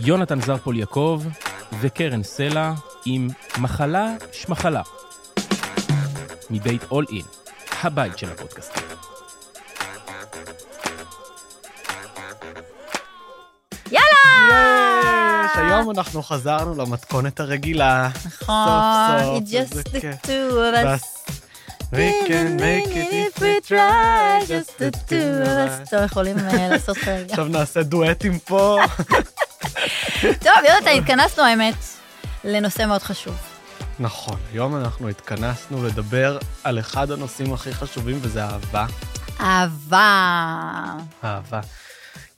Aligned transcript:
יונתן 0.00 0.40
זרפול 0.40 0.76
יעקב 0.76 1.22
וקרן 1.80 2.22
סלע 2.22 2.72
עם 3.04 3.28
מחלה 3.58 4.06
שמחלה. 4.32 4.82
מבית 6.50 6.84
אול 6.90 7.06
אין, 7.10 7.24
הבית 7.82 8.18
של 8.18 8.30
הפודקאסטים. 8.32 8.82
יש, 13.90 14.00
היום 15.54 15.90
אנחנו 15.90 16.22
חזרנו 16.22 16.74
למתכונת 16.74 17.40
הרגילה. 17.40 18.08
נכון, 18.26 18.56
סוף, 19.22 19.42
it's 19.42 19.56
איזה 19.56 19.82
just 19.82 19.88
the 19.88 20.26
two 20.26 20.52
of 20.52 20.74
us. 20.86 21.11
We 21.92 22.08
can 22.28 22.56
make 22.56 22.88
it 23.02 23.10
if 23.26 23.34
we 23.42 23.60
try, 23.60 24.40
just 24.48 24.78
the 24.78 24.90
two 25.08 25.42
of 25.42 25.86
us. 25.86 25.90
טוב, 25.90 26.04
יכולים 26.04 26.38
אה, 26.38 26.68
לעשות 26.68 26.96
כרגע. 27.04 27.26
עכשיו 27.30 27.44
נעשה 27.44 27.82
דואטים 27.82 28.38
פה. 28.38 28.78
טוב, 30.44 30.52
יונתן, 30.68 30.90
התכנסנו, 30.98 31.44
האמת, 31.44 31.74
לנושא 32.44 32.86
מאוד 32.86 33.02
חשוב. 33.02 33.34
נכון, 34.00 34.36
היום 34.52 34.76
אנחנו 34.76 35.08
התכנסנו 35.08 35.86
לדבר 35.86 36.38
על 36.64 36.78
אחד 36.78 37.10
הנושאים 37.10 37.52
הכי 37.52 37.74
חשובים, 37.74 38.18
וזה 38.22 38.44
אהבה. 38.44 38.86
אהבה. 39.40 40.94
אהבה. 41.24 41.60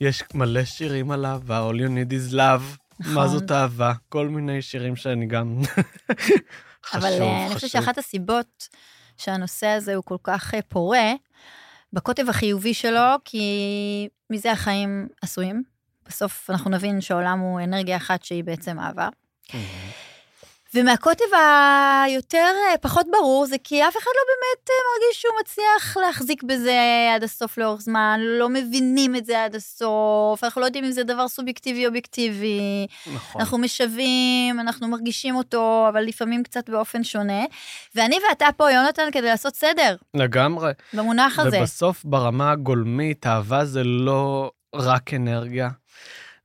יש 0.01 0.23
מלא 0.33 0.65
שירים 0.65 1.11
על 1.11 1.25
אהבה, 1.25 1.69
All 1.69 1.75
you 1.75 1.89
need 1.89 2.11
is 2.11 2.33
love. 2.33 2.77
נכון. 2.99 3.13
מה 3.13 3.27
זאת 3.27 3.51
אהבה? 3.51 3.93
כל 4.09 4.27
מיני 4.27 4.61
שירים 4.61 4.95
שאני 4.95 5.25
גם... 5.27 5.61
חשוב, 6.85 7.03
אבל 7.03 7.21
אה, 7.21 7.45
אני 7.45 7.53
חושבת 7.55 7.69
חשוב. 7.69 7.69
שאחת 7.81 7.97
הסיבות 7.97 8.67
שהנושא 9.17 9.67
הזה 9.67 9.95
הוא 9.95 10.03
כל 10.03 10.17
כך 10.23 10.53
אה, 10.53 10.61
פורה, 10.61 11.13
בקוטב 11.93 12.29
החיובי 12.29 12.73
שלו, 12.73 13.15
כי 13.25 14.09
מזה 14.29 14.51
החיים 14.51 15.07
עשויים. 15.21 15.63
בסוף 16.07 16.49
אנחנו 16.49 16.71
נבין 16.71 17.01
שהעולם 17.01 17.39
הוא 17.39 17.61
אנרגיה 17.61 17.97
אחת 17.97 18.23
שהיא 18.23 18.43
בעצם 18.43 18.79
אהבה. 18.79 19.09
ומהקוטב 20.75 21.25
היותר 22.05 22.51
אה, 22.71 22.77
פחות 22.81 23.05
ברור 23.11 23.45
זה 23.45 23.55
כי 23.63 23.83
אף 23.83 23.97
אחד 23.97 24.11
לא 24.15 24.21
באמת 24.27 24.69
אה, 24.69 24.75
מרגיש 24.93 25.21
שהוא 25.21 25.33
מצליח 25.41 25.97
להחזיק 25.97 26.43
בזה 26.43 26.79
עד 27.15 27.23
הסוף 27.23 27.57
לאורך 27.57 27.81
זמן, 27.81 28.19
לא 28.21 28.49
מבינים 28.49 29.15
את 29.15 29.25
זה 29.25 29.43
עד 29.43 29.55
הסוף, 29.55 30.43
אנחנו 30.43 30.61
לא 30.61 30.65
יודעים 30.65 30.85
אם 30.85 30.91
זה 30.91 31.03
דבר 31.03 31.27
סובייקטיבי 31.27 31.83
או 31.83 31.87
אובייקטיבי, 31.87 32.87
נכון. 33.13 33.41
אנחנו 33.41 33.57
משווים, 33.57 34.59
אנחנו 34.59 34.87
מרגישים 34.87 35.35
אותו, 35.35 35.85
אבל 35.89 36.03
לפעמים 36.03 36.43
קצת 36.43 36.69
באופן 36.69 37.03
שונה. 37.03 37.43
ואני 37.95 38.17
ואתה 38.29 38.45
פה, 38.57 38.71
יונתן, 38.71 39.11
כדי 39.11 39.27
לעשות 39.27 39.55
סדר 39.55 39.95
לגמרי. 40.13 40.71
במונח 40.93 41.39
הזה. 41.39 41.59
ובסוף 41.59 42.05
ברמה 42.05 42.51
הגולמית, 42.51 43.27
אהבה 43.27 43.65
זה 43.65 43.83
לא 43.83 44.51
רק 44.75 45.13
אנרגיה, 45.13 45.69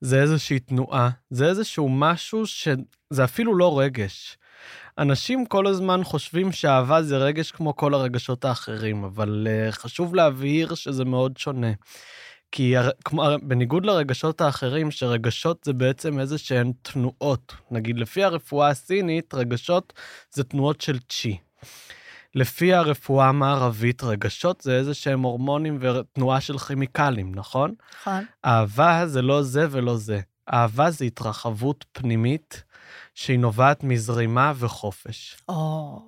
זה 0.00 0.22
איזושהי 0.22 0.58
תנועה, 0.58 1.10
זה 1.30 1.46
איזשהו 1.46 1.88
משהו 1.88 2.46
שזה 2.46 3.24
אפילו 3.24 3.56
לא 3.56 3.80
רגש. 3.80 4.36
אנשים 4.98 5.46
כל 5.46 5.66
הזמן 5.66 6.04
חושבים 6.04 6.52
שאהבה 6.52 7.02
זה 7.02 7.18
רגש 7.18 7.50
כמו 7.50 7.76
כל 7.76 7.94
הרגשות 7.94 8.44
האחרים, 8.44 9.04
אבל 9.04 9.46
uh, 9.46 9.72
חשוב 9.72 10.14
להבהיר 10.14 10.74
שזה 10.74 11.04
מאוד 11.04 11.36
שונה. 11.36 11.72
כי 12.52 12.74
כמו, 13.04 13.24
בניגוד 13.42 13.86
לרגשות 13.86 14.40
האחרים, 14.40 14.90
שרגשות 14.90 15.64
זה 15.64 15.72
בעצם 15.72 16.20
איזה 16.20 16.38
שהן 16.38 16.72
תנועות. 16.82 17.54
נגיד, 17.70 17.98
לפי 17.98 18.24
הרפואה 18.24 18.68
הסינית, 18.68 19.34
רגשות 19.34 19.92
זה 20.32 20.44
תנועות 20.44 20.80
של 20.80 20.98
צ'י. 21.08 21.36
לפי 22.34 22.74
הרפואה 22.74 23.28
המערבית, 23.28 24.02
רגשות 24.02 24.60
זה 24.60 24.76
איזה 24.76 24.94
שהם 24.94 25.22
הורמונים 25.22 25.78
ותנועה 25.80 26.40
של 26.40 26.58
כימיקלים, 26.58 27.34
נכון? 27.34 27.74
נכון. 28.00 28.24
אהבה 28.44 29.06
זה 29.06 29.22
לא 29.22 29.42
זה 29.42 29.66
ולא 29.70 29.96
זה. 29.96 30.20
אהבה 30.52 30.90
זה 30.90 31.04
התרחבות 31.04 31.84
פנימית 31.92 32.62
שהיא 33.14 33.38
נובעת 33.38 33.84
מזרימה 33.84 34.52
וחופש. 34.56 35.36
או, 35.48 35.98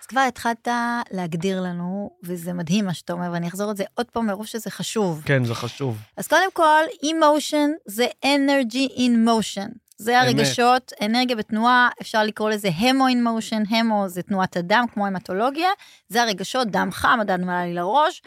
אז 0.00 0.06
כבר 0.06 0.20
התחלת 0.20 0.68
להגדיר 1.10 1.60
לנו, 1.60 2.10
וזה 2.22 2.52
מדהים 2.52 2.86
מה 2.86 2.94
שאתה 2.94 3.12
אומר, 3.12 3.30
ואני 3.32 3.48
אחזור 3.48 3.70
על 3.70 3.76
זה 3.76 3.84
עוד 3.94 4.06
פעם 4.06 4.26
מרוב 4.26 4.46
שזה 4.46 4.70
חשוב. 4.70 5.22
כן, 5.24 5.44
זה 5.44 5.54
חשוב. 5.54 5.98
אז 6.16 6.26
קודם 6.26 6.52
כל, 6.52 6.82
emotion 7.02 7.70
זה 7.86 8.06
energy 8.24 8.96
in 8.96 9.28
motion. 9.28 9.89
זה 10.00 10.20
אמת. 10.20 10.28
הרגשות, 10.28 10.92
אנרגיה 11.04 11.36
בתנועה, 11.36 11.88
אפשר 12.02 12.24
לקרוא 12.24 12.50
לזה 12.50 12.68
המו 12.68 13.08
in 13.08 13.10
motion, 13.10 13.74
המו 13.76 14.08
זה 14.08 14.22
תנועת 14.22 14.56
הדם, 14.56 14.84
כמו 14.92 15.06
המטולוגיה, 15.06 15.68
זה 16.08 16.22
הרגשות, 16.22 16.68
דם 16.70 16.88
חם, 16.92 17.18
הדם 17.20 17.48
עלה 17.48 17.64
לי 17.66 17.74
לראש. 17.74 18.22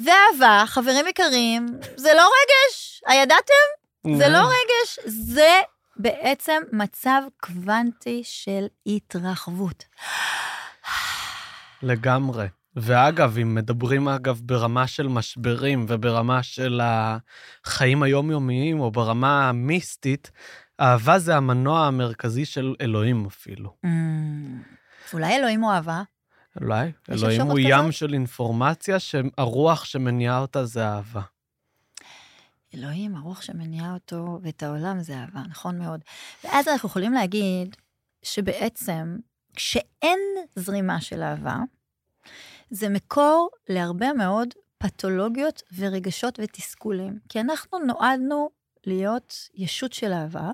ואהבה, 0.00 0.64
חברים 0.66 1.06
יקרים, 1.06 1.66
זה 1.96 2.10
לא 2.16 2.22
רגש, 2.22 3.02
הידעתם? 3.06 3.68
זה 4.18 4.28
לא 4.28 4.38
רגש, 4.38 4.98
זה 5.06 5.60
בעצם 5.96 6.62
מצב 6.72 7.22
קוונטי 7.40 8.22
של 8.24 8.66
התרחבות. 8.86 9.84
לגמרי. 11.82 12.46
ואגב, 12.76 13.38
אם 13.38 13.54
מדברים 13.54 14.08
אגב 14.08 14.40
ברמה 14.42 14.86
של 14.86 15.08
משברים 15.08 15.86
וברמה 15.88 16.42
של 16.42 16.80
החיים 16.82 18.02
היומיומיים 18.02 18.80
או 18.80 18.90
ברמה 18.90 19.48
המיסטית, 19.48 20.30
אהבה 20.80 21.18
זה 21.18 21.36
המנוע 21.36 21.86
המרכזי 21.86 22.44
של 22.44 22.74
אלוהים 22.80 23.26
אפילו. 23.26 23.76
Mm, 23.86 23.88
אולי 25.12 25.36
אלוהים 25.36 25.60
הוא 25.60 25.72
אהבה? 25.72 26.02
אולי. 26.60 26.92
אלוהים 27.10 27.40
הוא 27.40 27.58
אפשרות 27.58 27.58
ים 27.60 27.78
כזאת? 27.78 27.92
של 27.92 28.14
אינפורמציה 28.14 28.98
שהרוח 28.98 29.84
שמניעה 29.84 30.38
אותה 30.38 30.64
זה 30.64 30.86
אהבה. 30.86 31.22
אלוהים, 32.74 33.16
הרוח 33.16 33.42
שמניעה 33.42 33.94
אותו 33.94 34.38
ואת 34.42 34.62
העולם 34.62 35.00
זה 35.00 35.18
אהבה, 35.18 35.40
נכון 35.48 35.78
מאוד. 35.78 36.00
ואז 36.44 36.68
אנחנו 36.68 36.88
יכולים 36.88 37.12
להגיד 37.12 37.76
שבעצם, 38.22 39.16
כשאין 39.54 40.18
זרימה 40.56 41.00
של 41.00 41.22
אהבה, 41.22 41.56
זה 42.70 42.88
מקור 42.88 43.50
להרבה 43.68 44.12
מאוד 44.12 44.48
פתולוגיות 44.78 45.62
ורגשות 45.76 46.38
ותסכולים. 46.42 47.18
כי 47.28 47.40
אנחנו 47.40 47.78
נועדנו 47.78 48.50
להיות 48.86 49.48
ישות 49.54 49.92
של 49.92 50.12
אהבה, 50.12 50.50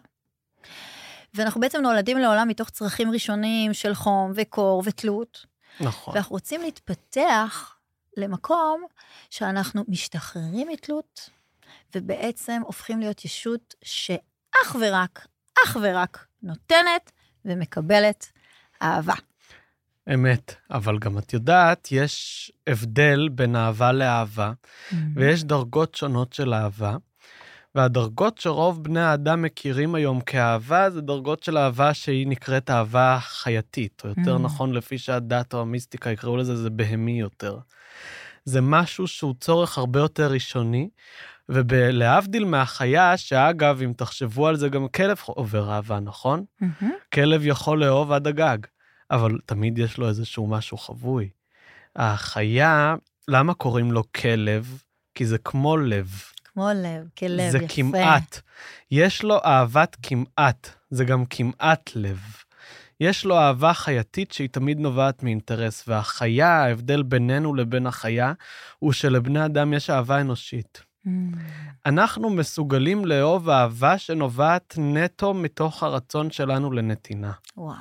ואנחנו 1.35 1.61
בעצם 1.61 1.81
נולדים 1.81 2.19
לעולם 2.19 2.49
מתוך 2.49 2.71
צרכים 2.71 3.11
ראשונים 3.11 3.75
של 3.75 3.95
חום 3.95 4.33
וקור 4.35 4.83
ותלות, 4.87 5.47
נכון. 5.81 6.15
ואנחנו 6.15 6.33
רוצים 6.33 6.61
להתפתח 6.63 7.77
למקום 8.17 8.85
שאנחנו 9.31 9.85
משתחררים 9.89 10.69
מתלות, 10.69 11.31
ובעצם 11.95 12.63
הופכים 12.65 13.01
להיות 13.01 13.25
ישות 13.25 13.75
שאך 13.85 14.77
ורק, 14.81 15.27
אך 15.65 15.77
ורק 15.81 16.27
נותנת 16.43 17.13
ומקבלת 17.45 18.33
אהבה. 18.83 19.15
אמת. 20.15 20.55
אבל 20.71 20.99
גם 20.99 21.19
את 21.19 21.33
יודעת, 21.33 21.89
יש 21.91 22.53
הבדל 22.67 23.29
בין 23.33 23.57
אהבה 23.57 23.93
לאהבה, 23.93 24.53
ויש 25.15 25.45
דרגות 25.45 25.95
שונות 25.95 26.33
של 26.33 26.55
אהבה. 26.55 26.97
והדרגות 27.75 28.39
שרוב 28.39 28.85
בני 28.85 29.01
האדם 29.01 29.43
מכירים 29.43 29.95
היום 29.95 30.21
כאהבה, 30.21 30.91
זה 30.91 31.01
דרגות 31.01 31.43
של 31.43 31.59
אהבה 31.59 31.95
שהיא 31.95 32.27
נקראת 32.27 32.71
אהבה 32.71 33.19
חייתית, 33.21 34.03
או 34.05 34.09
יותר 34.09 34.37
Mm. 34.37 34.39
נכון, 34.39 34.73
לפי 34.73 34.99
שהדת 34.99 35.55
או 35.55 35.61
המיסטיקה 35.61 36.11
יקראו 36.11 36.37
לזה, 36.37 36.57
זה 36.57 36.71
בהמי 36.71 37.21
יותר. 37.21 37.59
זה 38.45 38.61
משהו 38.61 39.07
שהוא 39.07 39.35
צורך 39.41 39.79
הרבה 39.79 40.01
יותר 40.01 40.33
ראשוני, 40.33 40.89
ולהבדיל 41.49 42.45
מהחיה, 42.45 43.17
שאגב, 43.17 43.83
אם 43.83 43.93
תחשבו 43.97 44.47
על 44.47 44.57
זה, 44.57 44.69
גם 44.69 44.89
כלב 44.89 45.17
עובר 45.27 45.71
אהבה, 45.73 46.01
נכון? 46.01 46.45
מהמם. 46.61 46.93
כלב 47.15 47.47
יכול 47.47 47.85
לאהוב 47.85 48.13
עד 48.13 48.27
הגג, 48.27 48.59
אבל 49.11 49.39
תמיד 49.47 49.79
יש 49.79 49.99
לו 49.99 50.09
איזשהו 50.09 50.47
משהו 50.47 50.79
חבוי. 50.79 51.29
החיה, 51.97 52.95
למה 53.29 53.55
קוראים 53.55 53.93
לו 53.93 54.03
כלב? 54.13 54.83
כי 55.15 55.27
זה 55.27 55.39
כמו 55.39 55.77
לב. 55.77 56.23
כמו 56.55 56.69
לב, 56.75 57.09
כלב, 57.19 57.51
זה 57.51 57.59
יפה. 57.59 57.75
כמעט. 57.75 58.41
יש 58.91 59.23
לו 59.23 59.37
אהבת 59.45 59.97
כמעט, 60.03 60.71
זה 60.91 61.05
גם 61.05 61.25
כמעט 61.31 61.91
לב. 61.95 62.21
יש 63.01 63.25
לו 63.25 63.39
אהבה 63.39 63.75
חייתית 63.75 64.33
שהיא 64.33 64.49
תמיד 64.49 64.81
נובעת 64.81 65.23
מאינטרס, 65.23 65.85
והחיה, 65.89 66.49
ההבדל 66.49 67.03
בינינו 67.03 67.55
לבין 67.55 67.87
החיה, 67.87 68.33
הוא 68.79 68.93
שלבני 68.93 69.45
אדם 69.45 69.73
יש 69.73 69.91
אהבה 69.91 70.21
אנושית. 70.21 70.83
Mm. 71.07 71.11
אנחנו 71.87 72.31
מסוגלים 72.31 73.05
לאהוב 73.05 73.49
אהבה 73.49 73.99
שנובעת 73.99 74.75
נטו 74.79 75.35
מתוך 75.35 75.83
הרצון 75.83 76.31
שלנו 76.31 76.73
לנתינה. 76.73 77.33
וואו. 77.57 77.75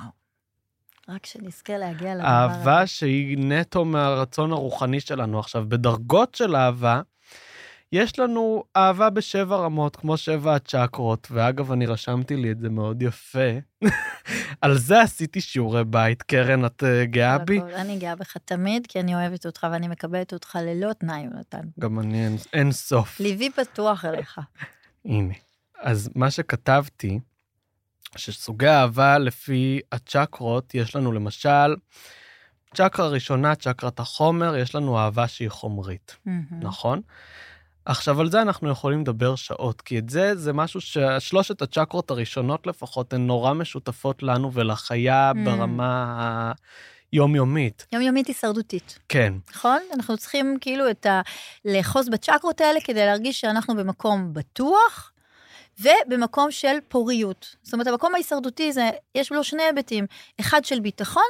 רק 1.08 1.26
שנזכה 1.26 1.78
להגיע 1.78 2.14
לדבר 2.14 2.26
אהבה 2.26 2.80
הזה. 2.80 2.86
שהיא 2.86 3.38
נטו 3.38 3.84
מהרצון 3.84 4.52
הרוחני 4.52 5.00
שלנו. 5.00 5.38
עכשיו, 5.38 5.64
בדרגות 5.68 6.34
של 6.34 6.56
אהבה, 6.56 7.00
יש 7.92 8.18
לנו 8.18 8.64
אהבה 8.76 9.10
בשבע 9.10 9.56
רמות, 9.56 9.96
כמו 9.96 10.16
שבע 10.16 10.54
הצ'קרות, 10.54 11.28
ואגב, 11.30 11.72
אני 11.72 11.86
רשמתי 11.86 12.36
לי 12.36 12.50
את 12.50 12.58
זה 12.58 12.68
מאוד 12.68 13.02
יפה. 13.02 13.48
על 14.60 14.78
זה 14.78 15.00
עשיתי 15.00 15.40
שיעורי 15.40 15.84
בית. 15.84 16.22
קרן, 16.22 16.66
את 16.66 16.84
אה, 16.84 17.04
גאה 17.04 17.38
בי? 17.38 17.60
אני 17.60 17.98
גאה 17.98 18.16
בך 18.16 18.36
תמיד, 18.36 18.86
כי 18.86 19.00
אני 19.00 19.14
אוהבת 19.14 19.46
אותך 19.46 19.66
ואני 19.72 19.88
מקבלת 19.88 20.32
אותך 20.32 20.58
ללא 20.62 20.92
תנאי, 20.92 21.20
יונתן. 21.20 21.62
גם 21.80 22.00
אני 22.00 22.24
אין, 22.24 22.36
אין 22.52 22.72
סוף. 22.72 23.20
ליבי 23.20 23.50
פתוח 23.50 24.04
אליך. 24.04 24.40
הנה. 25.04 25.34
אז 25.80 26.10
מה 26.14 26.30
שכתבתי, 26.30 27.20
שסוגי 28.16 28.68
אהבה 28.68 29.18
לפי 29.18 29.80
הצ'קרות, 29.92 30.74
יש 30.74 30.96
לנו 30.96 31.12
למשל, 31.12 31.76
צ'קרה 32.74 33.08
ראשונה, 33.08 33.54
צ'קרת 33.54 34.00
החומר, 34.00 34.56
יש 34.56 34.74
לנו 34.74 34.98
אהבה 34.98 35.28
שהיא 35.28 35.48
חומרית, 35.48 36.16
נכון? 36.60 37.00
עכשיו, 37.86 38.20
על 38.20 38.30
זה 38.30 38.42
אנחנו 38.42 38.70
יכולים 38.70 39.00
לדבר 39.00 39.34
שעות, 39.34 39.80
כי 39.80 39.98
את 39.98 40.10
זה, 40.10 40.36
זה 40.36 40.52
משהו 40.52 40.80
ששלושת 40.80 41.62
הצ'קרות 41.62 42.10
הראשונות 42.10 42.66
לפחות, 42.66 43.12
הן 43.12 43.26
נורא 43.26 43.52
משותפות 43.52 44.22
לנו 44.22 44.52
ולחיה 44.52 45.32
Mm. 45.34 45.38
ברמה 45.44 46.52
היומיומית. 47.12 47.86
יומיומית 47.92 48.26
הישרדותית, 48.26 48.98
כן, 49.08 49.34
נכון? 49.54 49.78
אנחנו 49.94 50.16
צריכים 50.16 50.56
כאילו 50.60 50.90
את 50.90 51.06
ה... 51.06 51.20
לאחוז 51.64 52.08
בצ'קרות 52.08 52.60
האלה 52.60 52.80
כדי 52.80 53.06
להרגיש 53.06 53.40
שאנחנו 53.40 53.76
במקום 53.76 54.32
בטוח. 54.32 55.10
ובמקום 55.80 56.50
של 56.50 56.76
פוריות. 56.88 57.56
זאת 57.62 57.72
אומרת, 57.72 57.86
המקום 57.86 58.14
ההישרדותי 58.14 58.72
זה, 58.72 58.90
יש 59.14 59.32
לו 59.32 59.44
שני 59.44 59.62
היבטים, 59.62 60.06
אחד 60.40 60.64
של 60.64 60.80
ביטחון 60.80 61.22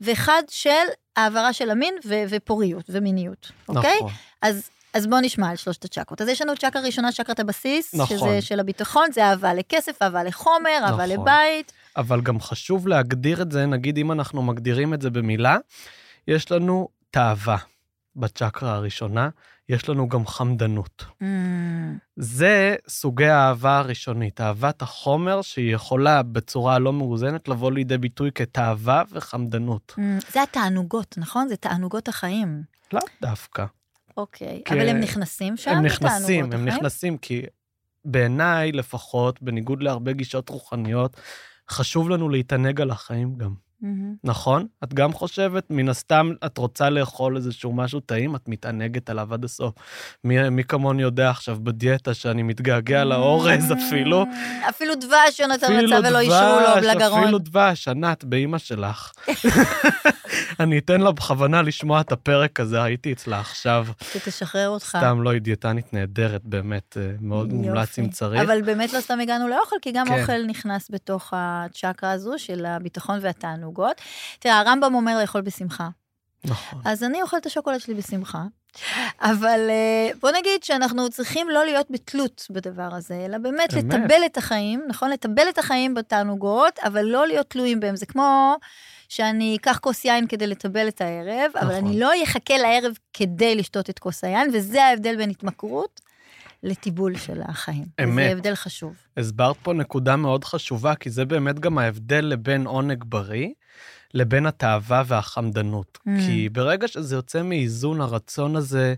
ואחד 0.00 0.42
של 0.48 0.70
העברה 1.16 1.52
של 1.52 1.70
המין 1.70 1.94
ו- 2.04 2.22
ופוריות 2.28 2.84
ומיניות, 2.88 3.52
אוקיי? 3.68 3.96
נכון. 3.96 4.10
אז, 4.42 4.70
אז 4.96 5.06
בואו 5.06 5.20
נשמע 5.20 5.50
על 5.50 5.56
שלושת 5.56 5.84
הצ'קרות. 5.84 6.22
אז 6.22 6.28
יש 6.28 6.42
לנו 6.42 6.56
צ'קרה 6.56 6.82
ראשונה, 6.82 7.12
צ'קרת 7.12 7.40
הבסיס, 7.40 7.94
נכון. 7.94 8.18
שזה 8.18 8.42
של 8.42 8.60
הביטחון, 8.60 9.12
זה 9.12 9.24
אהבה 9.24 9.54
לכסף, 9.54 10.02
אהבה 10.02 10.24
לחומר, 10.24 10.78
אהבה 10.82 11.06
נכון. 11.06 11.08
לבית. 11.08 11.72
אבל 11.96 12.20
גם 12.20 12.40
חשוב 12.40 12.88
להגדיר 12.88 13.42
את 13.42 13.52
זה, 13.52 13.66
נגיד 13.66 13.98
אם 13.98 14.12
אנחנו 14.12 14.42
מגדירים 14.42 14.94
את 14.94 15.02
זה 15.02 15.10
במילה, 15.10 15.56
יש 16.28 16.52
לנו 16.52 16.88
תאווה 17.10 17.56
בצ'קרה 18.16 18.74
הראשונה, 18.74 19.28
יש 19.68 19.88
לנו 19.88 20.08
גם 20.08 20.26
חמדנות. 20.26 21.04
Mm, 21.22 21.24
זה 22.16 22.76
סוגי 22.88 23.26
האהבה 23.26 23.78
הראשונית, 23.78 24.40
אהבת 24.40 24.82
החומר 24.82 25.42
שהיא 25.42 25.74
יכולה 25.74 26.22
בצורה 26.22 26.78
לא 26.78 26.92
מאוזנת 26.92 27.48
לבוא 27.48 27.72
לידי 27.72 27.98
ביטוי 27.98 28.30
כתאווה 28.34 29.02
וחמדנות. 29.12 29.94
mm, 29.98 30.32
זה 30.32 30.42
התענוגות, 30.42 31.14
נכון? 31.18 31.48
זה 31.48 31.56
תענוגות 31.56 32.08
החיים. 32.08 32.62
לאו 32.92 33.00
דווקא. 33.22 33.64
אוקיי, 34.16 34.62
כ- 34.64 34.72
אבל 34.72 34.88
הם 34.88 35.00
נכנסים 35.00 35.56
שם? 35.56 35.70
הם 35.70 35.84
נכנסים, 35.86 36.44
הם 36.44 36.50
החיים? 36.52 36.68
נכנסים, 36.68 37.18
כי 37.18 37.42
בעיניי 38.04 38.72
לפחות, 38.72 39.42
בניגוד 39.42 39.82
להרבה 39.82 40.12
גישות 40.12 40.48
רוחניות, 40.48 41.16
חשוב 41.70 42.10
לנו 42.10 42.28
להתענג 42.28 42.80
על 42.80 42.90
החיים 42.90 43.36
גם. 43.36 43.54
מהמם. 43.80 44.14
נכון? 44.24 44.66
את 44.84 44.94
גם 44.94 45.12
חושבת, 45.12 45.64
מן 45.70 45.88
הסתם 45.88 46.30
את 46.46 46.58
רוצה 46.58 46.90
לאכול 46.90 47.36
איזשהו 47.36 47.72
משהו 47.72 48.00
טעים, 48.00 48.36
את 48.36 48.48
מתענגת 48.48 49.10
עליו 49.10 49.34
עד 49.34 49.44
הסוף. 49.44 49.74
מי, 50.24 50.48
מי 50.48 50.64
כמוני 50.64 51.02
יודע 51.02 51.30
עכשיו 51.30 51.58
בדיאטה 51.62 52.14
שאני 52.14 52.42
מתגעגע 52.42 53.04
לאורז 53.04 53.72
אפילו. 53.72 54.24
אפילו 54.68 54.94
דבש 54.94 55.40
יונתן 55.40 55.72
רצה 55.72 56.08
ולא 56.08 56.18
אישרו 56.18 56.60
לו 56.60 56.88
לגרון. 56.88 57.22
אפילו 57.22 57.38
דבש, 57.38 57.88
ענת, 57.88 58.24
באימא 58.24 58.58
שלך. 58.58 59.12
אני 60.60 60.78
אתן 60.78 61.00
לה 61.00 61.12
בכוונה 61.12 61.62
לשמוע 61.62 62.00
את 62.00 62.12
הפרק 62.12 62.60
הזה, 62.60 62.82
הייתי 62.82 63.12
אצלה 63.12 63.40
עכשיו. 63.40 63.86
שתשחרר 64.12 64.68
אותך. 64.68 64.96
סתם 64.98 65.22
לא, 65.22 65.30
היא 65.30 65.40
דיאטנית 65.40 65.92
נהדרת, 65.94 66.44
באמת, 66.44 66.96
אה, 67.00 67.10
מאוד 67.20 67.52
מומלץ 67.52 67.98
אם. 67.98 68.08
צריך. 68.08 68.42
אבל 68.42 68.62
באמת 68.62 68.92
לא 68.92 69.00
סתם 69.00 69.20
הגענו 69.20 69.48
לאוכל, 69.48 69.76
כי 69.82 69.92
גם 69.92 70.06
כן. 70.06 70.20
אוכל 70.20 70.46
נכנס 70.46 70.90
בתוך 70.90 71.32
הצ'קרה 71.36 72.10
הזו 72.10 72.34
של 72.38 72.66
הביטחון 72.66 73.18
והתענוגות. 73.66 74.00
תראה, 74.38 74.58
הרמב"ם 74.60 74.94
אומר 74.94 75.18
לאכול 75.20 75.40
בשמחה. 75.40 75.88
נכון. 76.44 76.80
אז 76.84 77.02
אני 77.02 77.22
אוכלת 77.22 77.40
את 77.40 77.46
השוקולד 77.46 77.80
שלי 77.80 77.94
בשמחה. 77.94 78.42
אבל 79.20 79.60
אה, 79.70 80.10
בוא 80.20 80.30
נגיד 80.30 80.64
שאנחנו 80.64 81.10
צריכים 81.10 81.50
לא 81.50 81.64
להיות 81.64 81.86
בתלות 81.90 82.46
בדבר 82.50 82.94
הזה, 82.94 83.22
אלא 83.24 83.38
באמת 83.38 83.74
אמת. 83.74 83.84
לטבל 83.84 84.26
את 84.26 84.36
החיים, 84.36 84.84
נכון? 84.88 85.10
לטבל 85.10 85.48
את 85.48 85.58
החיים 85.58 85.94
בתענוגות, 85.94 86.78
אבל 86.78 87.02
לא 87.02 87.26
להיות 87.26 87.50
תלויים 87.50 87.80
בהם. 87.80 87.96
זה 87.96 88.06
כמו 88.06 88.56
שאני 89.08 89.56
אקח 89.60 89.78
כוס 89.78 90.04
יין 90.04 90.26
כדי 90.26 90.46
לטבל 90.46 90.88
את 90.88 91.00
הערב, 91.00 91.50
אבל 91.54 91.76
נכון. 91.76 91.86
אני 91.86 92.00
לא 92.00 92.10
אחכה 92.24 92.58
לערב 92.58 92.92
כדי 93.12 93.54
לשתות 93.54 93.90
את 93.90 93.98
כוס 93.98 94.24
היין, 94.24 94.50
וזה 94.52 94.84
ההבדל 94.84 95.16
בין 95.16 95.30
התמכרות 95.30 96.00
לטיבול 96.62 97.16
של 97.16 97.40
החיים. 97.44 97.84
אמת. 98.04 98.14
זה 98.14 98.32
הבדל 98.32 98.54
חשוב. 98.54 98.94
הסברת 99.16 99.56
פה 99.62 99.72
נקודה 99.72 100.16
מאוד 100.16 100.44
חשובה, 100.44 100.94
כי 100.94 101.10
זה 101.10 101.24
באמת 101.24 101.58
גם 101.60 101.78
ההבדל 101.78 102.24
לבין 102.24 102.66
עונג 102.66 103.04
בריא, 103.06 103.48
לבין 104.14 104.46
התאווה 104.46 105.02
והחמדנות. 105.06 105.98
Mm. 105.98 106.10
כי 106.26 106.48
ברגע 106.48 106.88
שזה 106.88 107.14
יוצא 107.14 107.42
מאיזון 107.42 108.00
הרצון 108.00 108.56
הזה 108.56 108.94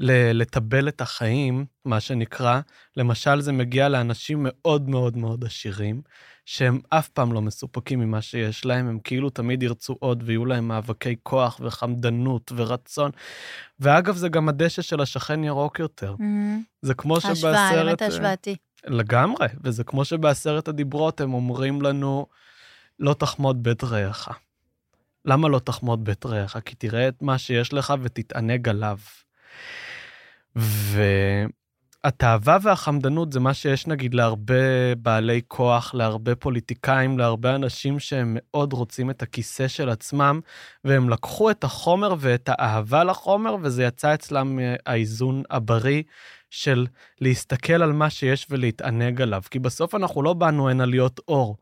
לטבל 0.00 0.88
את 0.88 1.00
החיים, 1.00 1.66
מה 1.84 2.00
שנקרא, 2.00 2.60
למשל 2.96 3.40
זה 3.40 3.52
מגיע 3.52 3.88
לאנשים 3.88 4.38
מאוד 4.42 4.88
מאוד 4.88 5.16
מאוד 5.16 5.44
עשירים, 5.44 6.02
שהם 6.46 6.80
אף 6.88 7.08
פעם 7.08 7.32
לא 7.32 7.42
מסופקים 7.42 8.00
ממה 8.00 8.22
שיש 8.22 8.64
להם, 8.64 8.88
הם 8.88 8.98
כאילו 9.04 9.30
תמיד 9.30 9.62
ירצו 9.62 9.96
עוד 9.98 10.22
ויהיו 10.26 10.46
להם 10.46 10.68
מאבקי 10.68 11.16
כוח 11.22 11.60
וחמדנות 11.62 12.52
ורצון. 12.56 13.10
ואגב, 13.80 14.16
זה 14.16 14.28
גם 14.28 14.48
הדשא 14.48 14.82
של 14.82 15.00
השכן 15.00 15.44
ירוק 15.44 15.78
יותר. 15.78 16.14
זה 16.82 16.94
כמו 16.94 17.16
השוואה, 17.16 17.34
שבסרט... 17.34 17.72
אלמנט 17.72 18.02
אה, 18.02 18.06
ההשוואתי. 18.06 18.56
לגמרי, 18.86 19.46
וזה 19.64 19.84
כמו 19.84 20.04
שבעשרת 20.04 20.68
הדיברות 20.68 21.20
הם 21.20 21.34
אומרים 21.34 21.82
לנו, 21.82 22.26
לא 22.98 23.14
תחמוד 23.14 23.62
בית 23.62 23.84
רעך. 23.84 24.28
למה 25.24 25.48
לא 25.48 25.58
תחמוד 25.58 26.04
בית 26.04 26.26
רעך? 26.26 26.56
כי 26.64 26.74
תראה 26.74 27.08
את 27.08 27.22
מה 27.22 27.38
שיש 27.38 27.72
לך 27.72 27.94
ותתענג 28.02 28.68
עליו. 28.68 28.98
והתאווה 30.56 32.58
והחמדנות 32.62 33.32
זה 33.32 33.40
מה 33.40 33.54
שיש 33.54 33.86
נגיד 33.86 34.14
להרבה 34.14 34.94
בעלי 34.98 35.40
כוח, 35.48 35.94
להרבה 35.94 36.34
פוליטיקאים, 36.34 37.18
להרבה 37.18 37.54
אנשים 37.54 37.98
שהם 37.98 38.36
מאוד 38.40 38.72
רוצים 38.72 39.10
את 39.10 39.22
הכיסא 39.22 39.68
של 39.68 39.88
עצמם, 39.88 40.40
והם 40.84 41.10
לקחו 41.10 41.50
את 41.50 41.64
החומר 41.64 42.14
ואת 42.18 42.48
האהבה 42.52 43.04
לחומר, 43.04 43.56
וזה 43.62 43.84
יצא 43.84 44.14
אצלם 44.14 44.58
אה, 44.58 44.74
האיזון 44.86 45.42
הבריא 45.50 46.02
של 46.50 46.86
להסתכל 47.20 47.82
על 47.82 47.92
מה 47.92 48.10
שיש 48.10 48.46
ולהתענג 48.50 49.22
עליו. 49.22 49.42
כי 49.50 49.58
בסוף 49.58 49.94
אנחנו 49.94 50.22
לא 50.22 50.32
באנו 50.32 50.68
הנה 50.68 50.86
להיות 50.86 51.20
אור. 51.28 51.56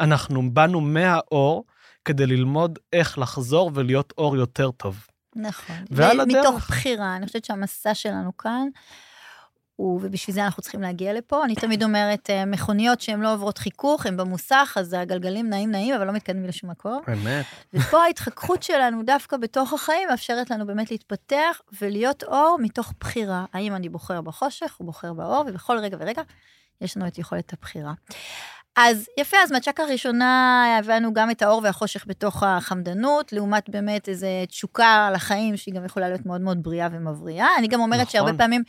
אנחנו 0.00 0.50
באנו 0.52 0.80
מהאור 0.80 1.64
כדי 2.04 2.26
ללמוד 2.26 2.78
איך 2.92 3.18
לחזור 3.18 3.70
ולהיות 3.74 4.12
אור 4.18 4.36
יותר 4.36 4.70
טוב. 4.70 5.09
נכון. 5.36 5.76
ועל 5.90 6.20
הדרך. 6.20 6.36
מתוך 6.38 6.56
בחירה, 6.68 7.16
אני 7.16 7.26
חושבת 7.26 7.44
שהמסע 7.44 7.94
שלנו 7.94 8.36
כאן, 8.36 8.68
הוא, 9.80 10.00
ובשביל 10.02 10.34
זה 10.34 10.44
אנחנו 10.44 10.62
צריכים 10.62 10.82
להגיע 10.82 11.12
לפה. 11.12 11.44
אני 11.44 11.54
תמיד 11.54 11.82
אומרת, 11.82 12.30
אה, 12.30 12.44
מכוניות 12.44 13.00
שהן 13.00 13.20
לא 13.20 13.32
עוברות 13.32 13.58
חיכוך, 13.58 14.06
הן 14.06 14.16
במוסך, 14.16 14.76
אז 14.80 14.92
הגלגלים 14.92 15.50
נעים 15.50 15.70
נעים, 15.70 15.94
אבל 15.94 16.06
לא 16.06 16.12
מתקדמים 16.12 16.44
לשום 16.44 16.70
מקום. 16.70 17.02
אמת. 17.12 17.46
ופה 17.74 18.02
ההתחככות 18.02 18.62
שלנו 18.62 19.02
דווקא 19.02 19.36
בתוך 19.36 19.72
החיים 19.72 20.08
מאפשרת 20.08 20.50
לנו 20.50 20.66
באמת 20.66 20.90
להתפתח 20.90 21.60
ולהיות 21.80 22.22
אור 22.22 22.56
מתוך 22.60 22.92
בחירה. 23.00 23.44
האם 23.52 23.74
אני 23.74 23.88
בוחר 23.88 24.20
בחושך 24.20 24.76
או 24.80 24.84
בוחר 24.84 25.12
באור, 25.12 25.44
ובכל 25.46 25.78
רגע 25.78 25.96
ורגע 26.00 26.22
יש 26.80 26.96
לנו 26.96 27.06
את 27.06 27.18
יכולת 27.18 27.52
הבחירה. 27.52 27.92
אז 28.82 29.06
יפה, 29.18 29.36
אז 29.42 29.52
מהצ'קה 29.52 29.82
הראשונה 29.82 30.64
הבאנו 30.78 31.12
גם 31.12 31.30
את 31.30 31.42
האור 31.42 31.60
והחושך 31.64 32.04
בתוך 32.06 32.42
החמדנות, 32.42 33.32
לעומת 33.32 33.68
באמת 33.68 34.08
איזו 34.08 34.26
תשוקה 34.48 35.06
על 35.06 35.14
החיים 35.14 35.56
שהיא 35.56 35.74
גם 35.74 35.84
יכולה 35.84 36.08
להיות 36.08 36.26
מאוד 36.26 36.40
מאוד 36.40 36.62
בריאה 36.62 36.88
ומבריאה. 36.92 37.46
אני 37.58 37.68
גם 37.68 37.80
אומרת 37.80 38.00
נכון. 38.00 38.12
שהרבה 38.12 38.32
פעמים 38.38 38.62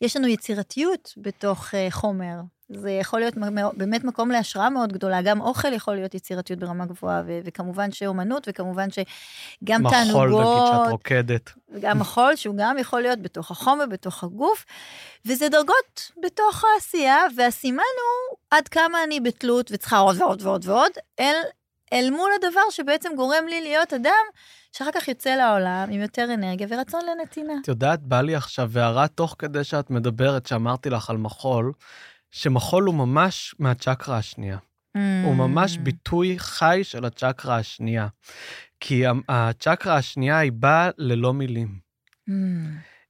יש 0.00 0.16
לנו 0.16 0.26
יצירתיות 0.26 1.14
בתוך 1.16 1.74
אה, 1.74 1.86
חומר. 1.90 2.34
זה 2.68 2.90
יכול 2.90 3.20
להיות 3.20 3.34
באמת 3.76 4.04
מקום 4.04 4.30
להשראה 4.30 4.70
מאוד 4.70 4.92
גדולה, 4.92 5.22
גם 5.22 5.40
אוכל 5.40 5.72
יכול 5.72 5.94
להיות 5.94 6.14
יצירתיות 6.14 6.58
ברמה 6.58 6.86
גבוהה, 6.86 7.22
ו- 7.26 7.38
וכמובן 7.44 7.92
שאומנות, 7.92 8.46
וכמובן 8.50 8.88
שגם 8.90 9.82
מחול, 9.82 9.98
נגיד, 9.98 10.12
תענוגות, 10.12 10.66
שאת 10.66 10.90
רוקדת. 10.90 11.52
וגם 11.74 11.98
מחול, 11.98 12.36
שהוא 12.36 12.54
גם 12.58 12.78
יכול 12.78 13.00
להיות 13.00 13.22
בתוך 13.22 13.50
החומר, 13.50 13.86
בתוך 13.86 14.24
הגוף, 14.24 14.64
וזה 15.26 15.48
דרגות 15.48 16.10
בתוך 16.22 16.64
העשייה, 16.64 17.18
והסימן 17.36 17.78
הוא 17.78 18.38
עד 18.50 18.68
כמה 18.68 19.04
אני 19.04 19.20
בתלות 19.20 19.70
וצריכה 19.72 19.98
עוד 19.98 20.22
ועוד 20.22 20.42
ועוד 20.42 20.68
ועוד, 20.68 20.92
אל, 21.20 21.36
אל 21.92 22.10
מול 22.10 22.30
הדבר 22.36 22.70
שבעצם 22.70 23.10
גורם 23.16 23.46
לי 23.48 23.60
להיות 23.60 23.92
אדם 23.92 24.24
שאחר 24.72 24.90
כך 24.94 25.08
יוצא 25.08 25.30
לעולם 25.30 25.88
עם 25.90 26.00
יותר 26.00 26.34
אנרגיה 26.34 26.66
ורצון 26.70 27.00
לנתינה. 27.04 27.54
את 27.62 27.68
יודעת, 27.68 28.00
בא 28.02 28.20
לי 28.20 28.34
עכשיו 28.34 28.70
הערה 28.74 29.08
תוך 29.08 29.36
כדי 29.38 29.64
שאת 29.64 29.90
מדברת, 29.90 30.46
שאמרתי 30.46 30.90
לך 30.90 31.10
על 31.10 31.16
מחול, 31.16 31.72
שמחול 32.36 32.84
הוא 32.84 32.94
ממש 32.94 33.54
מהצ'קרה 33.58 34.16
השנייה. 34.18 34.58
הוא 35.24 35.34
ממש 35.34 35.76
Mm. 35.76 35.80
ביטוי 35.80 36.38
חי 36.38 36.80
של 36.82 37.04
הצ'קרה 37.04 37.56
השנייה. 37.56 38.08
כי 38.80 39.02
הצ'קרה 39.28 39.96
השנייה 39.96 40.38
היא 40.38 40.52
באה 40.52 40.90
ללא 40.98 41.32
מילים. 41.34 41.78
Mm. 42.28 42.32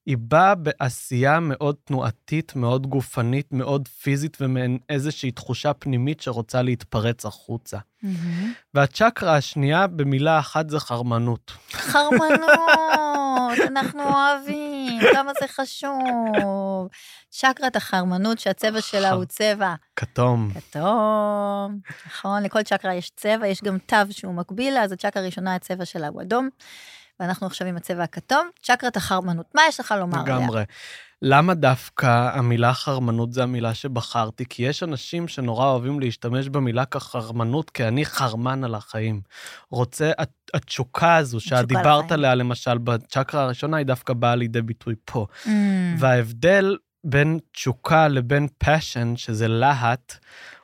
היא 0.07 0.17
באה 0.21 0.55
בעשייה 0.55 1.41
מאוד 1.41 1.77
תנועתית, 1.85 2.57
מאוד 2.57 2.87
גופנית, 2.87 3.53
מאוד 3.53 3.89
פיזית, 3.89 4.37
ומעין 4.41 4.79
איזושהי 4.89 5.31
תחושה 5.31 5.73
פנימית 5.73 6.21
שרוצה 6.21 6.63
להתפרץ 6.63 7.27
החוצה. 7.27 7.79
מהמם. 8.03 8.53
והצ'קרה 8.75 9.37
השנייה, 9.37 9.87
במילה 9.87 10.39
אחת, 10.39 10.71
זה 10.71 10.81
חרמנות. 10.81 11.53
חרמנות, 11.73 13.59
אנחנו 13.69 14.03
אוהבים. 14.03 14.64
החיים, 14.85 15.01
כמה 15.13 15.33
זה 15.41 15.47
חשוב. 15.49 16.89
צ'קרת 17.31 17.77
החרמנות 17.77 18.39
שהצבע 18.39 18.81
שלה 18.81 19.11
הוא 19.11 19.25
צבע 19.25 19.75
כתום. 19.97 20.51
כתום, 20.55 21.79
נכון? 22.07 22.43
לכל 22.43 22.63
צ'קרה 22.63 22.95
יש 22.95 23.11
צבע, 23.17 23.47
יש 23.47 23.63
גם 23.63 23.79
תו 23.79 23.97
שהוא 24.11 24.35
מקביל 24.35 24.75
לה, 24.75 24.83
אז 24.83 24.93
הצ'קרה 24.93 25.23
הראשונה, 25.23 25.55
הצבע 25.55 25.85
שלה 25.85 26.09
הוא 26.09 26.23
אדום, 26.23 26.49
ואנחנו 27.21 27.47
עכשיו 27.47 27.67
עם 27.67 27.77
הצבע 27.77 28.03
הכתום. 28.03 28.49
צ'קרת 28.63 28.97
החרמנות, 28.97 29.47
מה 29.55 29.63
יש 29.69 29.81
לך 29.81 29.95
לומר 29.99 30.21
עליה? 30.21 30.37
לגמרי. 30.37 30.63
למה 31.27 31.55
דווקא 31.55 32.31
המילה 32.33 32.75
חרמנות 32.75 33.33
זה 33.33 33.43
המילה 33.43 33.75
שבחרתי? 33.75 34.45
כי 34.49 34.63
יש 34.63 34.83
אנשים 34.83 35.29
שנורא 35.29 35.67
אוהבים 35.67 36.01
להשתמש 36.01 36.49
במילה 36.49 36.85
כחרמנות, 36.85 37.71
כי 37.71 37.85
אני 37.89 38.05
חרמן 38.05 38.65
על 38.65 38.75
החיים. 38.75 39.21
רוצה, 39.71 40.13
הת- 40.19 40.51
התשוקה 40.55 41.17
הזו 41.17 41.41
שאת 41.41 41.67
דיברת. 41.67 42.13
עליה, 42.13 42.35
למשל, 42.35 42.79
בצ'קרה 42.79 43.43
הראשונה, 43.43 43.77
היא 43.77 43.87
דווקא 43.87 44.13
באה 44.13 44.35
לידי 44.35 44.63
ביטוי 44.63 44.95
פה. 45.05 45.27
Mm, 45.45 45.49
וההבדל 45.99 46.77
בין 47.05 47.39
תשוקה 47.53 48.09
לבין 48.09 48.49
passion, 48.65 49.17
שזה 49.17 49.49
להט, 49.49 50.15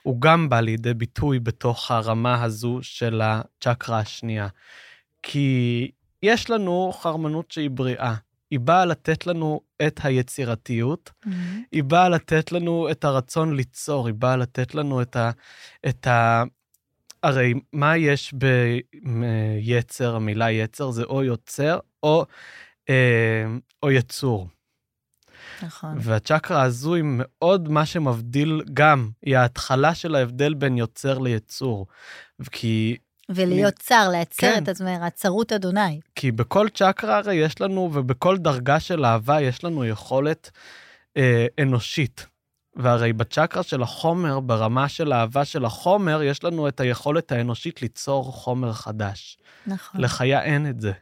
הוא 0.02 0.20
גם 0.20 0.48
בא 0.48 0.60
לידי 0.60 0.94
ביטוי 0.94 1.38
בתוך 1.38 1.90
הרמה 1.90 2.42
הזו 2.42 2.78
של 2.82 3.20
הצ'קרה 3.24 3.98
השנייה. 3.98 4.48
כי 5.22 5.90
יש 6.22 6.50
לנו 6.50 6.92
חרמנות 7.02 7.50
שהיא 7.50 7.70
בריאה. 7.70 8.14
היא 8.50 8.60
באה 8.60 8.84
לתת 8.84 9.26
לנו 9.26 9.60
את 9.86 10.00
היצירתיות, 10.02 11.10
mm, 11.24 11.28
היא 11.72 11.84
באה 11.84 12.08
לתת 12.08 12.52
לנו 12.52 12.90
את 12.90 13.04
הרצון 13.04 13.56
ליצור, 13.56 14.06
היא 14.06 14.14
באה 14.14 14.36
לתת 14.36 14.74
לנו 14.74 15.02
את 15.02 15.16
ה... 15.16 15.30
את 15.88 16.06
ה... 16.06 16.42
הרי 17.22 17.54
מה 17.72 17.96
יש 17.96 18.34
ביצר, 19.62 20.16
המילה 20.16 20.50
יצר 20.50 20.90
זה 20.90 21.02
או 21.04 21.24
יוצר 21.24 21.78
או, 22.02 22.24
אה, 22.88 23.44
או 23.82 23.90
יצור. 23.90 24.48
נכון. 25.62 25.96
והצ'קרה 26.00 26.62
הזו 26.62 26.94
היא 26.94 27.04
מאוד 27.06 27.68
מה 27.68 27.86
שמבדיל 27.86 28.62
גם, 28.74 29.10
היא 29.22 29.36
ההתחלה 29.36 29.94
של 29.94 30.14
ההבדל 30.14 30.54
בין 30.54 30.78
יוצר 30.78 31.18
ליצור. 31.18 31.86
כי, 32.50 32.96
ולהיות 33.34 33.74
צר, 33.74 34.08
להצר 34.12 34.40
כן. 34.40 34.62
את 34.62 34.68
עצמך, 34.68 35.08
צרות 35.14 35.52
אדוני. 35.52 36.00
כי 36.14 36.32
בכל 36.32 36.68
צ'קרה 36.68 37.16
הרי 37.16 37.34
יש 37.34 37.60
לנו, 37.60 37.90
ובכל 37.92 38.38
דרגה 38.38 38.80
של 38.80 39.04
אהבה 39.04 39.40
יש 39.40 39.64
לנו 39.64 39.84
יכולת 39.84 40.50
אה, 41.16 41.46
אנושית. 41.62 42.26
והרי 42.76 43.12
בצ'קרה 43.12 43.62
של 43.62 43.82
החומר, 43.82 44.40
ברמה 44.40 44.88
של 44.88 45.12
האהבה 45.12 45.44
של 45.44 45.64
החומר, 45.64 46.22
יש 46.22 46.44
לנו 46.44 46.68
את 46.68 46.80
היכולת 46.80 47.32
האנושית 47.32 47.82
ליצור 47.82 48.32
חומר 48.32 48.72
חדש. 48.72 49.38
נכון. 49.66 50.00
לחיה 50.00 50.42
אין 50.42 50.70
את 50.70 50.80
זה. 50.80 50.92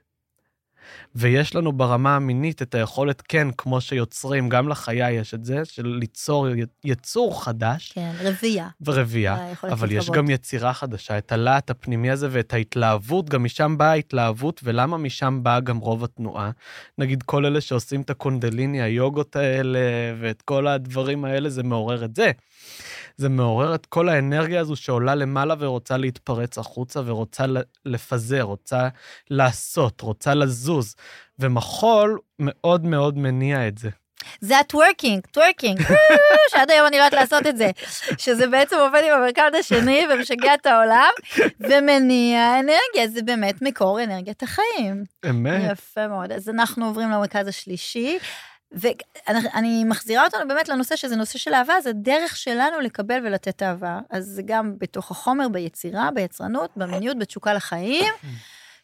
ויש 1.14 1.54
לנו 1.54 1.72
ברמה 1.72 2.16
המינית 2.16 2.62
את 2.62 2.74
היכולת, 2.74 3.22
כן, 3.28 3.48
כמו 3.58 3.80
שיוצרים, 3.80 4.48
גם 4.48 4.68
לחיה 4.68 5.12
יש 5.12 5.34
את 5.34 5.44
זה, 5.44 5.64
של 5.64 5.86
ליצור 5.86 6.46
יצור 6.84 7.44
חדש 7.44 7.92
כן, 7.94 8.12
רבייה. 8.20 8.68
ורבייה, 8.80 9.44
היכולת 9.44 9.72
אבל 9.72 9.92
יש. 9.92 10.10
גם 10.10 10.30
יצירה 10.30 10.72
חדשה, 10.72 11.18
את 11.18 11.32
הלהט 11.32 11.70
הפנימי 11.70 12.10
הזה 12.10 12.28
ואת 12.30 12.54
ההתלהבות, 12.54 13.28
גם 13.28 13.44
משם 13.44 13.78
באה 13.78 13.90
ההתלהבות, 13.90 14.60
ולמה 14.64 14.96
משם 14.96 15.40
באה 15.42 15.60
גם 15.60 15.78
רוב 15.78 16.04
התנועה? 16.04 16.50
נגיד 16.98 17.22
כל 17.22 17.46
אלה 17.46 17.60
שעושים 17.60 18.00
את 18.00 18.10
הקונדליני, 18.10 18.82
היוגות 18.82 19.36
האלה, 19.36 19.78
ואת 20.20 20.42
כל 20.42 20.66
הדברים 20.66 21.24
האלה, 21.24 21.50
זה 21.50 21.62
מעורר 21.62 22.04
את 22.04 22.16
זה. 22.16 22.30
זה 23.18 23.28
מעורר 23.28 23.74
את 23.74 23.86
כל 23.86 24.08
האנרגיה 24.08 24.60
הזו 24.60 24.76
שעולה 24.76 25.14
למעלה 25.14 25.54
ורוצה 25.58 25.96
להתפרץ 25.96 26.58
החוצה 26.58 27.00
ורוצה 27.04 27.44
לפזר, 27.84 28.42
רוצה 28.42 28.88
לעשות, 29.30 30.00
רוצה 30.00 30.34
לזוז. 30.34 30.94
ומחול 31.38 32.18
מאוד 32.38 32.84
מאוד 32.84 33.18
מניע 33.18 33.68
את 33.68 33.78
זה. 33.78 33.88
זה 34.40 34.58
ה 34.58 34.65
twerking, 34.65 35.26
twerking, 35.30 35.82
שעד 36.50 36.70
היום 36.70 36.86
אני 36.86 36.98
לא 36.98 37.02
יודעת 37.02 37.20
לעשות 37.20 37.46
את 37.46 37.56
זה, 37.56 37.70
שזה 38.18 38.46
בעצם 38.46 38.76
עובד 38.76 39.02
עם 39.06 39.12
המרכז 39.12 39.54
השני 39.60 40.04
ומשגע 40.10 40.54
את 40.54 40.66
העולם, 40.66 41.10
ומניע 41.60 42.60
אנרגיה, 42.60 43.08
זה 43.08 43.22
באמת 43.22 43.62
מקור 43.62 44.02
אנרגיית 44.02 44.42
החיים. 44.42 45.04
אמת. 45.30 45.62
יפה 45.72 46.08
מאוד. 46.08 46.32
אז 46.32 46.48
אנחנו 46.48 46.86
עוברים 46.86 47.10
למרכז 47.10 47.48
השלישי, 47.48 48.18
ואני 48.72 49.84
מחזירה 49.84 50.24
אותנו 50.24 50.48
באמת 50.48 50.68
לנושא 50.68 50.96
שזה 50.96 51.16
נושא 51.16 51.38
של 51.38 51.54
אהבה, 51.54 51.80
זה 51.80 51.92
דרך 51.92 52.36
שלנו 52.36 52.80
לקבל 52.80 53.26
ולתת 53.26 53.62
אהבה. 53.62 54.00
אז 54.10 54.24
זה 54.24 54.42
גם 54.44 54.74
בתוך 54.78 55.10
החומר, 55.10 55.48
ביצירה, 55.48 56.10
ביצרנות, 56.14 56.70
במיניות, 56.76 57.18
בתשוקה 57.18 57.54
לחיים. 57.54 58.14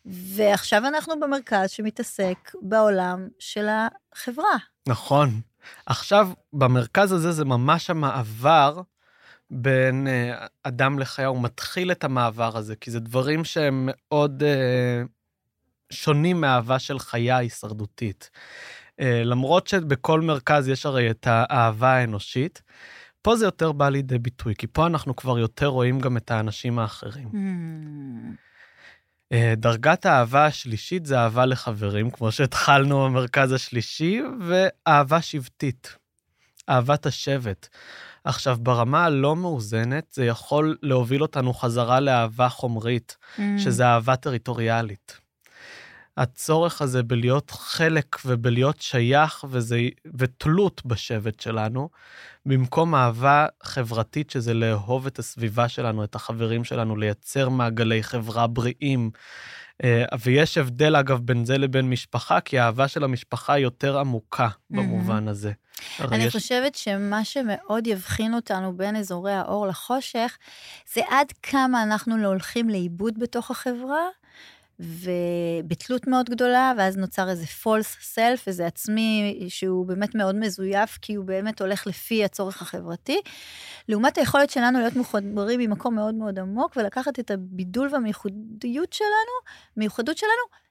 ועכשיו 0.06 0.86
אנחנו 0.86 1.20
במרכז 1.20 1.70
שמתעסק 1.70 2.52
בעולם 2.62 3.28
של 3.38 3.66
החברה. 3.68 4.56
נכון. 4.88 5.40
עכשיו, 5.86 6.28
במרכז 6.52 7.12
הזה 7.12 7.32
זה 7.32 7.44
ממש 7.44 7.90
המעבר 7.90 8.80
בין 9.50 10.06
אה, 10.06 10.46
אדם 10.62 10.98
לחיה, 10.98 11.26
הוא 11.26 11.42
מתחיל 11.42 11.92
את 11.92 12.04
המעבר 12.04 12.56
הזה, 12.56 12.76
כי 12.76 12.90
זה 12.90 13.00
דברים 13.00 13.44
שהם 13.44 13.88
מאוד 13.92 14.42
אה, 14.42 15.02
שונים 15.90 16.40
מאהבה 16.40 16.78
של 16.78 16.98
חיה 16.98 17.36
הישרדותית. 17.36 18.30
אה, 19.00 19.22
למרות 19.24 19.66
שבכל 19.66 20.20
מרכז 20.20 20.68
יש 20.68 20.86
הרי 20.86 21.10
את 21.10 21.26
האהבה 21.30 21.92
האנושית, 21.92 22.62
פה 23.22 23.36
זה 23.36 23.44
יותר 23.44 23.72
בא 23.72 23.88
לידי 23.88 24.18
ביטוי, 24.18 24.54
כי 24.58 24.66
פה 24.66 24.86
אנחנו 24.86 25.16
כבר 25.16 25.38
יותר 25.38 25.66
רואים 25.66 26.00
גם 26.00 26.16
את 26.16 26.30
האנשים 26.30 26.78
האחרים. 26.78 27.28
אה, 29.32 29.54
דרגת 29.56 30.06
האהבה 30.06 30.46
השלישית 30.46 31.06
זה 31.06 31.18
אהבה 31.18 31.46
לחברים, 31.46 32.10
כמו 32.10 32.32
שהתחלנו 32.32 33.04
במרכז 33.04 33.52
השלישי, 33.52 34.20
ואהבה 34.40 35.22
שבטית, 35.22 35.96
אהבת 36.68 37.06
השבט. 37.06 37.68
עכשיו, 38.24 38.56
ברמה 38.60 39.04
הלא 39.04 39.36
מאוזנת, 39.36 40.12
זה 40.12 40.24
יכול 40.24 40.76
להוביל 40.82 41.22
אותנו 41.22 41.54
חזרה 41.54 42.00
לאהבה 42.00 42.48
חומרית, 42.48 43.16
Hmm. 43.36 43.40
שזה 43.58 43.86
אהבה 43.86 44.16
טריטוריאלית. 44.16 45.23
הצורך 46.16 46.82
הזה 46.82 47.02
בלהיות 47.02 47.50
חלק 47.50 48.16
ובלהיות 48.24 48.80
שייך 48.82 49.44
וזה, 49.48 49.78
ותלות 50.18 50.82
בשבט 50.86 51.40
שלנו, 51.40 51.88
במקום 52.46 52.94
אהבה 52.94 53.46
חברתית, 53.62 54.30
שזה 54.30 54.54
לאהוב 54.54 55.06
את 55.06 55.18
הסביבה 55.18 55.68
שלנו, 55.68 56.04
את 56.04 56.14
החברים 56.14 56.64
שלנו, 56.64 56.96
לייצר 56.96 57.48
מעגלי 57.48 58.02
חברה 58.02 58.46
בריאים. 58.46 59.10
אה, 59.84 60.04
ויש 60.20 60.58
הבדל, 60.58 60.96
אגב, 60.96 61.20
בין 61.20 61.44
זה 61.44 61.58
לבין 61.58 61.90
משפחה, 61.90 62.40
כי 62.40 62.58
האהבה 62.58 62.88
של 62.88 63.04
המשפחה 63.04 63.52
היא 63.52 63.62
יותר 63.64 63.98
עמוקה 63.98 64.48
במובן 64.70 65.28
הזה. 65.28 65.52
אני 66.00 66.24
יש- 66.24 66.32
חושבת 66.36 66.74
שמה 66.74 67.24
שמאוד 67.24 67.86
יבחין 67.86 68.34
אותנו 68.34 68.76
בין 68.76 68.96
אזורי 68.96 69.32
האור 69.32 69.66
לחושך, 69.66 70.38
זה 70.94 71.00
עד 71.10 71.32
כמה 71.42 71.82
אנחנו 71.82 72.16
לא 72.18 72.28
הולכים 72.28 72.68
לאיבוד 72.68 73.18
בתוך 73.18 73.50
החברה, 73.50 74.02
ובתלות 74.80 76.06
מאוד 76.06 76.30
גדולה, 76.30 76.72
ואז 76.78 76.96
נוצר 76.96 77.28
איזה 77.28 77.44
false 77.62 78.14
self, 78.14 78.40
איזה 78.46 78.66
עצמי 78.66 79.40
שהוא 79.48 79.86
באמת 79.86 80.14
מאוד 80.14 80.34
מזויף, 80.34 80.98
כי 81.02 81.14
הוא 81.14 81.24
באמת 81.24 81.60
הולך 81.60 81.86
לפי 81.86 82.24
הצורך 82.24 82.62
החברתי, 82.62 83.20
לעומת 83.88 84.18
היכולת 84.18 84.50
שלנו 84.50 84.78
להיות 84.78 84.96
מחוברים 84.96 85.60
ממקום 85.60 85.94
מאוד 85.94 86.14
מאוד 86.14 86.38
עמוק, 86.38 86.76
ולקחת 86.76 87.18
את 87.18 87.30
הבידול 87.30 87.88
והמיוחדות 87.92 88.92
שלנו, 88.92 89.34
מיוחדות 89.76 90.18
שלנו, 90.18 90.63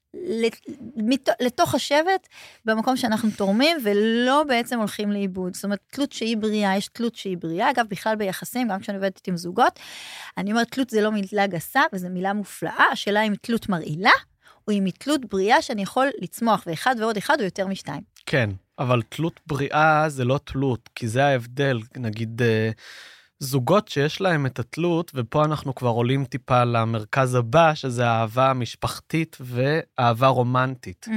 לתוך 1.39 1.75
השבט, 1.75 2.27
במקום 2.65 2.97
שאנחנו 2.97 3.29
תורמים, 3.37 3.77
ולא 3.83 4.43
בעצם 4.47 4.79
הולכים 4.79 5.11
לאיבוד. 5.11 5.53
זאת 5.55 5.63
אומרת, 5.63 5.79
תלות 5.91 6.11
שהיא 6.11 6.37
בריאה, 6.37 6.77
יש 6.77 6.87
תלות 6.87 7.15
שהיא 7.15 7.37
בריאה. 7.37 7.71
אגב, 7.71 7.85
בכלל 7.89 8.15
ביחסים, 8.15 8.67
גם 8.67 8.79
כשאני 8.79 8.97
עובדת 8.97 9.27
עם 9.27 9.37
זוגות, 9.37 9.79
אני 10.37 10.51
אומרת, 10.51 10.71
תלות 10.71 10.89
זה 10.89 11.01
לא 11.01 11.11
מילה 11.11 11.47
גסה, 11.47 11.81
וזו 11.93 12.09
מילה 12.09 12.33
מופלאה. 12.33 12.85
השאלה 12.91 13.21
אם 13.21 13.33
תלות 13.41 13.69
מרעילה, 13.69 14.11
או 14.67 14.73
אם 14.73 14.85
היא 14.85 14.93
תלות 14.99 15.25
בריאה 15.25 15.61
שאני 15.61 15.81
יכול 15.81 16.07
לצמוח, 16.21 16.63
ואחד 16.67 16.95
ועוד 16.99 17.17
אחד 17.17 17.35
הוא 17.39 17.45
יותר 17.45 17.67
משתיים. 17.67 18.01
כן, 18.25 18.49
אבל 18.79 19.01
תלות 19.01 19.39
בריאה 19.47 20.09
זה 20.09 20.25
לא 20.25 20.39
תלות, 20.43 20.89
כי 20.95 21.07
זה 21.07 21.25
ההבדל. 21.25 21.79
נגיד, 21.97 22.41
אה, 22.41 22.71
זוגות 23.43 23.87
שיש 23.87 24.21
להם 24.21 24.45
את 24.45 24.59
התלות, 24.59 25.11
ופה 25.15 25.45
אנחנו 25.45 25.75
כבר 25.75 25.89
עולים 25.89 26.25
טיפה 26.25 26.63
למרכז 26.63 27.35
הבא, 27.35 27.73
שזה 27.73 28.07
אהבה 28.07 28.53
משפחתית 28.53 29.37
ואהבה 29.41 30.27
רומנטית. 30.27 31.07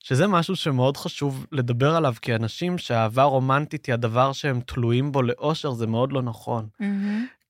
שזה 0.00 0.26
משהו 0.26 0.56
שמאוד 0.56 0.96
חשוב 0.96 1.46
לדבר 1.52 1.96
עליו, 1.96 2.14
כי 2.22 2.34
אנשים 2.34 2.78
שאהבה 2.78 3.22
רומנטית 3.22 3.86
היא 3.86 3.92
הדבר 3.92 4.32
שהם 4.32 4.60
תלויים 4.60 5.12
בו 5.12 5.22
לאושר, 5.22 5.72
זה 5.72 5.86
מאוד 5.86 6.12
לא 6.12 6.22
נכון. 6.22 6.68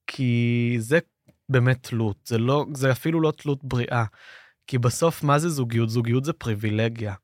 כי 0.06 0.76
זה 0.78 0.98
באמת 1.48 1.82
תלות, 1.82 2.16
זה, 2.24 2.38
לא, 2.38 2.66
זה 2.74 2.92
אפילו 2.92 3.20
לא 3.20 3.30
תלות 3.30 3.64
בריאה. 3.64 4.04
כי 4.66 4.78
בסוף, 4.78 5.22
מה 5.22 5.38
זה 5.38 5.48
זוגיות? 5.48 5.90
זוגיות 5.90 6.24
זה 6.24 6.32
פריבילגיה. 6.32 7.14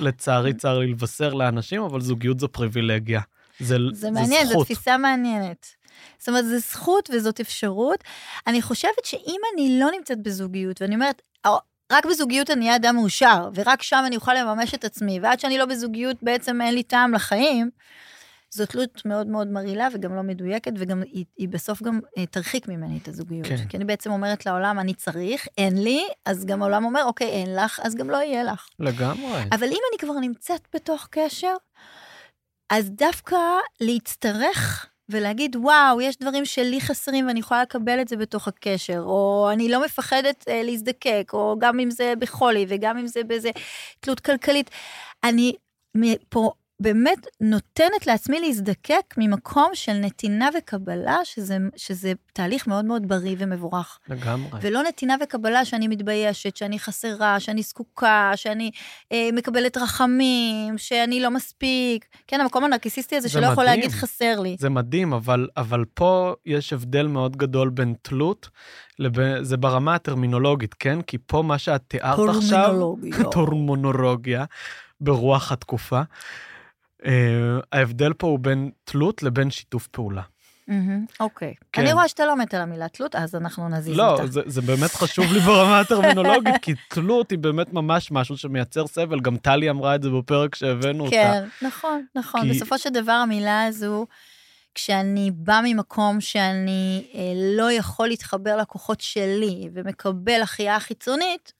לצערי, 0.00 0.54
צר 0.54 0.78
לי 0.78 0.86
לבשר 0.86 1.34
לאנשים, 1.34 1.82
אבל 1.82 2.00
זוגיות 2.00 2.40
זו 2.40 2.48
פריבילגיה. 2.48 3.20
זה, 3.60 3.76
זה 3.92 4.10
מעניין, 4.10 4.46
זו. 4.46 4.64
תפיסה 4.64 4.98
מעניינת. 4.98 5.66
זאת 6.18 6.28
אומרת, 6.28 6.44
זו 6.44 6.58
זכות 6.58 7.10
וזאת 7.12 7.40
אפשרות. 7.40 8.04
אני 8.46 8.62
חושבת 8.62 9.04
שאם 9.04 9.40
אני 9.54 9.80
לא 9.80 9.90
נמצאת 9.90 10.22
בזוגיות, 10.22 10.82
ואני 10.82 10.94
אומרת, 10.94 11.22
"אה, 11.46 11.56
רק 11.92 12.06
בזוגיות 12.06 12.50
אני 12.50 12.64
אהיה 12.64 12.76
אדם 12.76 12.96
מאושר, 12.96 13.50
ורק 13.54 13.82
שם 13.82 14.02
אני 14.06 14.16
אוכל 14.16 14.34
לממש 14.34 14.74
את 14.74 14.84
עצמי, 14.84 15.20
ועד 15.20 15.40
שאני 15.40 15.58
לא 15.58 15.64
בזוגיות 15.64 16.16
בעצם 16.22 16.60
אין 16.60 16.74
לי 16.74 16.82
טעם 16.82 17.14
לחיים, 17.14 17.70
זו 18.54 18.66
תלות 18.66 19.02
מאוד 19.04 19.26
מאוד 19.26 19.48
מרעילה 19.48 19.88
וגם 19.92 20.14
לא 20.14 20.22
מדויקת, 20.22 20.72
וגם 20.78 21.02
היא, 21.02 21.24
היא 21.36 21.48
בסוף 21.48 21.82
גם 21.82 22.00
אה, 22.18 22.26
תרחיק 22.26 22.68
ממני 22.68 22.98
את 23.02 23.08
הזוגיות. 23.08 23.46
כן. 23.46 23.68
כי 23.68 23.76
אני 23.76 23.84
בעצם 23.84 24.10
אומרת 24.10 24.46
לעולם, 24.46 24.78
אני 24.78 24.94
צריך, 24.94 25.46
אין 25.58 25.82
לי, 25.82 26.04
אז 26.24 26.44
גם 26.46 26.62
העולם 26.62 26.84
אומר, 26.84 27.04
אוקיי, 27.04 27.28
אין 27.28 27.56
לך, 27.56 27.80
אז 27.82 27.94
גם 27.94 28.10
לא 28.10 28.16
יהיה 28.16 28.44
לך. 28.44 28.68
לגמרי. 28.78 29.42
אבל 29.52 29.66
אם 29.66 29.80
אני 29.90 29.98
כבר 29.98 30.18
נמצאת 30.20 30.68
בתוך 30.74 31.08
קשר, 31.10 31.54
אז 32.70 32.90
דווקא 32.90 33.36
להצטרך 33.80 34.89
ולהגיד, 35.10 35.56
וואו, 35.56 36.00
יש 36.00 36.16
דברים 36.18 36.44
שלי 36.44 36.80
חסרים 36.80 37.26
ואני 37.26 37.40
יכולה 37.40 37.62
לקבל 37.62 38.00
את 38.00 38.08
זה 38.08 38.16
בתוך 38.16 38.48
הקשר, 38.48 39.02
או 39.06 39.48
אני 39.52 39.68
לא 39.68 39.84
מפחדת 39.84 40.44
אה, 40.48 40.62
להזדקק, 40.62 41.30
או 41.32 41.56
גם 41.58 41.80
אם 41.80 41.90
זה 41.90 42.14
בחולי 42.18 42.66
וגם 42.68 42.98
אם 42.98 43.06
זה 43.06 43.24
באיזה 43.24 43.50
תלות 44.00 44.20
כלכלית. 44.20 44.70
אני 45.24 45.52
פה 46.28 46.52
באמת 46.80 47.26
נותנת 47.40 48.06
לעצמי 48.06 48.40
להזדקק 48.40 49.14
ממקום 49.18 49.70
של 49.74 49.92
נתינה 49.92 50.48
וקבלה, 50.58 51.16
שזה, 51.24 51.56
שזה 51.76 52.12
תהליך 52.32 52.66
מאוד 52.66 52.84
מאוד 52.84 53.08
בריא 53.08 53.36
ומבורך. 53.38 53.98
לגמרי. 54.08 54.60
ולא 54.62 54.82
נתינה 54.82 55.16
וקבלה 55.22 55.64
שאני 55.64 55.88
מתביישת, 55.88 56.56
שאני 56.56 56.78
חסרה, 56.78 57.40
שאני 57.40 57.62
זקוקה, 57.62 58.32
שאני 58.36 58.70
אה, 59.12 59.28
מקבלת 59.32 59.76
רחמים, 59.76 60.78
שאני 60.78 61.20
לא 61.20 61.30
מספיק. 61.30 62.06
כן, 62.26 62.40
המקום 62.40 62.64
הנרקיסיסטי 62.64 63.16
הזה 63.16 63.28
זה 63.28 63.32
שלא 63.34 63.46
יכול 63.46 63.64
מדהים. 63.64 63.80
להגיד 63.80 63.90
חסר 63.90 64.40
לי. 64.40 64.56
זה 64.58 64.70
מדהים, 64.70 65.12
אבל, 65.12 65.48
אבל 65.56 65.84
פה 65.94 66.34
יש 66.46 66.72
הבדל 66.72 67.06
מאוד 67.06 67.36
גדול 67.36 67.70
בין 67.70 67.94
תלות, 68.02 68.48
לבין, 68.98 69.44
זה 69.44 69.56
ברמה 69.56 69.94
הטרמינולוגית, 69.94 70.74
כן? 70.74 71.02
כי 71.02 71.18
פה 71.26 71.42
מה 71.42 71.58
שאת 71.58 71.82
תיארת 71.88 72.36
עכשיו, 72.36 72.66
טורמינולוגיה. 72.66 73.24
טורמונולוגיה, 73.32 74.44
ברוח 75.00 75.52
התקופה, 75.52 76.02
אה, 77.06 77.10
ההבדל 77.72 78.12
פה 78.12 78.26
הוא 78.26 78.38
בין 78.38 78.70
תלות 78.84 79.22
לבין 79.22 79.50
שיתוף 79.50 79.86
פעולה. 79.86 80.22
אוקיי. 81.20 81.54
כן. 81.72 81.82
אני 81.82 81.92
רואה 81.92 82.08
שאתה 82.08 82.26
לא 82.26 82.36
מת 82.36 82.54
על 82.54 82.60
המילה 82.60 82.88
תלות, 82.88 83.14
אז 83.16 83.34
אנחנו 83.34 83.68
נזיז 83.68 83.96
לא, 83.96 84.12
אותה. 84.12 84.26
זה, 84.26 84.40
זה 84.46 84.60
באמת 84.60 84.90
חשוב 84.90 85.32
לי 85.32 85.40
ברמה 85.40 85.80
הטרמינולוגית, 85.80 86.54
כי 86.62 86.74
תלות 86.88 87.30
היא 87.30 87.38
באמת 87.38 87.72
ממש 87.72 88.10
משהו 88.12 88.36
שמייצר 88.36 88.86
סבל, 88.86 89.20
גם 89.20 89.36
טלי 89.36 89.70
אמרה 89.70 89.94
את 89.94 90.02
זה 90.02 90.10
בפרק 90.10 90.54
שהבאנו 90.54 91.04
אותה. 91.04 91.16
כן, 91.16 91.66
נכון, 91.66 92.04
נכון. 92.14 92.40
כי- 92.42 92.50
בסופו 92.50 92.78
של 92.78 92.90
דבר 92.90 93.12
המילה 93.12 93.64
הזו, 93.66 94.06
כשאני 94.74 95.30
באה 95.34 95.60
ממקום 95.64 96.20
שאני 96.20 97.04
אה, 97.14 97.20
לא 97.56 97.72
יכול 97.72 98.08
להתחבר 98.08 98.56
לכוחות 98.56 99.00
שלי 99.00 99.68
ומקבל 99.74 100.42
החייאה 100.42 100.80
חיצונית, 100.80 101.52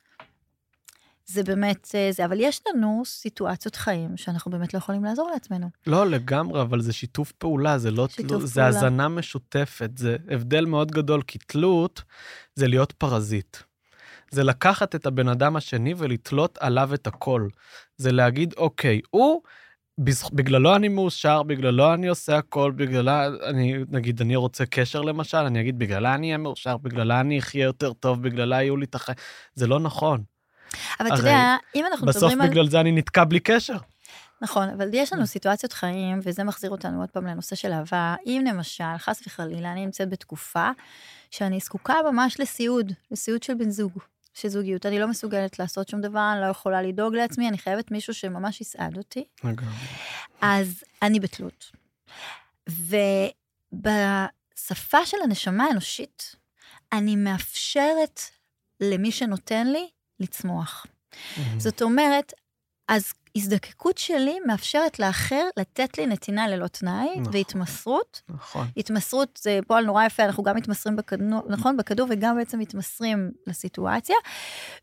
זה 1.32 1.42
באמת 1.42 1.88
אה, 1.94 2.08
זה. 2.12 2.24
אבל 2.24 2.40
יש 2.40 2.60
לנו 2.66 3.02
סיטואציות 3.06 3.76
חיים 3.76 4.16
שאנחנו 4.16 4.50
באמת 4.50 4.74
לא 4.74 4.78
יכולים 4.78 5.04
לעזור 5.04 5.30
לעצמנו. 5.32 5.70
לא, 5.86 6.06
לגמרי, 6.06 6.60
אבל 6.60 6.80
זה 6.80 6.92
שיתוף 6.92 7.32
פעולה, 7.32 7.78
זה 7.78 7.90
לא 7.90 8.08
שיתוף 8.08 8.28
תלות, 8.28 8.46
זה 8.48 8.54
פעולה. 8.54 8.68
הזנה 8.68 9.08
משותפת, 9.08 9.90
זה 9.98 10.16
הבדל 10.30 10.64
מאוד 10.64 10.90
גדול, 10.90 11.22
כי 11.22 11.38
תלות 11.38 12.02
זה 12.54 12.68
להיות 12.68 12.92
פרזיט. 12.92 13.56
זה 14.30 14.44
לקחת 14.44 14.94
את 14.94 15.06
הבן 15.06 15.28
אדם 15.28 15.56
השני 15.56 15.94
ולתלות 15.96 16.58
עליו 16.60 16.94
את 16.94 17.06
הכל. 17.06 17.48
זה 17.96 18.12
להגיד, 18.12 18.54
אוקיי, 18.56 19.00
הוא, 19.10 19.42
בגללו 20.32 20.76
אני 20.76 20.88
מאושר, 20.88 21.42
בגללו 21.42 21.94
אני 21.94 22.08
עושה 22.08 22.36
הכל, 22.36 22.72
בגללה, 22.76 23.26
אני, 23.26 23.74
נגיד, 23.88 24.20
אני 24.20 24.36
רוצה 24.36 24.66
קשר 24.66 25.00
למשל, 25.00 25.36
אני 25.38 25.60
אגיד, 25.60 25.78
בגללה 25.78 26.14
אני 26.14 26.26
אהיה 26.26 26.38
מאושר, 26.38 26.76
בגללה 26.76 27.20
אני 27.20 27.38
אחיה 27.38 27.64
יותר 27.64 27.92
טוב, 27.92 28.22
בגללה 28.22 28.62
יהיו 28.62 28.76
לי 28.76 28.84
את 28.84 28.94
החיים. 28.94 29.18
זה 29.54 29.66
לא 29.66 29.80
נכון. 29.80 30.22
אבל 31.00 31.08
אתה 31.08 31.16
יודע, 31.16 31.56
אם 31.74 31.86
אנחנו 31.86 32.06
בסוף 32.06 32.22
מדברים 32.22 32.40
על... 32.40 32.48
בגלל 32.48 32.68
זה 32.68 32.80
אני 32.80 32.92
נתקע 32.92 33.24
בלי 33.24 33.40
קשר. 33.40 33.76
נכון, 34.42 34.68
אבל 34.68 34.88
יש 34.92 35.12
לנו 35.12 35.26
סיטואציות 35.26 35.72
חיים, 35.72 36.20
וזה 36.22 36.44
מחזיר 36.44 36.70
אותנו 36.70 37.00
עוד 37.00 37.10
פעם 37.10 37.26
לנושא 37.26 37.56
של 37.56 37.72
אהבה. 37.72 38.14
אם 38.26 38.44
למשל, 38.48 38.96
חס 38.98 39.22
וחלילה, 39.26 39.72
אני 39.72 39.84
נמצאת 39.84 40.08
בתקופה 40.08 40.70
שאני 41.30 41.60
זקוקה 41.60 41.94
ממש 42.12 42.40
לסיעוד, 42.40 42.92
לסיעוד 43.10 43.42
של 43.42 43.54
בן 43.54 43.70
זוג, 43.70 43.92
של 44.34 44.48
זוגיות. 44.48 44.86
אני 44.86 44.98
לא 44.98 45.08
מסוגלת 45.08 45.58
לעשות 45.58 45.88
שום 45.88 46.00
דבר, 46.00 46.30
אני 46.32 46.40
לא 46.40 46.46
יכולה 46.46 46.82
לדאוג 46.82 47.14
לעצמי, 47.14 47.48
אני 47.48 47.58
חייבת 47.58 47.90
מישהו 47.90 48.14
שממש 48.14 48.60
יסעד 48.60 48.96
אותי. 48.96 49.24
אז 50.40 50.84
אני 51.02 51.20
בתלות. 51.20 51.70
ובשפה 53.72 55.06
של 55.06 55.16
הנשמה 55.24 55.64
האנושית, 55.64 56.36
אני 56.92 57.16
מאפשרת 57.16 58.20
למי 58.80 59.12
שנותן 59.12 59.66
לי 59.66 59.88
לצמוח. 60.20 60.86
זאת 61.58 61.82
אומרת, 61.82 62.32
אז 62.88 63.12
הזדקקות 63.36 63.98
שלי 63.98 64.38
מאפשרת 64.46 64.98
לאחר 64.98 65.48
לתת 65.56 65.98
לי 65.98 66.06
נתינה 66.06 66.48
ללא 66.48 66.66
תנאי, 66.66 67.08
נכון. 67.10 67.32
והתמסרות. 67.32 68.22
נכון. 68.28 68.66
התמסרות 68.76 69.40
זה 69.42 69.58
פועל 69.66 69.84
נורא 69.84 70.04
יפה, 70.04 70.24
אנחנו 70.24 70.42
גם 70.42 70.56
מתמסרים 70.56 70.96
בכדור, 70.96 71.42
נכון, 71.48 71.76
בכדור 71.76 72.06
וגם 72.10 72.36
בעצם 72.36 72.58
מתמסרים 72.58 73.30
לסיטואציה, 73.46 74.16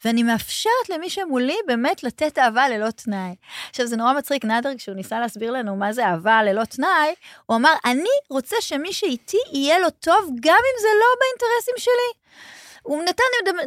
ואני 0.06 0.24
מאפשרת 0.24 0.90
למי 0.90 1.10
שמולי 1.10 1.58
באמת 1.68 2.04
לתת 2.04 2.38
אהבה 2.40 2.70
ללא 2.70 2.92
תנאי. 2.92 3.36
עכשיו, 3.70 3.88
זה 3.88 3.96
נורא 3.96 4.14
מצחיק, 4.14 4.46
נאדר, 4.46 4.70
כשהוא 4.78 4.96
ניסה 4.96 5.20
להסביר 5.20 5.52
לנו 5.52 5.76
מה 5.76 5.94
זה 5.94 6.06
אהבה 6.06 6.44
ללא 6.44 6.64
תנאי, 6.64 7.14
הוא 7.46 7.58
אמר, 7.58 7.74
אני 7.86 8.10
רוצה 8.30 8.56
שמי 8.60 8.94
שאיתי 8.94 9.38
יהיה 9.52 9.80
לו 9.80 9.90
טוב, 9.90 10.26
גם 10.42 10.60
אם 10.60 10.82
זה 10.82 10.88
לא 10.88 11.08
באינטרסים 11.20 11.76
שלי. 11.78 12.28
הוא 12.88 13.04
נתן 13.04 13.24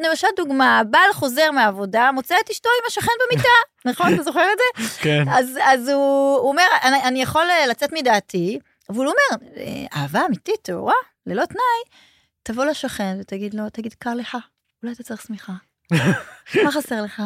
למשל 0.09 0.27
דוגמה, 0.37 0.83
בעל 0.91 1.13
חוזר 1.13 1.51
מהעבודה, 1.51 2.11
מוצא 2.13 2.35
את 2.45 2.51
אשתו 2.51 2.69
עם 2.69 2.85
השכן 2.87 3.13
במיטה, 3.27 3.49
נכון? 3.91 4.15
אתה 4.15 4.23
זוכר 4.23 4.47
את 4.53 4.59
זה? 4.59 4.89
כן. 5.01 5.25
אז, 5.29 5.59
אז 5.63 5.89
הוא, 5.89 6.39
הוא 6.39 6.49
אומר, 6.49 6.67
אני, 6.83 7.03
אני 7.05 7.23
יכול 7.23 7.47
אה, 7.51 7.67
לצאת 7.67 7.93
מדעתי, 7.93 8.59
אבל 8.89 8.97
הוא 8.99 9.07
אומר, 9.07 9.47
"אה, 9.57 10.01
אהבה 10.01 10.27
אמיתית, 10.27 10.61
טהורה, 10.63 10.95
ללא 11.27 11.45
תנאי, 11.45 11.99
תבוא 12.43 12.65
לשכן 12.65 13.17
ותגיד 13.21 13.55
לו, 13.55 13.71
תגיד, 13.71 13.95
קר 13.95 14.15
לך, 14.15 14.37
אולי 14.83 14.95
אתה 14.95 15.03
צריך 15.03 15.23
שמיכה. 15.23 15.53
מה 16.65 16.73
חסר 16.73 17.03
לך? 17.03 17.23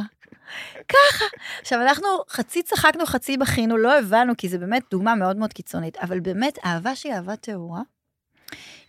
ככה. 0.88 1.24
עכשיו, 1.60 1.80
אנחנו 1.82 2.08
חצי 2.30 2.62
צחקנו, 2.62 3.06
חצי 3.06 3.36
בכינו, 3.36 3.76
לא 3.76 3.98
הבנו, 3.98 4.32
כי 4.38 4.48
זו 4.48 4.58
באמת 4.58 4.82
דוגמה 4.90 5.14
מאוד 5.14 5.36
מאוד 5.36 5.52
קיצונית, 5.52 5.96
אבל 5.96 6.20
באמת, 6.20 6.58
אהבה 6.64 6.96
שהיא 6.96 7.12
אהבה 7.12 7.36
טהורה, 7.36 7.80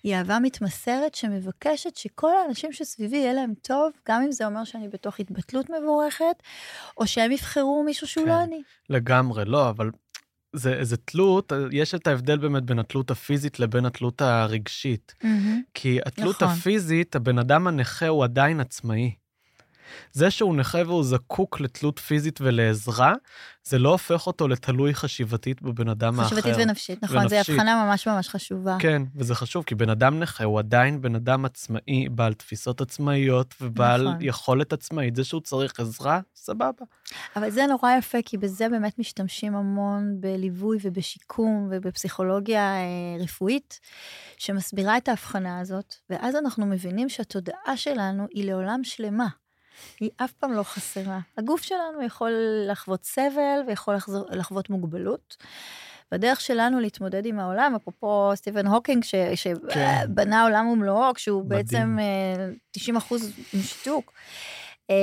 היא 0.05 0.15
אהבה 0.15 0.39
מתמסרת 0.39 1.15
שמבקשת 1.15 1.95
שכל 1.95 2.31
האנשים 2.37 2.71
שסביבי 2.73 3.17
יהיה 3.17 3.33
להם 3.33 3.53
טוב, 3.61 3.91
גם 4.07 4.21
אם 4.21 4.31
זה 4.31 4.45
אומר 4.45 4.63
שאני 4.63 4.89
בתוך 4.89 5.19
התבטלות 5.19 5.69
מבורכת, 5.69 6.43
או 6.97 7.07
שהם 7.07 7.31
יבחרו 7.31 7.83
מישהו 7.85 8.07
שהוא 8.07 8.23
כן. 8.23 8.29
לא 8.29 8.43
אני. 8.43 8.61
לגמרי, 8.89 9.45
לא, 9.45 9.69
אבל 9.69 9.91
זה, 10.55 10.79
זה 10.81 10.97
תלות, 10.97 11.51
יש 11.71 11.95
את 11.95 12.07
ההבדל 12.07 12.37
באמת 12.37 12.63
בין 12.63 12.79
התלות 12.79 13.11
הפיזית 13.11 13.59
לבין 13.59 13.85
התלות 13.85 14.21
הרגשית. 14.21 15.15
כי 15.73 15.99
התלות 16.05 16.43
נכון. 16.43 16.47
הפיזית, 16.57 17.15
הבן 17.15 17.39
אדם 17.39 17.67
הנכה 17.67 18.07
הוא 18.07 18.23
עדיין 18.23 18.59
עצמאי. 18.59 19.11
זה 20.11 20.31
שהוא 20.31 20.55
נכה 20.55 20.77
והוא 20.85 21.03
זקוק 21.03 21.59
לתלות 21.59 21.99
פיזית 21.99 22.41
ולעזרה, 22.41 23.13
זה 23.63 23.79
לא 23.79 23.89
הופך 23.89 24.27
אותו 24.27 24.47
לתלוי 24.47 24.93
חשיבתית 24.93 25.61
בבן 25.61 25.89
אדם 25.89 26.19
האחר. 26.19 26.35
חשיבתית 26.35 26.65
ונפשית, 26.67 27.03
נכון, 27.03 27.27
זו 27.27 27.35
ונפשית. 27.35 27.55
הבחנה 27.55 27.85
ממש 27.85 28.07
ממש 28.07 28.29
חשובה. 28.29 28.77
כן, 28.79 29.01
וזה 29.15 29.35
חשוב, 29.35 29.63
כי 29.63 29.75
בן 29.75 29.89
אדם 29.89 30.19
נכה 30.19 30.43
הוא 30.43 30.59
עדיין 30.59 31.01
בן 31.01 31.15
אדם 31.15 31.45
עצמאי, 31.45 32.09
בעל 32.09 32.33
תפיסות 32.33 32.81
עצמאיות 32.81 33.55
ובעל 33.61 34.07
נכון. 34.07 34.17
יכולת 34.21 34.73
עצמאית. 34.73 35.15
זה 35.15 35.23
שהוא 35.23 35.41
צריך 35.41 35.79
עזרה, 35.79 36.19
סבבה. 36.35 36.85
אבל 37.35 37.49
זה 37.49 37.65
נורא 37.65 37.91
יפה, 37.97 38.17
כי 38.25 38.37
בזה 38.37 38.69
באמת 38.69 38.99
משתמשים 38.99 39.55
המון 39.55 40.17
בליווי 40.19 40.77
ובשיקום 40.81 41.69
ובפסיכולוגיה 41.71 42.61
אה, 42.61 43.23
רפואית, 43.23 43.79
שמסבירה 44.37 44.97
את 44.97 45.07
ההבחנה 45.07 45.59
הזאת, 45.59 45.95
ואז 46.09 46.35
אנחנו 46.35 46.65
מבינים 46.65 47.09
שהתודעה 47.09 47.77
שלנו 47.77 48.25
היא 48.33 48.51
לעולם 48.51 48.79
שלמה. 48.83 49.27
היא 49.99 50.09
אף 50.17 50.31
פעם 50.31 50.53
לא 50.53 50.63
חסרה. 50.63 51.19
הגוף 51.37 51.61
שלנו 51.61 52.03
יכול 52.05 52.31
לחוות 52.69 53.03
סבל 53.03 53.59
ויכול 53.67 53.95
לחזור, 53.95 54.25
לחוות 54.31 54.69
מוגבלות. 54.69 55.37
והדרך 56.11 56.41
שלנו 56.41 56.79
להתמודד 56.79 57.25
עם 57.25 57.39
העולם, 57.39 57.75
אפרופו 57.75 58.31
סטיבן 58.35 58.67
הוקינג, 58.67 59.03
ש, 59.03 59.15
כן. 59.15 59.35
שבנה 59.35 60.43
עולם 60.43 60.67
ומלואו, 60.67 61.13
כשהוא 61.13 61.45
מדהים. 61.45 61.57
בעצם 61.57 61.97
אה, 61.99 62.49
90 62.71 62.97
אחוז 62.97 63.31
עם 63.53 63.61
שיתוק. 63.61 64.11
אה, 64.89 64.95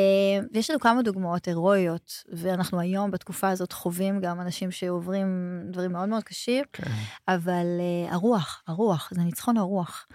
ויש 0.53 0.71
לנו 0.71 0.81
כמה 0.81 1.03
דוגמאות 1.03 1.47
הירואיות, 1.47 2.13
ואנחנו 2.33 2.81
היום 2.81 3.11
בתקופה 3.11 3.49
הזאת 3.49 3.73
חווים 3.73 4.21
גם 4.21 4.41
אנשים 4.41 4.71
שעוברים 4.71 5.61
דברים 5.71 5.93
מאוד 5.93 6.09
מאוד 6.09 6.23
קשים, 6.23 6.65
כן. 6.73 6.91
אבל 7.29 7.67
אה, 7.81 8.15
הרוח, 8.15 8.63
הרוח, 8.69 9.11
זה 9.15 9.21
ניצחון 9.21 9.57
הרוח. 9.57 10.07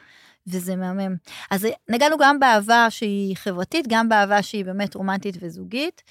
וזה 0.48 0.76
מהמם. 0.76 1.16
אז 1.52 1.68
נגענו 1.90 2.16
גם 2.20 2.40
באהבה 2.40 2.88
שהיא 2.90 3.36
חברתית, 3.36 3.86
גם 3.90 4.10
באהבה 4.10 4.42
שהיא 4.42 4.66
באמת 4.66 4.96
רומנטית 4.96 5.38
וזוגית, 5.42 6.04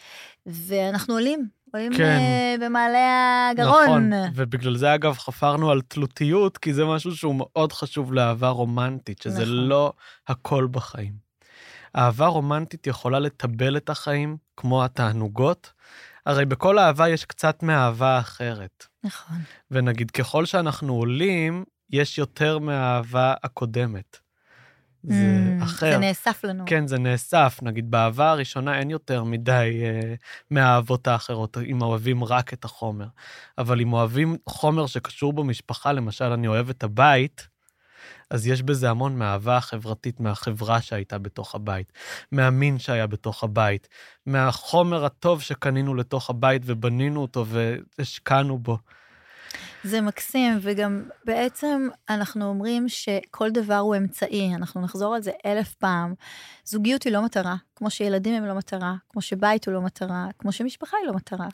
ואנחנו 0.47 1.15
עולים, 1.15 1.49
עולים 1.73 1.97
כן. 1.97 2.03
אה, 2.03 2.55
במעלה 2.61 3.49
הגרון. 3.53 3.85
נכון, 3.85 4.13
ובגלל 4.35 4.77
זה 4.77 4.95
אגב 4.95 5.19
חפרנו 5.19 5.71
על 5.71 5.81
תלותיות, 5.81 6.59
כי 6.59 6.75
זה 6.75 6.85
משהו 6.85 7.17
שהוא 7.17 7.35
מאוד 7.39 7.73
חשוב 7.73 8.13
לאהבה 8.13 8.49
רומנטית, 8.49 9.23
שזה 9.23 9.43
נכון. 9.43 9.55
לא 9.55 9.93
הכל 10.29 10.69
בחיים. 10.71 11.27
אהבה 11.97 12.27
רומנטית 12.27 12.87
יכולה 12.87 13.19
לטבל 13.19 13.77
את 13.77 13.91
החיים 13.91 14.37
כמו 14.57 14.85
התענוגות. 14.85 15.73
הרי 16.27 16.45
בכל 16.45 16.79
אהבה 16.79 17.09
יש 17.09 17.25
קצת 17.25 17.63
מאהבה 17.63 18.19
אחרת. 18.19 18.87
נכון. 19.05 19.37
ונגיד, 19.71 20.11
ככל 20.11 20.45
שאנחנו 20.45 20.95
עולים, 20.95 21.65
יש 21.91 22.19
יותר 22.19 22.59
מהאהבה 22.59 23.35
הקודמת. 23.43 24.26
זה 25.03 25.57
Mm, 25.61 25.65
אחר. 25.65 25.91
זה 25.93 25.99
נאסף 25.99 26.45
לנו. 26.45 26.65
כן, 26.67 26.87
זה 26.87 26.99
נאסף. 26.99 27.59
נגיד, 27.63 27.91
באהבה 27.91 28.31
הראשונה 28.31 28.79
אין 28.79 28.91
יותר 28.91 29.25
מדי 29.25 29.81
אה, 29.85 30.15
מהאהבות 30.51 31.07
האחרות, 31.07 31.57
אם 31.67 31.83
אוהבים 31.83 32.25
רק 32.25 32.53
את 32.53 32.65
החומר. 32.65 33.07
אבל 33.59 33.81
אם 33.81 33.93
אוהבים 33.93 34.37
חומר 34.49 34.87
שקשור 34.87 35.33
במשפחה, 35.33 35.93
למשל, 35.93 36.25
אני 36.25 36.47
אוהב 36.49 36.71
את 36.71 36.83
הבית, 36.85 37.49
אז 38.31 38.47
יש 38.47 38.63
בזה 38.63 38.91
המון 38.91 39.19
מהאהבה 39.19 39.57
החברתית, 39.57 40.21
מהחברה 40.21 40.81
שהייתה 40.81 41.19
בתוך 41.19 41.55
הבית, 41.55 41.93
מהמין 42.33 42.79
שהיה 42.79 43.07
בתוך 43.07 43.45
הבית, 43.45 43.89
מהחומר 44.27 45.05
הטוב 45.05 45.43
שקנינו 45.43 45.95
לתוך 45.95 46.31
הבית 46.31 46.63
ובנינו 46.65 47.23
אותו 47.23 47.47
והשקענו 47.99 48.59
בו. 48.59 48.79
זה 49.87 50.01
מקסים, 50.01 50.59
וגם 50.61 51.03
בעצם 51.25 51.89
אנחנו 52.09 52.45
אומרים 52.45 52.89
שכל 52.89 53.51
דבר 53.51 53.77
הוא 53.77 53.97
אמצעי, 53.97 54.55
אנחנו 54.55 54.81
נחזור 54.81 55.15
על 55.15 55.23
זה 55.23 55.31
אלף 55.47 55.75
פעם. 55.75 56.15
זוגיות 56.65 57.03
היא 57.03 57.13
לא 57.13 57.23
מטרה, 57.23 57.57
כמו 57.77 57.91
שילדים 57.91 58.35
הם 58.35 58.45
לא 58.45 58.55
מטרה, 58.55 58.95
כמו 59.09 59.23
שבית 59.23 59.67
הוא 59.67 59.75
לא 59.75 59.81
מטרה, 59.81 60.27
כמו 60.39 60.53
שמשפחה 60.53 60.97
היא 60.97 61.07
לא 61.07 61.13
מטרה. 61.13 61.49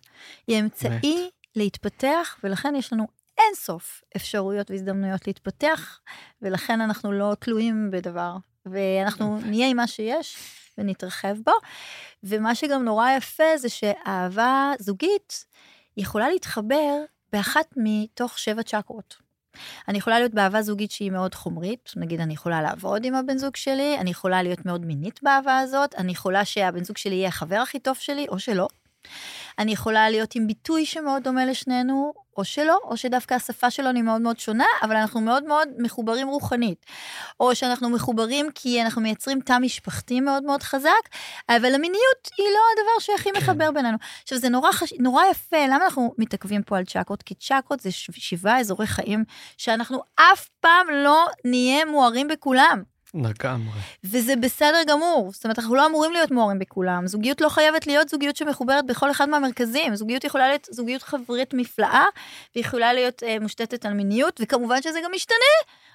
היא 0.46 0.60
אמצעי 0.60 1.30
להתפתח, 1.56 2.38
ולכן 2.44 2.74
יש 2.74 2.92
לנו 2.92 3.06
אין 3.38 3.54
סוף 3.54 4.02
אפשרויות 4.16 4.70
והזדמנויות 4.70 5.26
להתפתח, 5.26 6.00
ולכן 6.42 6.80
אנחנו 6.80 7.12
לא 7.12 7.36
תלויים 7.38 7.90
בדבר, 7.92 8.36
ואנחנו 8.66 9.40
נהיה 9.40 9.68
עם 9.68 9.76
מה 9.76 9.86
שיש 9.86 10.36
ונתרחב 10.78 11.36
בו. 11.44 11.52
ומה 12.24 12.54
שגם 12.54 12.84
נורא 12.84 13.10
יפה 13.16 13.56
זה 13.56 13.68
שאהבה 13.68 14.72
זוגית 14.78 15.44
יכולה 15.96 16.28
להתחבר 16.28 17.04
באחת 17.32 17.66
מתוך 17.76 18.38
שבע 18.38 18.62
צ'קרות. 18.62 19.16
אני 19.88 19.98
יכולה 19.98 20.18
להיות 20.18 20.34
באהבה 20.34 20.62
זוגית 20.62 20.90
שהיא 20.90 21.10
מאוד 21.10 21.34
חומרית, 21.34 21.92
נגיד 21.96 22.20
אני 22.20 22.34
יכולה 22.34 22.62
לעבוד 22.62 23.04
עם 23.04 23.14
הבן 23.14 23.38
זוג 23.38 23.56
שלי, 23.56 23.98
אני 23.98 24.10
יכולה 24.10 24.42
להיות 24.42 24.66
מאוד 24.66 24.84
מינית 24.84 25.20
באהבה 25.22 25.58
הזאת, 25.58 25.94
אני 25.94 26.12
יכולה 26.12 26.44
שהבן 26.44 26.84
זוג 26.84 26.96
שלי 26.96 27.14
יהיה 27.14 27.28
החבר 27.28 27.56
הכי 27.56 27.78
טוב 27.78 27.96
שלי, 27.96 28.26
או 28.28 28.38
שלא. 28.38 28.68
אני 29.58 29.72
יכולה 29.72 30.10
להיות 30.10 30.34
עם 30.34 30.46
ביטוי 30.46 30.86
שמאוד 30.86 31.22
דומה 31.22 31.44
לשנינו, 31.44 32.12
או 32.36 32.44
שלא, 32.44 32.78
או 32.84 32.96
שדווקא 32.96 33.34
השפה 33.34 33.70
שלנו 33.70 33.96
היא 33.96 34.02
מאוד 34.02 34.20
מאוד 34.20 34.38
שונה, 34.38 34.66
אבל 34.82 34.96
אנחנו 34.96 35.20
מאוד 35.20 35.44
מאוד 35.44 35.68
מחוברים 35.78 36.28
רוחנית. 36.28 36.86
או 37.40 37.54
שאנחנו 37.54 37.88
מחוברים 37.88 38.46
כי 38.54 38.82
אנחנו 38.82 39.02
מייצרים 39.02 39.40
תא 39.40 39.58
משפחתי 39.58 40.20
מאוד 40.20 40.42
מאוד 40.42 40.62
חזק, 40.62 41.08
אבל 41.48 41.74
המיניות 41.74 42.30
היא 42.38 42.46
לא 42.46 42.60
הדבר 42.72 42.98
שהכי 43.00 43.30
כן. 43.32 43.38
מחבר 43.38 43.70
בינינו. 43.70 43.96
עכשיו, 44.22 44.38
זה 44.38 44.48
נורא, 44.48 44.72
חש... 44.72 44.92
נורא 44.98 45.22
יפה, 45.30 45.66
למה 45.66 45.84
אנחנו 45.84 46.14
מתעכבים 46.18 46.62
פה 46.62 46.78
על 46.78 46.84
צ'קרות? 46.84 47.22
כי 47.22 47.34
צ'קרות 47.34 47.80
זה 47.80 47.90
שבעה 47.92 48.60
אזורי 48.60 48.86
חיים 48.86 49.24
שאנחנו 49.56 50.02
אף 50.16 50.48
פעם 50.60 50.86
לא 50.90 51.26
נהיה 51.44 51.84
מוארים 51.84 52.28
בכולם. 52.28 52.91
לגמרי. 53.14 53.80
וזה 54.04 54.36
בסדר 54.36 54.82
גמור, 54.88 55.30
זאת 55.32 55.44
אומרת, 55.44 55.58
אנחנו 55.58 55.74
לא 55.74 55.86
אמורים 55.86 56.12
להיות 56.12 56.30
מוארים 56.30 56.58
בכולם. 56.58 57.06
זוגיות 57.06 57.40
לא 57.40 57.48
חייבת 57.48 57.86
להיות 57.86 58.08
זוגיות 58.08 58.36
שמחוברת 58.36 58.86
בכל 58.86 59.10
אחד 59.10 59.28
מהמרכזים. 59.28 59.96
זוגיות 59.96 60.24
יכולה 60.24 60.48
להיות 60.48 60.68
זוגיות 60.70 61.02
חברית 61.02 61.54
מפלאה, 61.54 62.04
ויכולה 62.56 62.92
להיות 62.92 63.22
אה, 63.22 63.36
מושתתת 63.40 63.86
על 63.86 63.92
מיניות, 63.92 64.40
וכמובן 64.42 64.82
שזה 64.82 64.98
גם 65.04 65.10
משתנה. 65.14 65.36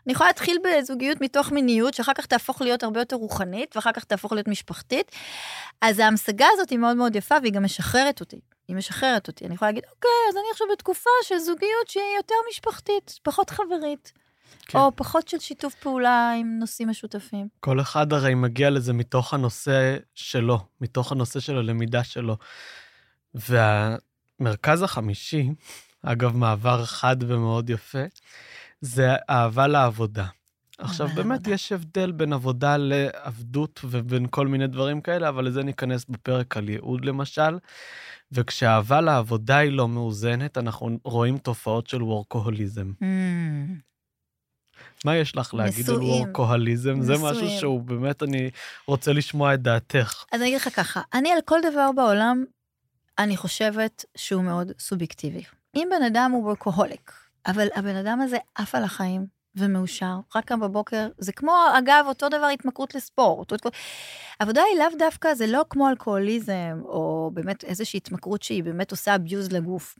אני 0.05 0.13
יכולה 0.13 0.29
להתחיל 0.29 0.57
בזוגיות 0.63 1.21
מתוך 1.21 1.51
מיניות, 1.51 1.93
שאחר 1.93 2.13
כך 2.13 2.25
תהפוך 2.25 2.61
להיות 2.61 2.83
הרבה 2.83 2.99
יותר 3.01 3.15
רוחנית, 3.15 3.75
ואחר 3.75 3.91
כך 3.91 4.03
תהפוך 4.03 4.33
להיות 4.33 4.47
משפחתית. 4.47 5.11
אז 5.81 5.99
ההמשגה 5.99 6.45
הזאת 6.53 6.69
היא 6.69 6.79
מאוד 6.79 6.97
מאוד 6.97 7.15
יפה, 7.15 7.35
והיא 7.41 7.53
גם 7.53 7.63
משחררת 7.63 8.19
אותי. 8.19 8.39
היא 8.67 8.75
משחררת 8.75 9.27
אותי. 9.27 9.45
אני 9.45 9.53
יכולה 9.53 9.71
להגיד, 9.71 9.83
אוקיי, 9.95 10.11
אז 10.29 10.35
אני 10.37 10.45
עכשיו 10.51 10.67
בתקופה 10.71 11.09
של 11.23 11.37
זוגיות 11.37 11.87
שהיא 11.87 12.15
יותר 12.17 12.35
משפחתית, 12.49 13.19
פחות 13.23 13.49
חברית. 13.49 14.11
כן. 14.67 14.77
או 14.77 14.95
פחות 14.95 15.27
של 15.27 15.39
שיתוף 15.39 15.75
פעולה 15.75 16.33
עם 16.39 16.59
נושאים 16.59 16.89
משותפים. 16.89 17.47
כל 17.59 17.81
אחד 17.81 18.13
הרי 18.13 18.35
מגיע 18.35 18.69
לזה 18.69 18.93
מתוך 18.93 19.33
הנושא 19.33 19.97
שלו, 20.15 20.59
מתוך 20.81 21.11
הנושא 21.11 21.39
של 21.39 21.57
הלמידה 21.57 22.03
שלו. 22.03 22.37
והמרכז 23.33 24.81
החמישי, 24.81 25.49
אגב, 26.03 26.35
מעבר 26.35 26.85
חד 26.85 27.15
ומאוד 27.19 27.69
יפה, 27.69 28.03
זה 28.81 29.15
אהבה 29.29 29.67
לעבודה. 29.67 30.25
עכשיו, 30.77 31.07
באמת 31.07 31.29
לעבודה. 31.29 31.51
יש 31.53 31.71
הבדל 31.71 32.11
בין 32.11 32.33
עבודה 32.33 32.77
לעבדות 32.77 33.79
ובין 33.83 34.27
כל 34.29 34.47
מיני 34.47 34.67
דברים 34.67 35.01
כאלה, 35.01 35.29
אבל 35.29 35.45
לזה 35.45 35.63
ניכנס 35.63 36.05
בפרק 36.09 36.57
על 36.57 36.69
ייעוד 36.69 37.05
למשל. 37.05 37.57
וכשאהבה 38.31 39.01
לעבודה 39.01 39.57
היא 39.57 39.71
לא 39.71 39.87
מאוזנת, 39.87 40.57
אנחנו 40.57 40.99
רואים 41.03 41.37
תופעות 41.37 41.87
של 41.87 42.03
וורקוהוליזם. 42.03 42.91
Mm. 43.01 43.86
מה 45.05 45.15
יש 45.15 45.35
לך 45.35 45.53
להגיד 45.53 45.89
על. 45.89 45.95
וורקוהליזם? 45.95 47.01
זה 47.01 47.13
משהו. 47.21 47.49
שהוא 47.49 47.81
באמת, 47.81 48.23
אני 48.23 48.49
רוצה 48.87 49.13
לשמוע 49.13 49.53
את 49.53 49.61
דעתך. 49.61 50.23
אז 50.31 50.41
אני 50.41 50.49
אגיד 50.49 50.61
לך 50.61 50.75
ככה, 50.75 51.01
אני 51.13 51.31
על 51.31 51.39
כל 51.45 51.59
דבר 51.71 51.89
בעולם, 51.95 52.43
אני 53.19 53.37
חושבת 53.37 54.05
שהוא 54.17 54.43
מאוד 54.43 54.71
סובייקטיבי. 54.79 55.43
אם 55.75 55.87
בן 55.91 56.03
אדם 56.03 56.31
הוא 56.31 56.43
וורקוהוליק, 56.43 57.11
אבל 57.47 57.67
הבן 57.75 57.95
אדם 57.95 58.21
הזה 58.21 58.37
עף 58.55 58.75
על 58.75 58.83
החיים 58.83 59.36
ומאושר, 59.57 60.15
רק 60.35 60.45
קם 60.45 60.59
בבוקר, 60.59 61.07
זה 61.17 61.31
כמו, 61.31 61.55
אגב, 61.77 62.03
אותו 62.07 62.29
דבר 62.29 62.45
התמכרות 62.45 62.95
לספורט. 62.95 63.51
אותו... 63.51 63.69
עבודה 64.39 64.61
היא 64.71 64.79
לאו 64.79 64.97
דווקא, 64.99 65.33
זה 65.33 65.47
לא 65.47 65.65
כמו 65.69 65.89
אלכוהוליזם, 65.89 66.79
או 66.83 67.31
באמת 67.33 67.63
איזושהי 67.63 67.97
התמכרות 67.97 68.43
שהיא 68.43 68.63
באמת 68.63 68.91
עושה 68.91 69.15
abuse 69.15 69.53
לגוף. 69.53 69.95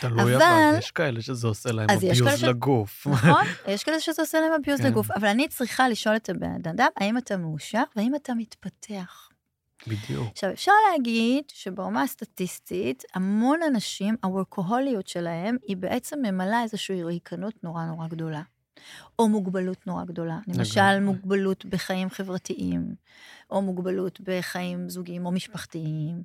תלוי 0.00 0.22
אבל- 0.22 0.34
אבל, 0.42 0.74
יש 0.78 0.90
כאלה 0.90 1.22
שזה 1.22 1.46
עושה 1.46 1.72
להם 1.72 1.90
אביוז 1.90 2.40
ש- 2.40 2.44
לגוף. 2.44 3.06
נכון? 3.06 3.44
יש 3.74 3.84
כאלה 3.84 4.00
שזה 4.00 4.22
עושה 4.22 4.40
להם 4.40 4.52
abuse 4.62 4.82
כן. 4.82 4.86
לגוף, 4.86 5.10
אבל 5.10 5.28
אני 5.28 5.48
צריכה 5.48 5.88
לשאול 5.88 6.16
את 6.16 6.28
הבן 6.28 6.52
אדם, 6.68 6.88
האם 6.96 7.18
אתה 7.18 7.36
מאושר 7.36 7.82
והאם 7.96 8.14
אתה 8.14 8.34
מתפתח. 8.34 9.28
בדיוק. 9.86 10.28
עכשיו, 10.32 10.50
אפשר 10.52 10.72
להגיד 10.92 11.44
שברמה 11.52 12.02
הסטטיסטית, 12.02 13.02
המון 13.14 13.60
אנשים, 13.62 14.16
הוורקוהוליות 14.24 15.06
שלהם, 15.08 15.56
היא 15.66 15.76
בעצם 15.76 16.18
ממלאה 16.22 16.62
איזושהי 16.62 17.02
ריקנות 17.04 17.54
נורא 17.64 17.84
נורא 17.84 18.06
גדולה. 18.08 18.42
או 19.18 19.28
מוגבלות 19.28 19.86
נורא 19.86 20.04
גדולה. 20.04 20.38
למשל. 20.48 21.00
מוגבלות 21.00 21.64
בחיים 21.64 22.10
חברתיים, 22.10 22.94
או 23.50 23.62
מוגבלות 23.62 24.20
בחיים 24.20 24.88
זוגיים 24.88 25.26
או 25.26 25.30
משפחתיים, 25.32 26.22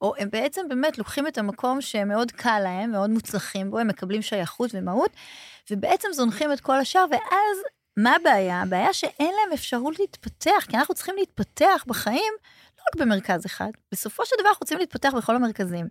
או 0.00 0.14
הם 0.18 0.30
בעצם 0.30 0.68
באמת 0.68 0.98
לוקחים 0.98 1.26
את 1.26 1.38
המקום 1.38 1.80
שמאוד 1.80 2.30
קל 2.30 2.60
להם, 2.62 2.90
מאוד 2.90 3.10
מוצלחים 3.10 3.70
בו, 3.70 3.78
הם 3.78 3.88
מקבלים 3.88 4.22
שייכות 4.22 4.70
ומהות, 4.74 5.10
ובעצם 5.70 6.08
זונחים 6.12 6.52
את 6.52 6.60
כל 6.60 6.78
השאר, 6.78 7.04
ואז 7.10 7.58
מה 7.96 8.16
הבעיה? 8.16 8.62
הבעיה 8.62 8.92
שאין 8.92 9.34
להם 9.34 9.52
אפשרות 9.54 9.98
להתפתח, 9.98 10.64
כי 10.68 10.76
אנחנו 10.76 10.94
צריכים 10.94 11.14
להתפתח 11.18 11.84
בחיים 11.86 12.32
לא 12.78 12.84
רק 12.88 13.06
במרכז 13.06 13.46
אחד, 13.46 13.70
בסופו 13.92 14.26
של 14.26 14.36
דבר 14.40 14.48
אנחנו 14.48 14.64
רוצים 14.64 14.78
להתפתח 14.78 15.12
בכל 15.16 15.36
המרכזים. 15.36 15.88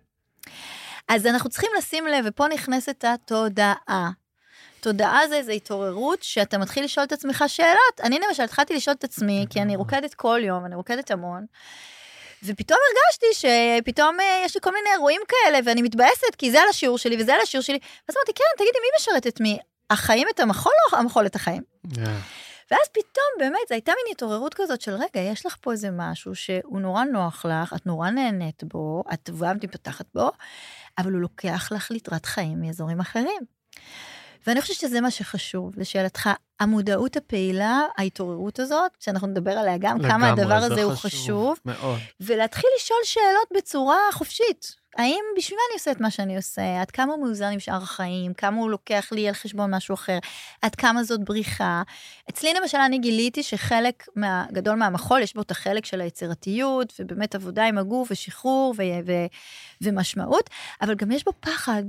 אז 1.08 1.26
אנחנו 1.26 1.50
צריכים 1.50 1.70
לשים 1.78 2.06
לב, 2.06 2.24
ופה 2.28 2.48
נכנסת 2.48 3.04
התודעה. 3.04 4.10
תודעה 4.82 5.28
זה 5.28 5.36
איזו 5.36 5.52
התעוררות 5.52 6.22
שאתה 6.22 6.58
מתחיל 6.58 6.84
לשאול 6.84 7.06
את 7.06 7.12
עצמך 7.12 7.44
שאלות. 7.46 8.00
אני 8.02 8.18
למשל 8.28 8.42
התחלתי 8.42 8.74
לשאול 8.74 8.96
את 8.98 9.04
עצמי, 9.04 9.46
כי 9.50 9.62
אני 9.62 9.76
רוקדת 9.76 10.14
כל 10.14 10.40
יום, 10.44 10.64
אני 10.64 10.74
רוקדת 10.74 11.10
המון, 11.10 11.46
ופתאום 12.42 12.78
הרגשתי 12.88 13.26
שפתאום 13.34 14.20
אה, 14.20 14.42
יש 14.44 14.54
לי 14.54 14.60
כל 14.60 14.70
מיני 14.72 14.88
אירועים 14.92 15.20
כאלה, 15.28 15.58
ואני 15.64 15.82
מתבאסת, 15.82 16.34
כי 16.38 16.50
זה 16.50 16.62
על 16.62 16.68
השיעור 16.70 16.98
שלי 16.98 17.16
וזה 17.22 17.34
על 17.34 17.40
השיעור 17.40 17.62
שלי. 17.62 17.78
ואז 18.08 18.16
אמרתי, 18.16 18.32
כן, 18.34 18.44
תגידי, 18.56 18.78
מי 18.82 18.88
משרת 18.96 19.26
את 19.26 19.40
מי? 19.40 19.58
החיים 19.90 20.28
את 20.34 20.40
המחול 20.40 20.72
או 20.92 20.98
המחול 20.98 21.26
את 21.26 21.36
החיים? 21.36 21.62
ואז 22.70 22.88
פתאום 22.92 23.26
באמת, 23.38 23.68
זו 23.68 23.74
הייתה 23.74 23.92
מין 23.92 24.12
התעוררות 24.12 24.54
כזאת 24.54 24.80
של 24.80 24.92
רגע, 24.92 25.20
יש 25.20 25.46
לך 25.46 25.56
פה 25.60 25.72
איזה 25.72 25.88
משהו 25.92 26.34
שהוא 26.34 26.80
נורא 26.80 27.04
נוח 27.04 27.46
לך, 27.46 27.72
את 27.72 27.86
נורא 27.86 28.10
נהנית 28.10 28.64
בו, 28.64 29.04
את 29.12 29.30
גם 29.40 29.56
מתפתחת 29.56 30.06
בו, 30.14 30.30
אבל 30.98 31.12
הוא 31.12 31.20
לוקח 31.20 31.68
לך 31.72 31.90
ליטרת 31.90 32.26
חיים 32.26 32.60
מאזורים 32.60 33.00
אחרים. 33.00 33.42
ואני 34.46 34.60
חושבת 34.60 34.76
שזה 34.76 35.00
מה 35.00 35.10
שחשוב, 35.10 35.72
לשאלתך, 35.76 36.30
המודעות 36.60 37.16
הפעילה, 37.16 37.80
ההתעוררות 37.98 38.58
הזאת, 38.58 38.90
שאנחנו 39.00 39.26
נדבר 39.26 39.50
עליה 39.50 39.78
גם, 39.78 40.02
כמה 40.02 40.30
הדבר 40.30 40.54
הזה 40.54 40.82
הוא 40.82 40.94
חשוב, 40.94 41.58
מאוד. 41.64 41.98
ולהתחיל 42.20 42.70
לשאול 42.76 42.98
שאלות 43.04 43.48
בצורה 43.56 43.98
חופשית. 44.12 44.82
האם 44.96 45.20
בשביל 45.36 45.56
מה 45.56 45.62
אני 45.70 45.78
עושה 45.78 45.90
את 45.90 46.00
מה 46.00 46.10
שאני 46.10 46.36
עושה? 46.36 46.80
עד 46.80 46.90
כמה 46.90 47.12
הוא 47.12 47.26
מאוזן 47.26 47.52
עם 47.52 47.60
שאר 47.60 47.82
החיים? 47.82 48.34
כמה 48.34 48.56
הוא 48.56 48.70
לוקח 48.70 49.08
לי 49.12 49.28
על 49.28 49.34
חשבון 49.34 49.74
משהו 49.74 49.94
אחר? 49.94 50.18
עד 50.62 50.74
כמה 50.74 51.04
זאת 51.04 51.24
בריחה? 51.24 51.82
אצלי 52.30 52.54
למשל 52.54 52.78
אני 52.78 52.98
גיליתי 52.98 53.42
שחלק 53.42 54.06
מה, 54.16 54.46
גדול 54.52 54.74
מהמחול 54.74 55.22
יש 55.22 55.34
בו 55.34 55.40
את 55.42 55.50
החלק 55.50 55.84
של 55.84 56.00
היצירתיות, 56.00 56.92
ובאמת 56.98 57.34
עבודה 57.34 57.64
עם 57.64 57.78
הגוף 57.78 58.08
ושחרור 58.10 58.74
ו- 58.78 58.82
ו- 59.06 59.26
ומשמעות, 59.82 60.50
אבל 60.82 60.94
גם 60.94 61.12
יש 61.12 61.24
בו 61.24 61.32
פחד. 61.40 61.82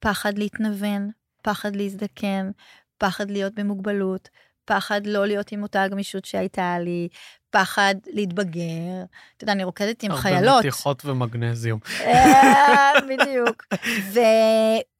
פחד 0.00 0.38
להתנוון, 0.38 1.10
פחד 1.48 1.76
להזדקן, 1.76 2.50
פחד 2.98 3.30
להיות 3.30 3.54
במוגבלות, 3.54 4.28
פחד 4.64 5.06
לא 5.06 5.26
להיות 5.26 5.52
עם 5.52 5.62
אותה 5.62 5.82
הגמישות 5.82 6.24
שהייתה 6.24 6.78
לי, 6.78 7.08
פחד 7.50 7.94
להתבגר. 8.06 9.04
אתה 9.36 9.44
יודע, 9.44 9.52
אני 9.52 9.64
רוקדת 9.64 10.02
עם 10.02 10.10
הרבה 10.10 10.22
חיילות. 10.22 10.58
מתיחות 10.58 11.04
ומגנזיום. 11.04 11.80
אה, 12.00 12.92
בדיוק. 13.08 13.66
ו, 14.12 14.20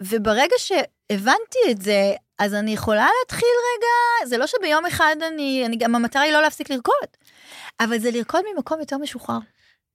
וברגע 0.03 0.55
שהבנתי 0.59 1.59
את 1.71 1.83
זה, 1.83 2.13
אז 2.39 2.55
אני 2.55 2.71
יכולה 2.71 3.09
להתחיל 3.23 3.49
רגע, 3.49 4.29
זה 4.29 4.39
לא 4.39 4.47
שביום 4.47 4.87
אחד 4.87 5.17
אני, 5.33 5.63
אני 5.67 5.77
גם 5.77 5.95
המטרה 5.95 6.23
היא 6.23 6.33
לא 6.33 6.43
להפסיק 6.43 6.71
לרקוד, 6.71 7.09
אבל 7.81 7.99
זה 7.99 8.11
לרקוד 8.11 8.41
ממקום 8.55 8.81
יותר 8.81 8.99
משוחרר. 8.99 9.39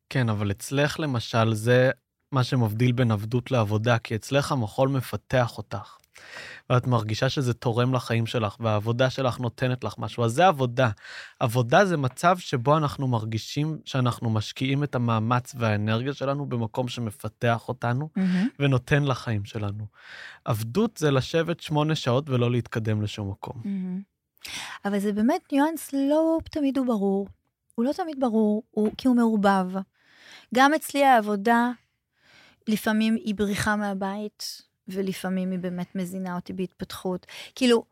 כן, 0.09 0.29
אבל 0.29 0.51
אצלך 0.51 0.99
למשל, 0.99 1.53
זה 1.53 1.91
מה 2.31 2.43
שמבדיל 2.43 2.91
בין 2.91 3.11
עבדות 3.11 3.51
לעבודה, 3.51 3.97
כי 3.97 4.15
אצלך 4.15 4.51
המחול 4.51 4.89
מפתח 4.89 5.57
אותך. 5.57 6.02
ואת 6.69 6.87
מרגישה 6.87 7.29
שזה 7.29 7.53
תורם 7.53 7.93
לחיים 7.93 8.25
שלך, 8.25 8.55
והעבודה 8.59 9.09
שלך 9.09 9.39
נותנת 9.39 9.83
לך 9.83 9.93
משהו. 9.97 10.23
אז 10.23 10.31
זה 10.31 10.47
עבודה. 10.47 10.89
עבודה 11.39 11.85
זה 11.85 11.97
מצב 11.97 12.37
שבו 12.37 12.77
אנחנו 12.77 13.07
מרגישים 13.07 13.77
שאנחנו 13.85 14.29
משקיעים 14.29 14.83
את 14.83 14.95
המאמץ 14.95 15.55
והאנרגיה 15.57 16.13
שלנו 16.13 16.45
במקום 16.45 16.87
שמפתח 16.87 17.67
אותנו 17.67 18.09
ונותן 18.59 19.03
לחיים 19.03 19.45
שלנו. 19.45 19.85
עבדות 20.45 20.97
זה 20.97 21.11
לשבת 21.11 21.59
שמונה 21.59 21.95
שעות 21.95 22.29
ולא 22.29 22.51
להתקדם 22.51 23.01
לשום 23.01 23.29
מקום. 23.29 23.61
אבל 24.85 24.99
זה 24.99 25.13
באמת 25.13 25.41
ניואנס 25.51 25.93
לא 25.93 26.37
תמיד 26.51 26.77
הוא 26.77 26.85
ברור. 26.87 27.27
הוא 27.75 27.85
לא 27.85 27.91
תמיד 27.93 28.19
ברור, 28.19 28.63
הוא, 28.71 28.89
כי 28.97 29.07
הוא 29.07 29.15
מעורבב. 29.15 29.67
גם 30.55 30.73
אצלי 30.73 31.03
העבודה, 31.03 31.71
לפעמים 32.67 33.15
היא 33.15 33.35
בריחה 33.35 33.75
מהבית, 33.75 34.61
ולפעמים 34.87 35.51
היא 35.51 35.59
באמת 35.59 35.95
מזינה 35.95 36.35
אותי 36.35 36.53
בהתפתחות. 36.53 37.25
כאילו, 37.55 37.83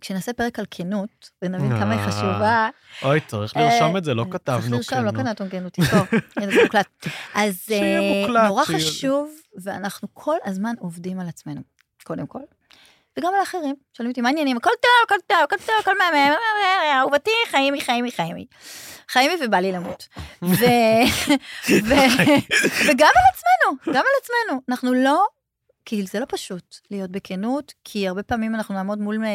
כשנעשה 0.00 0.32
פרק 0.32 0.58
על 0.58 0.64
כנות, 0.70 1.30
ונבין 1.42 1.70
כמה 1.70 1.92
היא 1.92 2.00
אה, 2.00 2.06
חשובה, 2.10 2.68
אוי, 3.02 3.20
צריך 3.20 3.56
לרשום 3.56 3.94
אה, 3.94 3.98
את 3.98 4.04
זה, 4.04 4.14
לא 4.14 4.22
צריך 4.22 4.36
כתבנו 4.36 4.76
לרשום, 4.76 5.04
לא 5.04 5.10
כנות. 5.10 5.36
כתבנו 5.36 5.50
כנות, 5.50 5.72
תזכור, 5.72 6.20
זה 6.40 6.62
מוקלט. 6.62 7.06
אז 7.34 7.66
אה, 7.72 8.46
נורא 8.48 8.64
חשוב, 8.64 9.30
ואנחנו 9.62 10.08
כל 10.12 10.36
הזמן 10.44 10.74
עובדים 10.78 11.20
על 11.20 11.28
עצמנו, 11.28 11.60
קודם 12.04 12.26
כל. 12.26 12.40
וגם 13.18 13.34
על 13.34 13.40
האחרים, 13.40 13.74
שואלים 13.96 14.10
אותי, 14.10 14.20
מה 14.20 14.28
העניינים? 14.28 14.56
הכל 14.56 14.70
טוב, 14.82 14.90
הכל 15.06 15.14
טוב, 15.26 15.38
הכל 15.44 15.56
טוב, 15.66 15.74
הכל 15.80 15.98
מהמם, 15.98 16.34
אהובתי, 16.94 17.30
חיימי, 17.50 17.80
חיימי, 17.80 18.12
חיימי. 18.12 18.46
חיימי 19.08 19.34
ובא 19.44 19.58
לי 19.58 19.72
למות. 19.72 20.08
וגם 22.86 23.10
על 23.16 23.26
עצמנו, 23.32 23.76
גם 23.86 23.94
על 23.94 24.16
עצמנו. 24.22 24.60
אנחנו 24.68 24.94
לא, 24.94 25.26
כי 25.84 26.06
זה 26.06 26.20
לא 26.20 26.26
פשוט 26.28 26.76
להיות 26.90 27.10
בכנות, 27.10 27.74
כי 27.84 28.08
הרבה 28.08 28.22
פעמים 28.22 28.54
אנחנו 28.54 28.74
נעמוד 28.74 28.98
מול 28.98 29.24
אה, 29.24 29.30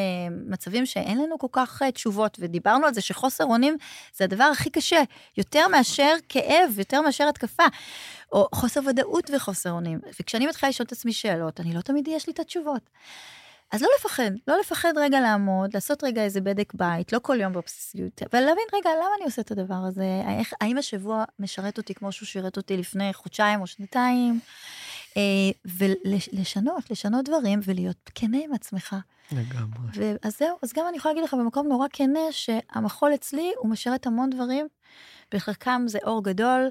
מצבים 0.47 0.85
שאין 0.85 1.17
לנו 1.17 1.39
כל 1.39 1.47
כך 1.51 1.81
אה, 1.81 1.91
תשובות, 1.91 2.37
ודיברנו 2.39 2.85
על 2.85 2.93
זה 2.93 3.01
שחוסר 3.01 3.43
אונים 3.43 3.77
זה 4.15 4.23
הדבר 4.23 4.43
הכי 4.43 4.69
קשה, 4.69 5.01
יותר 5.37 5.67
מאשר 5.67 6.13
כאב, 6.29 6.79
יותר 6.79 7.01
מאשר 7.01 7.27
התקפה, 7.27 7.63
או 8.31 8.47
חוסר 8.55 8.79
ודאות 8.87 9.29
וחוסר 9.35 9.71
אונים. 9.71 9.99
וכשאני 10.19 10.47
מתחילה 10.47 10.69
לשאול 10.69 10.85
את 10.85 10.91
עצמי 10.91 11.13
שאלות, 11.13 11.59
אני 11.59 11.73
לא 11.73 11.81
תמיד 11.81 12.07
יש 12.07 12.27
לי 12.27 12.33
את 12.33 12.39
התשובות. 12.39 12.89
אז 13.71 13.81
לא 13.81 13.87
לפחד, 13.99 14.31
לא 14.47 14.59
לפחד 14.59 14.93
רגע 14.97 15.19
לעמוד, 15.21 15.73
לעשות 15.73 16.03
רגע 16.03 16.23
איזה 16.23 16.41
בדק 16.41 16.73
בית, 16.73 17.13
לא 17.13 17.19
כל 17.19 17.37
יום 17.41 17.53
באובססיביות, 17.53 18.21
ולהבין 18.33 18.65
רגע 18.73 18.89
למה 18.97 19.09
אני 19.17 19.25
עושה 19.25 19.41
את 19.41 19.51
הדבר 19.51 19.75
הזה, 19.87 20.21
איך, 20.39 20.53
האם 20.61 20.77
השבוע 20.77 21.23
משרת 21.39 21.77
אותי 21.77 21.93
כמו 21.93 22.11
שהוא 22.11 22.27
שירת 22.27 22.57
אותי 22.57 22.77
לפני 22.77 23.13
חודשיים 23.13 23.61
או 23.61 23.67
שנתיים, 23.67 24.39
ולשנות, 25.65 26.91
לשנות 26.91 27.25
דברים 27.25 27.59
ולהיות 27.63 28.09
כנה 28.15 28.37
עם 28.43 28.53
עצמך. 28.53 28.95
לגמרי. 29.31 30.13
אז 30.23 30.37
זהו, 30.37 30.57
אז 30.63 30.73
גם 30.73 30.85
אני 30.89 30.97
יכולה 30.97 31.13
להגיד 31.13 31.27
לך 31.27 31.33
במקום 31.33 31.67
נורא 31.67 31.87
כנה, 31.93 32.19
שהמחול 32.31 33.13
אצלי 33.13 33.51
הוא 33.57 33.69
משרת 33.69 34.07
המון 34.07 34.29
דברים, 34.29 34.67
בחלקם 35.33 35.83
זה 35.87 35.99
אור 36.03 36.23
גדול, 36.23 36.69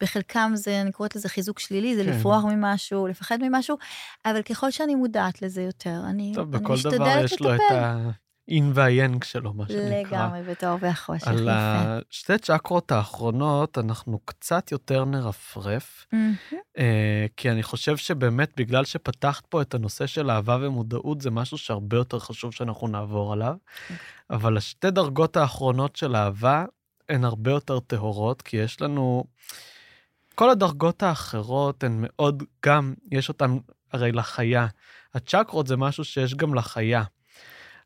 בחלקם 0.00 0.52
זה, 0.54 0.80
אני 0.80 0.92
קוראת 0.92 1.16
לזה 1.16 1.28
חיזוק 1.28 1.58
שלילי, 1.58 1.96
זה 1.96 2.04
כן. 2.04 2.10
לפרוח 2.10 2.44
ממשהו, 2.44 3.06
לפחד 3.06 3.38
ממשהו, 3.42 3.76
אבל 4.24 4.42
ככל 4.42 4.70
שאני 4.70 4.94
מודעת 4.94 5.42
לזה 5.42 5.62
יותר, 5.62 6.00
אני, 6.06 6.32
טוב, 6.34 6.54
אני 6.54 6.62
בכל 6.64 6.72
משתדלת 6.72 6.94
דבר 7.00 7.24
יש 7.24 7.40
לו 7.40 7.54
את 7.54 7.60
לטפל. 7.60 8.10
האין 8.48 8.70
והיאנג 8.74 9.24
שלו, 9.24 9.52
מה 9.52 9.64
שנקרא. 9.68 10.00
לגמרי, 10.00 10.42
בתור 10.42 10.78
והחושך, 10.80 11.28
על. 11.28 11.48
השתי 11.50 12.38
צ'קרות 12.38 12.92
האחרונות 12.92 13.78
אנחנו 13.78 14.18
קצת 14.24 14.72
יותר 14.72 15.04
נרפרף. 15.04 16.06
אה, 16.78 17.26
כי 17.36 17.50
אני 17.50 17.62
חושב 17.62 17.96
שבאמת 17.96 18.52
בגלל 18.56 18.84
שפתחת 18.84 19.46
פה 19.46 19.62
את 19.62 19.74
הנושא 19.74 20.06
של 20.06 20.30
אהבה 20.30 20.58
ומודעות, 20.60 21.20
זה 21.20 21.30
משהו 21.30 21.58
שהרבה 21.58 21.96
יותר 21.96 22.18
חשוב 22.18 22.52
שאנחנו 22.52 22.88
נעבור 22.88 23.32
עליו. 23.32 23.56
אבל 24.30 24.56
השתי 24.56 24.90
דרגות 24.90 25.36
האחרונות 25.36 25.96
של 25.96 26.16
אהבה 26.16 26.64
הן 27.08 27.24
הרבה 27.24 27.50
יותר 27.50 27.80
טהורות, 27.80 28.42
כי 28.42 28.56
יש 28.56 28.80
לנו... 28.80 29.24
כל 30.34 30.50
הדרגות 30.50 31.02
האחרות 31.02 31.84
הן 31.84 31.96
מאוד, 32.00 32.42
גם 32.66 32.94
יש 33.12 33.28
אותן 33.28 33.56
הרי 33.92 34.12
לחיה. 34.12 34.66
הצ'קרות 35.14 35.66
זה 35.66 35.76
משהו 35.76 36.04
שיש 36.04 36.34
גם 36.34 36.54
לחיה. 36.54 37.02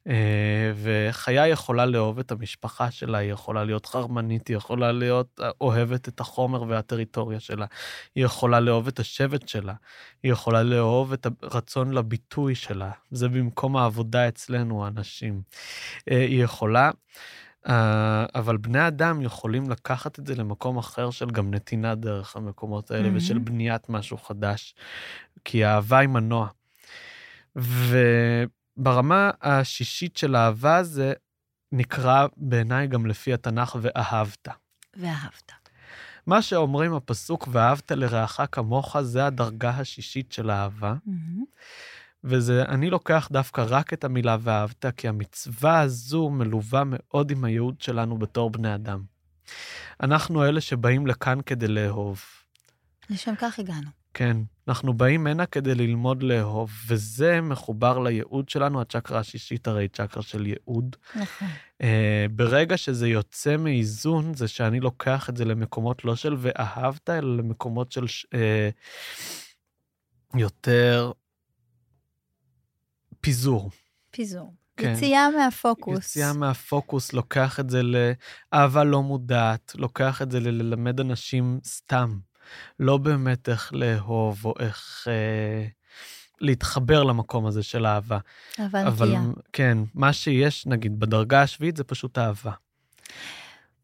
אה, 0.08 0.72
וחיה 0.82 1.48
יכולה 1.48 1.86
לאהוב 1.86 2.18
את 2.18 2.30
המשפחה 2.30 2.90
שלה, 2.90 3.18
היא 3.18 3.32
יכולה 3.32 3.64
להיות 3.64 3.86
חרמנית, 3.86 4.48
היא 4.48 4.56
יכולה 4.56 4.92
להיות 4.92 5.40
אה, 5.42 5.50
אוהבת 5.60 6.08
את 6.08 6.20
החומר 6.20 6.62
והטריטוריה 6.62 7.40
שלה, 7.40 7.66
היא 8.14 8.24
יכולה 8.24 8.60
לאהוב 8.60 8.88
את 8.88 8.98
השבט 8.98 9.48
שלה, 9.48 9.74
היא 10.22 10.32
יכולה 10.32 10.62
לאהוב 10.62 11.12
את 11.12 11.26
הרצון 11.42 11.92
לביטוי 11.92 12.54
שלה, 12.54 12.90
זה 13.10 13.28
במקום 13.28 13.76
העבודה 13.76 14.28
אצלנו, 14.28 14.84
האנשים. 14.84 15.42
אה, 16.10 16.20
היא 16.20 16.44
יכולה, 16.44 16.90
אבל 18.34 18.56
בני 18.56 18.86
אדם 18.86 19.22
יכולים 19.22 19.70
לקחת 19.70 20.18
את 20.18 20.26
זה 20.26 20.34
למקום 20.34 20.78
אחר 20.78 21.10
של 21.10 21.30
גם 21.30 21.54
נתינה 21.54 21.94
דרך 21.94 22.36
המקומות 22.36 22.90
האלה, 22.90 23.02
מהמם. 23.02 23.16
ושל 23.16 23.38
בניית 23.38 23.88
משהו 23.88 24.16
חדש, 24.16 24.74
כי 25.44 25.64
האהבה 25.64 25.98
היא 25.98 26.08
מנוע. 26.08 26.48
וברמה 28.78 29.30
השישית 29.42 30.16
של 30.16 30.36
אהבה 30.36 30.82
זה 30.82 31.12
נקרא 31.72 32.26
בעיניי 32.36 32.86
גם 32.86 33.06
לפי 33.06 33.32
התנ"ך 33.32 33.76
ואהבת. 33.80 34.48
ואהבת. 34.96 35.52
מה 36.26 36.42
שאומרים 36.42 36.94
הפסוק 36.94 37.48
ואהבת 37.52 37.92
לרעך 37.92 38.40
כמוך 38.52 39.00
זה 39.00 39.26
הדרגה 39.26 39.70
השישית 39.70 40.32
של 40.32 40.50
אהבה, 40.50 40.94
מהמם. 41.06 41.44
וזה, 42.24 42.62
אני 42.62 42.90
לוקח 42.90 43.28
דווקא 43.32 43.64
רק 43.68 43.92
את 43.92 44.04
המילה 44.04 44.36
ואהבת, 44.40 44.86
כי 44.96 45.08
המצווה 45.08 45.80
הזו 45.80 46.30
מלווה 46.30 46.82
מאוד 46.86 47.30
עם 47.30 47.44
הייעוד 47.44 47.80
שלנו 47.80 48.18
בתור 48.18 48.50
בני 48.50 48.74
אדם. 48.74 49.02
אנחנו 50.02 50.44
אלה 50.44 50.60
שבאים 50.60 51.06
לכאן 51.06 51.38
כדי 51.46 51.68
לאהוב. 51.68 52.24
לשם 53.10 53.34
כך 53.38 53.58
הגענו. 53.58 53.90
כן, 54.14 54.36
אנחנו 54.68 54.94
באים 54.94 55.26
הנה 55.26 55.46
כדי 55.46 55.74
ללמוד 55.74 56.22
לאהוב, 56.22 56.70
וזה 56.86 57.40
מחובר 57.40 57.98
לייעוד 57.98 58.48
שלנו, 58.48 58.80
הצ'קרה 58.80 59.18
השישית 59.18 59.66
הרי 59.66 59.88
צ'קרה 59.88 60.22
של 60.22 60.46
ייעוד. 60.46 60.96
נכון. 61.16 61.48
אה, 61.82 62.26
ברגע 62.30 62.76
שזה 62.76 63.08
יוצא 63.08 63.56
מאיזון, 63.56 64.34
זה 64.34 64.48
שאני 64.48 64.80
לוקח 64.80 65.28
את 65.28 65.36
זה 65.36 65.44
למקומות 65.44 66.04
לא 66.04 66.16
של 66.16 66.36
ואהבת, 66.38 67.10
אלא 67.10 67.36
למקומות 67.36 67.92
של 67.92 68.04
אה, 68.34 68.68
יותר 70.34 71.12
פיזור. 73.20 73.70
פיזור. 74.10 74.54
כן. 74.76 74.92
יציאה 74.96 75.30
מהפוקוס. 75.30 76.16
יציאה 76.16 76.32
מהפוקוס, 76.32 77.12
לוקח 77.12 77.60
את 77.60 77.70
זה 77.70 77.80
לאהבה 77.82 78.84
לא 78.84 79.02
מודעת, 79.02 79.72
לוקח 79.74 80.22
את 80.22 80.30
זה 80.30 80.40
ללמד 80.40 81.00
אנשים 81.00 81.60
סתם. 81.64 82.18
לא 82.78 82.96
באמת 82.96 83.48
איך 83.48 83.72
לאהוב 83.72 84.44
או 84.44 84.54
איך 84.58 85.06
אה, 85.10 85.66
להתחבר 86.40 87.02
למקום 87.02 87.46
הזה 87.46 87.62
של 87.62 87.86
אהבה. 87.86 88.18
אבל 88.58 88.86
אבל 88.86 89.06
נקייה. 89.06 89.22
כן, 89.52 89.78
מה 89.94 90.12
שיש, 90.12 90.66
נגיד, 90.66 91.00
בדרגה 91.00 91.42
השביעית 91.42 91.76
זה 91.76 91.84
פשוט 91.84 92.18
אהבה. 92.18 92.52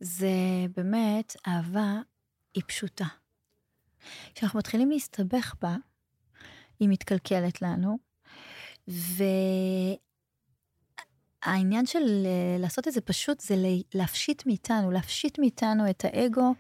זה 0.01 0.29
באמת, 0.77 1.37
אהבה 1.47 1.93
היא 2.55 2.63
פשוטה. 2.67 3.05
כשאנחנו 4.35 4.59
מתחילים 4.59 4.91
להסתבך 4.91 5.55
בה, 5.63 5.77
היא 6.81 6.89
מתקלקלת 6.89 7.63
לנו, 7.63 7.99
והעניין 11.47 11.87
של 11.87 12.27
אה, 12.27 12.57
לעשות 12.59 12.89
את 12.89 12.93
זה 12.93 13.01
פשוט 13.01 13.41
זה 13.41 13.55
להפשיט 13.95 14.47
מאיתנו, 14.47 14.91
להפשיט 14.91 15.39
מאיתנו 15.39 15.91
את 15.91 16.05
האגו 16.05 16.55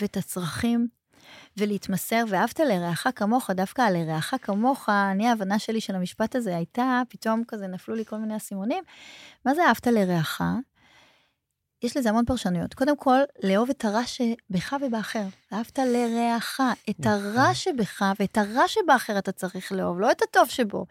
ואת 0.00 0.16
הצרכים, 0.16 0.88
ולהתמסר, 1.58 2.24
ואהבת 2.28 2.60
לרעך 2.60 3.06
כמוך, 3.16 3.50
דווקא 3.50 3.82
על 3.82 3.96
לרעך 3.96 4.34
כמוך, 4.42 4.88
אני 4.88 5.28
ההבנה 5.28 5.58
שלי 5.58 5.80
של 5.80 5.94
המשפט 5.94 6.36
הזה 6.36 6.56
הייתה, 6.56 7.02
פתאום 7.08 7.42
כזה 7.48 7.66
נפלו 7.66 7.94
לי 7.94 8.04
כל 8.04 8.16
מיני 8.16 8.36
אסימונים, 8.36 8.84
מה 9.44 9.54
זה 9.54 9.66
אהבת 9.66 9.86
לרעך? 9.86 10.42
יש 11.82 11.96
לזה 11.96 12.08
המון 12.08 12.24
פרשנויות. 12.24 12.74
קודם 12.74 12.96
כל, 12.96 13.18
לאהוב 13.42 13.70
את 13.70 13.84
הרע 13.84 14.06
שבך 14.06 14.76
ובאחר. 14.86 15.24
ואהבת 15.52 15.78
לרעך. 15.78 16.60
את 16.90 17.00
יפה. 17.00 17.10
הרע 17.10 17.54
שבך 17.54 18.02
ואת 18.20 18.38
הרע 18.38 18.68
שבאחר 18.68 19.18
אתה 19.18 19.32
צריך 19.32 19.72
לאהוב, 19.72 20.00
לא 20.00 20.10
את 20.10 20.22
הטוב 20.22 20.48
שבו. 20.48 20.86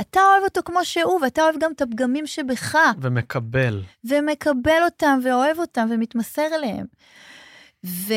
אתה 0.00 0.20
אוהב 0.20 0.44
אותו 0.44 0.60
כמו 0.64 0.84
שהוא, 0.84 1.20
ואתה 1.22 1.42
אוהב 1.42 1.54
גם 1.60 1.72
את 1.72 1.82
הפגמים 1.82 2.26
שבך, 2.26 2.76
ומקבל. 3.00 3.82
ומקבל 4.04 4.82
אותם, 4.84 5.18
ואוהב 5.22 5.58
אותם, 5.58 5.88
ומתמסר 5.90 6.46
אליהם. 6.54 6.86
ו... 7.84 8.14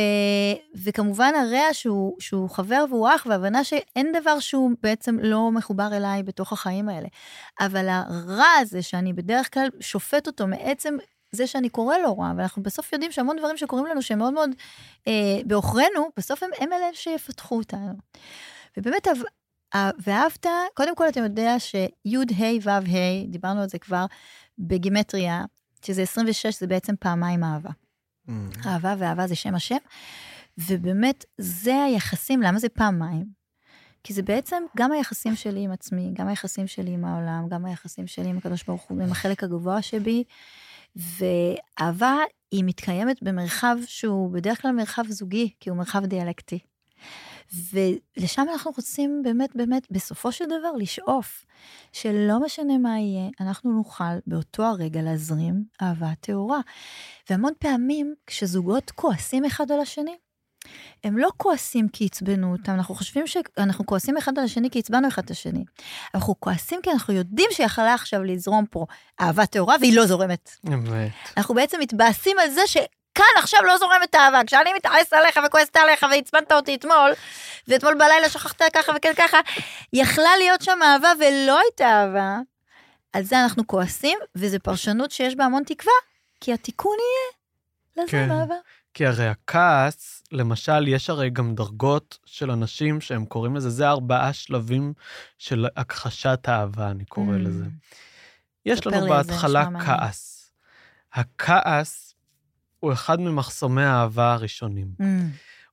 וכמובן 0.83 1.33
הרע 1.35 1.73
שהוא, 1.73 2.15
שהוא 2.19 2.49
חבר 2.49 2.85
והוא 2.89 3.07
אח, 3.15 3.25
והבנה 3.29 3.63
שאין 3.63 4.11
דבר 4.21 4.39
שהוא 4.39 4.71
בעצם 4.83 5.17
לא 5.21 5.51
מחובר 5.51 5.89
אליי 5.93 6.23
בתוך 6.23 6.53
החיים 6.53 6.89
האלה. 6.89 7.07
אבל 7.59 7.87
הרע 7.89 8.51
הזה, 8.61 8.81
שאני 8.81 9.13
בדרך 9.13 9.53
כלל 9.53 9.67
שופט 9.79 10.27
אותו 10.27 10.47
מעצם 10.47 10.97
זה 11.31 11.47
שאני 11.47 11.69
קורא 11.69 11.97
לו 11.97 12.19
רע, 12.19 12.31
ואנחנו 12.37 12.63
בסוף 12.63 12.93
יודעים 12.93 13.11
שהמון 13.11 13.37
דברים 13.37 13.57
שקורים 13.57 13.85
לנו 13.85 14.01
שהם 14.01 14.17
מאוד 14.17 14.33
מאוד 14.33 14.49
אה, 15.07 15.13
בעוכרינו, 15.45 16.09
בסוף 16.17 16.43
הם, 16.43 16.49
הם 16.59 16.73
אלה 16.73 16.85
שיפתחו 16.93 17.57
אותנו. 17.57 17.93
ובאמת, 18.77 19.07
ואהבת, 19.75 20.45
קודם 20.73 20.95
כל 20.95 21.09
אתה 21.09 21.19
יודע 21.19 21.59
שי' 21.59 21.87
ה' 22.15 22.59
ו' 22.63 22.69
ה', 22.69 23.25
דיברנו 23.27 23.61
על 23.61 23.69
זה 23.69 23.79
כבר 23.79 24.05
בגימטריה, 24.59 25.45
שזה 25.85 26.01
26, 26.01 26.59
זה 26.59 26.67
בעצם 26.67 26.93
פעמיים 26.99 27.43
אהבה. 27.43 27.86
אהבה 28.65 28.95
ואהבה 28.99 29.27
זה 29.27 29.35
שם 29.35 29.55
השם, 29.55 29.77
ובאמת, 30.57 31.25
זה 31.37 31.83
היחסים, 31.83 32.41
למה 32.41 32.59
זה 32.59 32.69
פעמיים? 32.69 33.25
כי 34.03 34.13
זה 34.13 34.21
בעצם 34.21 34.63
גם 34.77 34.91
היחסים 34.91 35.35
שלי 35.35 35.59
עם 35.59 35.71
עצמי, 35.71 36.11
גם 36.13 36.27
היחסים 36.27 36.67
שלי 36.67 36.91
עם 36.91 37.05
העולם, 37.05 37.47
גם 37.49 37.65
היחסים 37.65 38.07
שלי 38.07 38.29
עם 38.29 38.37
הקדוש 38.37 38.63
ברוך 38.63 38.83
הוא, 38.83 39.01
עם 39.01 39.11
החלק 39.11 39.43
הגבוה 39.43 39.81
שבי, 39.81 40.23
ואהבה 40.95 42.15
היא 42.51 42.63
מתקיימת 42.65 43.23
במרחב 43.23 43.77
שהוא 43.85 44.33
בדרך 44.33 44.61
כלל 44.61 44.71
מרחב 44.71 45.03
זוגי, 45.09 45.53
כי 45.59 45.69
הוא 45.69 45.77
מרחב 45.77 46.05
דיאלקטי. 46.05 46.59
ולשם 47.53 48.45
אנחנו 48.51 48.71
רוצים 48.77 49.21
באמת, 49.23 49.55
באמת, 49.55 49.87
בסופו 49.91 50.31
של 50.31 50.45
דבר, 50.45 50.71
לשאוף, 50.77 51.45
שלא 51.93 52.39
משנה 52.45 52.77
מה 52.77 52.99
יהיה, 52.99 53.29
אנחנו 53.39 53.71
נוכל 53.71 54.03
באותו 54.27 54.63
הרגע 54.63 55.01
להזרים 55.01 55.63
אהבה 55.81 56.15
טהורה. 56.21 56.59
והמון 57.29 57.53
פעמים, 57.59 58.15
כשזוגות 58.27 58.91
כועסים 58.91 59.45
אחד 59.45 59.71
על 59.71 59.79
השני, 59.79 60.15
הם 61.03 61.17
לא 61.17 61.29
כועסים 61.37 61.89
כי 61.89 62.05
עצבנו 62.05 62.51
אותם, 62.51 62.71
אנחנו 62.71 62.95
חושבים 62.95 63.27
שאנחנו 63.27 63.85
כועסים 63.85 64.17
אחד 64.17 64.39
על 64.39 64.43
השני 64.45 64.69
כי 64.69 64.79
עצבנו 64.79 65.07
אחד 65.07 65.23
את 65.23 65.31
השני. 65.31 65.63
אנחנו 66.15 66.39
כועסים 66.39 66.79
כי 66.83 66.91
אנחנו 66.91 67.13
יודעים 67.13 67.49
שיכולה 67.51 67.93
עכשיו 67.93 68.23
לזרום 68.23 68.65
פה 68.65 68.85
אהבה 69.21 69.45
טהורה 69.45 69.75
והיא 69.81 69.95
לא 69.95 70.05
זורמת. 70.05 70.51
אמת. 70.67 71.11
אנחנו 71.37 71.55
בעצם 71.55 71.77
מתבאסים 71.81 72.39
על 72.39 72.49
זה 72.49 72.61
שכאן 73.17 73.41
עכשיו 73.43 73.59
לא 73.63 73.77
זורמת 73.77 74.15
אהבה. 74.15 74.41
כשאני 74.47 74.73
מתעס 74.73 75.13
עליך 75.13 75.39
וכועסת 75.47 75.75
עליך 75.75 76.05
ועצבנת 76.11 76.51
אותי 76.51 76.75
אתמול, 76.75 77.11
ואתמול 77.67 77.93
בלילה 77.93 78.29
שכחת 78.29 78.61
ככה 78.73 78.91
וכן 78.97 79.13
ככה, 79.17 79.37
יכלה 79.93 80.29
להיות 80.37 80.61
שם 80.61 80.79
אהבה 80.83 81.11
ולא 81.19 81.59
הייתה 81.59 81.85
אהבה. 81.85 82.37
על 83.13 83.23
זה 83.23 83.43
אנחנו 83.43 83.67
כועסים, 83.67 84.19
וזו 84.35 84.57
פרשנות 84.63 85.11
שיש 85.11 85.35
בה 85.35 85.45
המון 85.45 85.63
תקווה, 85.63 85.93
כי 86.41 86.53
התיקון 86.53 86.95
יהיה 86.99 88.05
לזרום 88.05 88.25
כן. 88.27 88.31
אהבה. 88.31 88.55
כי 88.93 89.05
הרי 89.05 89.27
הכעס, 89.27 90.23
למשל, 90.31 90.87
יש 90.87 91.09
הרי 91.09 91.29
גם 91.29 91.55
דרגות 91.55 92.17
של 92.25 92.51
אנשים 92.51 93.01
שהם 93.01 93.25
קוראים 93.25 93.55
לזה, 93.55 93.69
זה 93.69 93.87
ארבעה 93.87 94.33
שלבים 94.33 94.93
של 95.37 95.65
הכחשת 95.75 96.39
האהבה, 96.47 96.91
אני 96.91 97.05
קורא 97.05 97.35
mm. 97.35 97.39
לזה. 97.39 97.65
יש 98.65 98.87
לנו 98.87 99.07
בהתחלה. 99.07 99.65
כעס. 99.85 100.51
הכעס 101.13 102.06
הוא 102.79 102.93
אחד 102.93 103.21
ממחסומי 103.21 103.83
האהבה 103.83 104.33
הראשונים. 104.33 104.87
mm, 105.01 105.05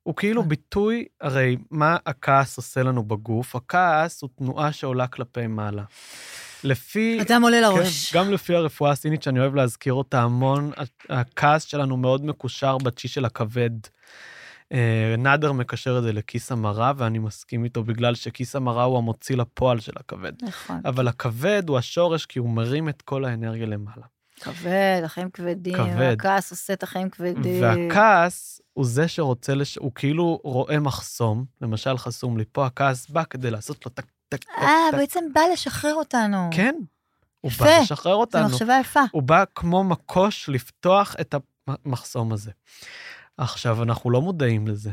הוא 0.03 0.15
כאילו 0.15 0.41
נכון. 0.41 0.49
ביטוי, 0.49 1.05
הרי 1.21 1.57
מה 1.71 1.97
הכעס 2.05 2.57
עושה 2.57 2.83
לנו 2.83 3.03
בגוף? 3.03 3.55
הכעס 3.55 4.21
הוא 4.21 4.29
תנועה 4.37 4.71
שעולה 4.71 5.07
כלפי 5.07 5.47
מעלה. 5.47 5.83
לפי... 6.63 7.21
אדם 7.21 7.41
עולה 7.41 7.57
כן, 7.57 7.63
לראש. 7.63 8.15
גם 8.15 8.31
לפי 8.31 8.55
הרפואה 8.55 8.91
הסינית, 8.91 9.23
שאני 9.23 9.39
אוהב 9.39 9.55
להזכיר 9.55 9.93
אותה 9.93 10.21
המון, 10.21 10.71
הכעס 11.09 11.63
שלנו 11.63 11.97
מאוד 11.97 12.25
מקושר 12.25 12.77
בצ'י 12.77 13.07
של 13.07 13.25
הכבד. 13.25 13.69
אה, 14.71 15.15
נאדר 15.17 15.51
מקשר 15.51 15.97
את 15.97 16.03
זה 16.03 16.13
לכיס 16.13 16.51
המרה, 16.51 16.93
ואני 16.97 17.19
מסכים 17.19 17.63
איתו 17.63 17.83
בגלל 17.83 18.15
שכיס 18.15 18.55
המרה 18.55 18.83
הוא 18.83 18.97
המוציא 18.97 19.37
לפועל 19.37 19.79
של 19.79 19.93
הכבד. 19.95 20.33
נכון. 20.41 20.81
אבל 20.85 21.07
הכבד 21.07 21.63
הוא 21.69 21.77
השורש 21.77 22.25
כי 22.25 22.39
הוא 22.39 22.49
מרים 22.49 22.89
את 22.89 23.01
כל 23.01 23.25
האנרגיה 23.25 23.65
למעלה. 23.65 24.05
כבד, 24.39 25.01
החיים 25.03 25.29
כבדים, 25.29 25.75
כבד. 25.75 26.15
הכעס 26.19 26.51
עושה 26.51 26.73
את 26.73 26.83
החיים 26.83 27.09
כבדים. 27.09 27.63
והכעס 27.63 28.61
הוא 28.73 28.85
זה 28.85 29.07
שרוצה, 29.07 29.55
לש... 29.55 29.77
הוא 29.77 29.91
כאילו 29.95 30.39
רואה 30.43 30.79
מחסום, 30.79 31.45
למשל 31.61 31.97
חסום 31.97 32.37
לי 32.37 32.43
פה, 32.51 32.65
הכעס 32.65 33.09
בא 33.09 33.23
כדי 33.23 33.51
לעשות 33.51 33.85
לו 33.85 33.91
טק 33.91 34.05
טק 34.29 34.43
טק 34.43 34.49
אה. 34.57 34.97
בעצם 34.97 35.23
בא 35.33 35.41
לשחרר 35.53 35.93
אותנו. 35.93 36.49
כן, 36.53 36.75
הוא 37.41 37.51
יפה. 37.51 37.65
בא 37.65 37.79
לשחרר 37.81 38.13
זו 38.13 38.19
אותנו. 38.19 38.45
מחשבה 38.47 38.77
יפה. 38.81 38.99
הוא 39.11 39.23
בא 39.23 39.43
כמו 39.55 39.83
מקוש 39.83 40.49
לפתוח 40.49 41.15
את 41.21 41.35
המחסום 41.67 42.33
הזה. 42.33 42.51
עכשיו, 43.37 43.83
אנחנו 43.83 44.09
לא 44.11 44.21
מודעים 44.21 44.67
לזה. 44.67 44.91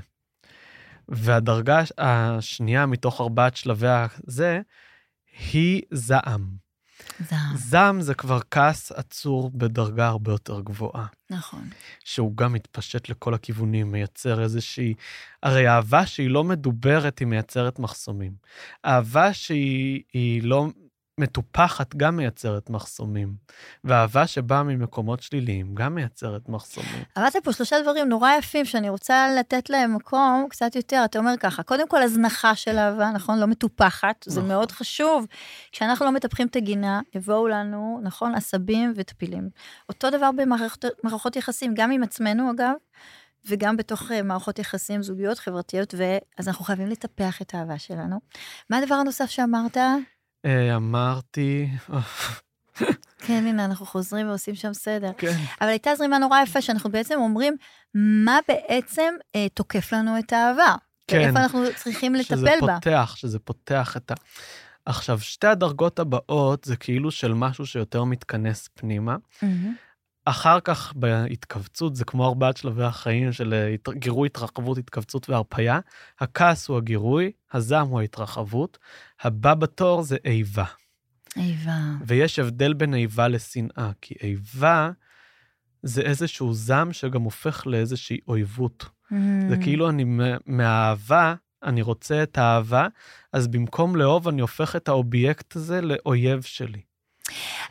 והדרגה 1.09 1.79
הש- 1.79 1.93
השנייה 1.99 2.87
מתוך 2.87 3.21
ארבעת 3.21 3.57
שלבי 3.57 3.87
הזה, 3.89 4.61
היא 5.53 5.83
זעם. 5.91 6.62
זעם, 7.31 7.57
זעם 7.57 8.01
זה 8.01 8.15
כבר 8.15 8.41
כעס 8.51 8.93
עצור 8.93 9.51
בדרגה 9.55 10.07
הרבה 10.07 10.33
יותר 10.33 10.61
גבוהה, 10.61 11.07
נכון. 11.31 11.69
שהוא 12.05 12.37
גם 12.37 12.53
מתפשט 12.53 13.09
לכל 13.09 13.35
הכיוונים, 13.35 13.93
מייצר 13.93 14.43
איזושהי... 14.43 14.95
הרי 15.43 15.69
אהבה 15.69 16.07
שהיא 16.07 16.31
לא 16.31 16.45
מדוברת, 16.45 17.19
היא 17.19 17.29
מייצרת 17.29 17.79
מחסומים. 17.79 18.33
אהבה 18.85 19.33
שהיא 19.33 20.03
היא 20.13 20.43
לא 20.43 20.67
מטופחת 21.19 21.95
גם 21.97 22.17
מייצרת 22.17 22.71
מחסומים. 22.71 23.35
ואהבה 23.85 24.27
שבאה 24.27 24.63
ממקומות 24.63 25.23
שליליים 25.23 25.75
גם 25.75 25.95
מייצרת 25.95 26.49
מחסומים. 26.49 27.03
אמרת 27.19 27.37
פה 27.45 27.53
שלושה 27.53 27.77
דברים 27.83 28.09
נורא 28.09 28.31
יפים 28.39 28.65
שאני 28.65 28.89
רוצה 28.89 29.29
לתת 29.39 29.71
להם 29.71 29.95
מקום 29.95 30.47
קצת 30.51 30.77
יותר. 30.77 31.03
אתה 31.05 31.19
אומר 31.19 31.35
ככה, 31.41 31.63
קודם 31.63 31.89
כל 31.89 32.03
הזנחה 32.03 32.55
של 32.55 32.79
אהבה, 32.79 33.11
נכון? 33.15 33.39
לא 33.39 33.47
מטופחת, 33.47 34.25
זה 34.29 34.41
נכון. 34.41 34.49
מאוד 34.49 34.73
חשוב. 34.73 35.27
כשאנחנו 35.73 36.07
לא 36.07 36.13
מטפחים 36.13 36.47
את 36.47 36.57
הגינה, 36.57 37.01
יבואו 37.15 37.49
לנו, 37.49 38.01
נכון, 38.03 38.35
עשבים 38.35 38.93
וטפילים. 38.97 39.49
אותו 39.89 40.11
דבר 40.11 40.31
במערכות 41.03 41.37
יחסים, 41.37 41.75
גם 41.75 41.91
עם 41.91 42.03
עצמנו 42.03 42.51
אגב, 42.51 42.75
וגם 43.47 43.77
בתוך 43.77 44.13
אה, 44.13 44.23
מערכות 44.23 44.59
יחסים 44.59 45.03
זוגיות, 45.03 45.39
חברתיות, 45.39 45.95
ואז 45.99 46.49
אנחנו 46.49 46.65
חייבים 46.65 46.87
לטפח 46.87 47.43
את 47.43 47.55
האהבה 47.55 47.79
שלנו. 47.79 48.21
מה 48.71 48.79
הדבר 48.79 48.95
הנוסף 48.95 49.31
שאמרת? 49.31 49.77
אה, 50.45 50.77
אמרתי, 50.77 51.69
כן, 53.27 53.45
הנה, 53.47 53.65
אנחנו 53.65 53.87
חוזרים 53.87 54.29
ועושים 54.29 54.55
שם 54.55 54.73
סדר. 54.73 55.11
כן, 55.19 55.37
אבל 55.61 55.69
הייתה 55.69 55.95
זרימה 55.95 56.19
נורא 56.19 56.43
יפה, 56.43 56.63
שאנחנו 56.63 56.91
בעצם 56.91 57.15
אומרים, 57.19 57.57
מה 57.95 58.39
בעצם 58.49 59.15
אה, 59.37 59.47
תוקף 59.55 59.93
לנו 59.93 60.19
את 60.19 60.33
האהבה? 60.33 60.75
כן. 61.09 61.19
ואיפה 61.19 61.39
אנחנו 61.39 61.65
צריכים 61.77 62.23
שזה 62.23 62.43
לטפל 62.43 62.67
בה. 62.67 62.75
פותח, 62.75 63.15
שזה 63.17 63.39
פותח 63.39 63.97
את 63.97 64.11
ה... 64.11 64.15
עכשיו, 64.87 65.21
שתי 65.21 65.47
הדרגות 65.47 65.99
הבאות 65.99 66.65
זה 66.65 66.77
כאילו 66.77 67.11
של 67.11 67.35
משהו 67.35 67.67
שיותר 67.67 68.05
מתכנס 68.05 68.69
פנימה. 68.75 69.17
מהמם. 69.43 69.75
אחר 70.25 70.61
כך 70.61 70.93
בהתכווצות, 70.97 71.97
זה 71.97 72.05
כמו 72.05 72.27
ארבעת 72.27 72.57
שלבי 72.57 72.85
החיים 72.85 73.33
של 73.33 73.55
אה, 73.55 73.75
גירוי, 73.95 74.27
התרחבות, 74.27 74.79
התכווצות 74.79 75.31
והרפייה. 75.31 75.81
הכעס 76.21 76.69
הוא 76.69 76.77
הגירוי, 76.77 77.33
הזעם 77.53 77.89
הוא 77.89 78.01
ההתרחבות, 78.01 78.79
הבא 79.23 79.55
בתור 79.55 80.03
זה 80.03 80.17
איבה. 80.25 80.65
איבה. 81.37 81.79
ויש 82.07 82.39
הבדל 82.39 82.73
בין 82.73 82.95
איבה 82.95 83.29
לשנאה, 83.29 83.91
כי 84.01 84.15
איבה 84.23 84.91
זה 85.83 86.03
איזשהו 86.03 86.55
זעם 86.55 86.93
שגם 86.93 87.23
הופך 87.23 87.67
לאיזושהי 87.67 88.19
אויבות. 88.29 88.85
זה 89.49 89.57
mm. 89.61 89.63
כאילו 89.63 89.89
אני 89.91 90.05
מה- 90.05 90.37
מהאהבה, 90.47 91.35
אני 91.63 91.83
רוצה 91.83 92.23
את 92.23 92.39
האהבה, 92.39 92.87
אז 93.33 93.49
במקום 93.49 93.97
לאהוב 93.97 94.29
אני 94.29 94.41
הופך 94.41 94.77
את 94.77 94.89
האובייקט 94.89 95.57
הזה 95.57 95.81
לאויב 95.81 96.43
שלי. 96.43 96.81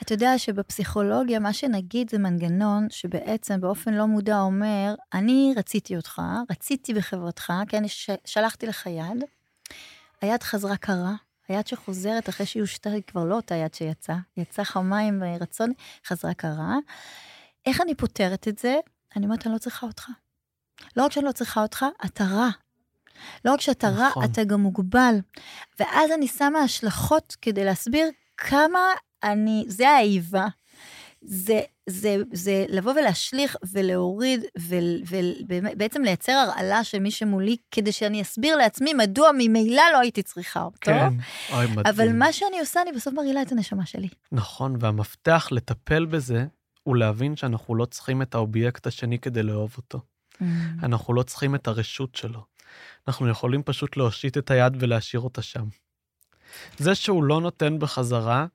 אתה 0.01 0.13
יודע 0.13 0.37
שבפסיכולוגיה, 0.37 1.39
מה 1.39 1.53
שנגיד 1.53 2.09
זה 2.09 2.17
מנגנון 2.17 2.87
שבעצם 2.89 3.61
באופן 3.61 3.93
לא 3.93 4.05
מודע 4.05 4.39
אומר, 4.39 4.95
אני 5.13 5.53
רציתי 5.57 5.95
אותך, 5.95 6.21
רציתי 6.49 6.93
בחברתך, 6.93 7.53
כן, 7.67 7.87
ש- 7.87 8.09
שלחתי 8.25 8.67
לך 8.67 8.85
יד, 8.85 9.23
היד 10.21 10.43
חזרה 10.43 10.77
קרה, 10.77 11.13
היד 11.47 11.67
שחוזרת 11.67 12.29
אחרי 12.29 12.45
שהיא 12.45 12.61
הושתה 12.61 12.89
היא 12.89 13.01
כבר 13.07 13.23
לא 13.23 13.35
אותה 13.35 13.55
יד 13.55 13.73
שיצאה, 13.73 14.17
יצאה 14.37 14.65
חמה 14.65 14.99
עם 14.99 15.23
רצון, 15.41 15.71
חזרה 16.07 16.33
קרה. 16.33 16.75
איך 17.65 17.81
אני 17.81 17.95
פותרת 17.95 18.47
את 18.47 18.59
זה? 18.59 18.75
אני 19.15 19.25
אומרת, 19.25 19.45
אני 19.45 19.53
לא 19.53 19.59
צריכה 19.59 19.87
אותך. 19.87 20.09
לא 20.97 21.05
רק 21.05 21.11
שאני 21.11 21.25
לא 21.25 21.31
צריכה 21.31 21.61
אותך, 21.61 21.85
אתה 22.05 22.23
רע. 22.23 22.49
לא 23.45 23.53
רק 23.53 23.61
שאתה 23.61 23.89
רע, 23.89 24.07
נכון. 24.07 24.23
אתה 24.23 24.43
גם 24.43 24.61
מוגבל. 24.61 25.15
ואז 25.79 26.11
אני 26.11 26.27
שמה 26.27 26.59
השלכות 26.59 27.35
כדי 27.41 27.65
להסביר 27.65 28.07
כמה 28.37 28.79
אני, 29.23 29.65
זה 29.67 29.89
האיבה, 29.89 30.47
זה, 31.21 31.59
זה, 31.89 32.15
זה 32.33 32.65
לבוא 32.69 32.91
ולהשליך 32.91 33.55
ולהוריד 33.71 34.43
ובעצם 35.47 36.01
לייצר 36.01 36.31
הרעלה 36.31 36.83
של 36.83 36.99
מי 36.99 37.11
שמולי, 37.11 37.57
כדי 37.71 37.91
שאני 37.91 38.21
אסביר 38.21 38.55
לעצמי 38.55 38.93
מדוע 38.93 39.29
ממילא 39.37 39.83
לא 39.93 39.99
הייתי 39.99 40.23
צריכה 40.23 40.63
אותו. 40.63 40.77
כן, 40.81 41.07
אוי, 41.53 41.67
מדהים. 41.67 41.85
אבל 41.85 42.13
מה 42.13 42.33
שאני 42.33 42.59
עושה, 42.59 42.81
אני 42.81 42.91
בסוף 42.91 43.13
מרעילה 43.13 43.41
את 43.41 43.51
הנשמה 43.51 43.85
שלי. 43.85 44.07
נכון, 44.31 44.75
והמפתח 44.79 45.47
לטפל 45.51 46.05
בזה 46.05 46.45
הוא 46.83 46.95
להבין 46.95 47.35
שאנחנו 47.35 47.75
לא 47.75 47.85
צריכים 47.85 48.21
את 48.21 48.35
האובייקט 48.35 48.87
השני 48.87 49.19
כדי 49.19 49.43
לאהוב 49.43 49.73
אותו. 49.77 49.99
Mm. 50.33 50.45
אנחנו 50.83 51.13
לא 51.13 51.23
צריכים 51.23 51.55
את 51.55 51.67
הרשות 51.67 52.15
שלו. 52.15 52.45
אנחנו 53.07 53.29
יכולים 53.29 53.63
פשוט 53.63 53.97
להושיט 53.97 54.37
את 54.37 54.51
היד 54.51 54.73
ולהשאיר 54.79 55.21
אותה 55.21 55.41
שם. 55.41 55.65
זה 56.77 56.95
שהוא 56.95 57.23
לא 57.23 57.41
נותן 57.41 57.79
בחזרה, 57.79 58.45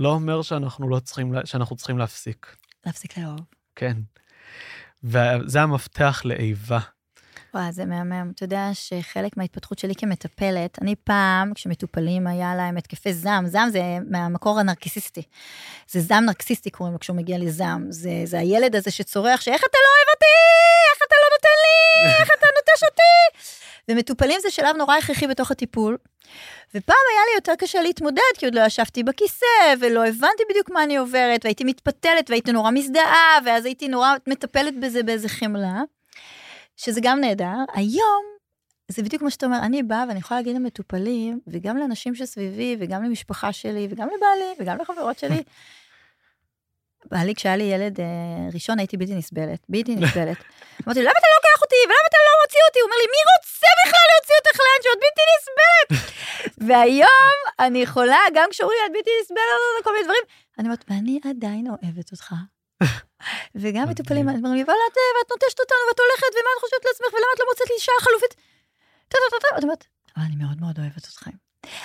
לא 0.00 0.08
אומר 0.08 0.42
שאנחנו 0.42 0.88
לא 0.88 1.00
צריכים, 1.00 1.34
שאנחנו 1.44 1.76
צריכים 1.76 1.98
להפסיק. 1.98 2.56
להפסיק 2.86 3.18
לאהוב. 3.18 3.40
כן. 3.76 3.96
וזה 5.04 5.62
המפתח 5.62 6.22
לאיבה. 6.24 6.78
וואי, 7.54 7.72
זה 7.72 7.84
מהמם. 7.84 8.32
אתה 8.34 8.44
יודע 8.44 8.70
שחלק 8.72 9.36
מההתפתחות 9.36 9.78
שלי 9.78 9.94
כמטפלת, 9.94 10.78
אני 10.82 10.94
פעם, 11.04 11.54
כשמטופלים 11.54 12.26
היה 12.26 12.54
להם 12.54 12.76
התקפי 12.76 13.12
זעם, 13.12 13.46
זעם 13.46 13.70
זה 13.70 13.80
מהמקור 14.10 14.60
הנרקיסיסטי. 14.60 15.22
זה 15.88 16.00
זעם 16.00 16.24
נרקסיסטי 16.24 16.70
קוראים 16.70 16.92
לו 16.92 17.00
כשהוא 17.00 17.16
מגיע 17.16 17.38
לזעם. 17.38 17.86
זה, 17.92 18.10
זה 18.24 18.38
הילד 18.38 18.76
הזה 18.76 18.90
שצורח 18.90 19.40
שאיך 19.40 19.60
אתה 19.60 19.78
לא 19.84 19.88
אוהב 19.96 20.14
אותי? 20.14 20.36
איך 20.92 21.02
אתה 21.06 21.16
לא 21.22 21.28
נותן 21.36 21.56
לי? 21.62 22.22
איך 22.22 22.30
נוטש 22.70 22.82
אותי? 22.82 23.42
ומטופלים 23.88 24.40
זה 24.40 24.50
שלב 24.50 24.76
נורא 24.76 24.96
הכרחי 24.96 25.26
בתוך 25.26 25.50
הטיפול. 25.50 25.96
ופעם 26.74 26.96
היה 27.12 27.22
לי 27.30 27.34
יותר 27.34 27.52
קשה 27.58 27.82
להתמודד, 27.82 28.22
כי 28.38 28.46
עוד 28.46 28.54
לא 28.54 28.60
ישבתי 28.60 29.02
בכיסא, 29.02 29.46
ולא 29.80 30.06
הבנתי 30.06 30.42
בדיוק 30.50 30.70
מה 30.70 30.84
אני 30.84 30.96
עוברת, 30.96 31.44
והייתי 31.44 31.64
מתפתלת, 31.64 32.30
והייתי 32.30 32.52
נורא 32.52 32.70
מזדהה, 32.70 33.38
ואז 33.44 33.64
הייתי 33.64 33.88
נורא 33.88 34.14
מטפלת 34.26 34.80
בזה 34.80 35.02
באיזה 35.02 35.28
חמלה. 35.28 35.80
שזה 36.76 37.00
גם 37.02 37.20
נהדר. 37.20 37.56
היום, 37.74 38.24
זה 38.88 39.02
בדיוק 39.02 39.22
מה 39.22 39.30
שאתה 39.30 39.46
אומר, 39.46 39.58
אני 39.62 39.82
באה 39.82 40.04
ואני 40.08 40.18
יכולה 40.18 40.40
להגיד 40.40 40.56
למטופלים, 40.56 41.40
וגם 41.46 41.76
לאנשים 41.76 42.14
שסביבי, 42.14 42.76
וגם 42.80 43.02
למשפחה 43.04 43.52
שלי, 43.52 43.88
וגם 43.90 44.08
לבעלי, 44.16 44.54
וגם 44.58 44.78
לחברות 44.80 45.18
שלי. 45.18 45.42
בעלי, 47.04 47.34
כשהיה 47.34 47.56
לי 47.56 47.64
ילד 47.64 48.00
אה, 48.00 48.06
ראשון, 48.52 48.78
הייתי 48.78 48.96
בלתי 48.96 49.14
נסבלת, 49.14 49.66
בלתי 49.68 49.96
נסבלת. 49.96 50.36
אמרתי 50.86 51.00
למה 51.00 51.10
אתה 51.10 51.26
לא 51.34 51.49
אותי? 51.70 51.80
ולמה 51.88 52.06
אתה 52.10 52.20
לא 52.28 52.32
מוציא 52.40 52.62
אותי? 52.66 52.78
הוא 52.80 52.86
אומר 52.88 52.98
לי, 53.02 53.08
מי 53.14 53.22
רוצה 53.32 53.70
בכלל 53.80 54.06
להוציא 54.10 54.36
אותך 54.40 54.56
לאן 54.66 54.80
שאת 54.84 54.98
בלתי 55.04 55.22
נסבלת? 55.32 55.88
והיום 56.66 57.36
אני 57.64 57.78
יכולה, 57.86 58.22
גם 58.36 58.48
כשאומרים 58.52 58.78
לי, 58.80 58.86
את 58.86 58.92
בלתי 58.96 59.10
נסבלת, 59.20 59.84
כל 59.84 59.92
מיני 59.92 60.04
דברים, 60.08 60.24
אני 60.58 60.64
אומרת, 60.68 60.84
ואני 60.88 61.14
עדיין 61.30 61.64
אוהבת 61.72 62.08
אותך. 62.12 62.28
וגם 63.60 63.84
מטופלים 63.90 64.26
אומרים 64.28 64.54
לי, 64.58 64.62
אבל 64.66 64.78
את, 64.88 64.96
אה, 65.00 65.22
נוטשת 65.30 65.60
אותנו, 65.60 65.82
ואת 65.88 66.00
הולכת, 66.04 66.30
ומה 66.36 66.50
את 66.54 66.60
חושבת 66.64 66.84
לעצמך, 66.88 67.10
ולמה 67.14 67.32
את 67.34 67.40
לא 67.40 67.46
מוצאת 67.50 67.68
לי 67.70 67.76
אישה 67.80 67.96
חלופית? 68.06 68.34
ואת 69.54 69.62
אומרת, 69.64 69.84
אבל 70.16 70.24
אני 70.26 70.36
מאוד 70.42 70.58
מאוד 70.60 70.76
אוהבת 70.78 71.04
אתכם. 71.10 71.34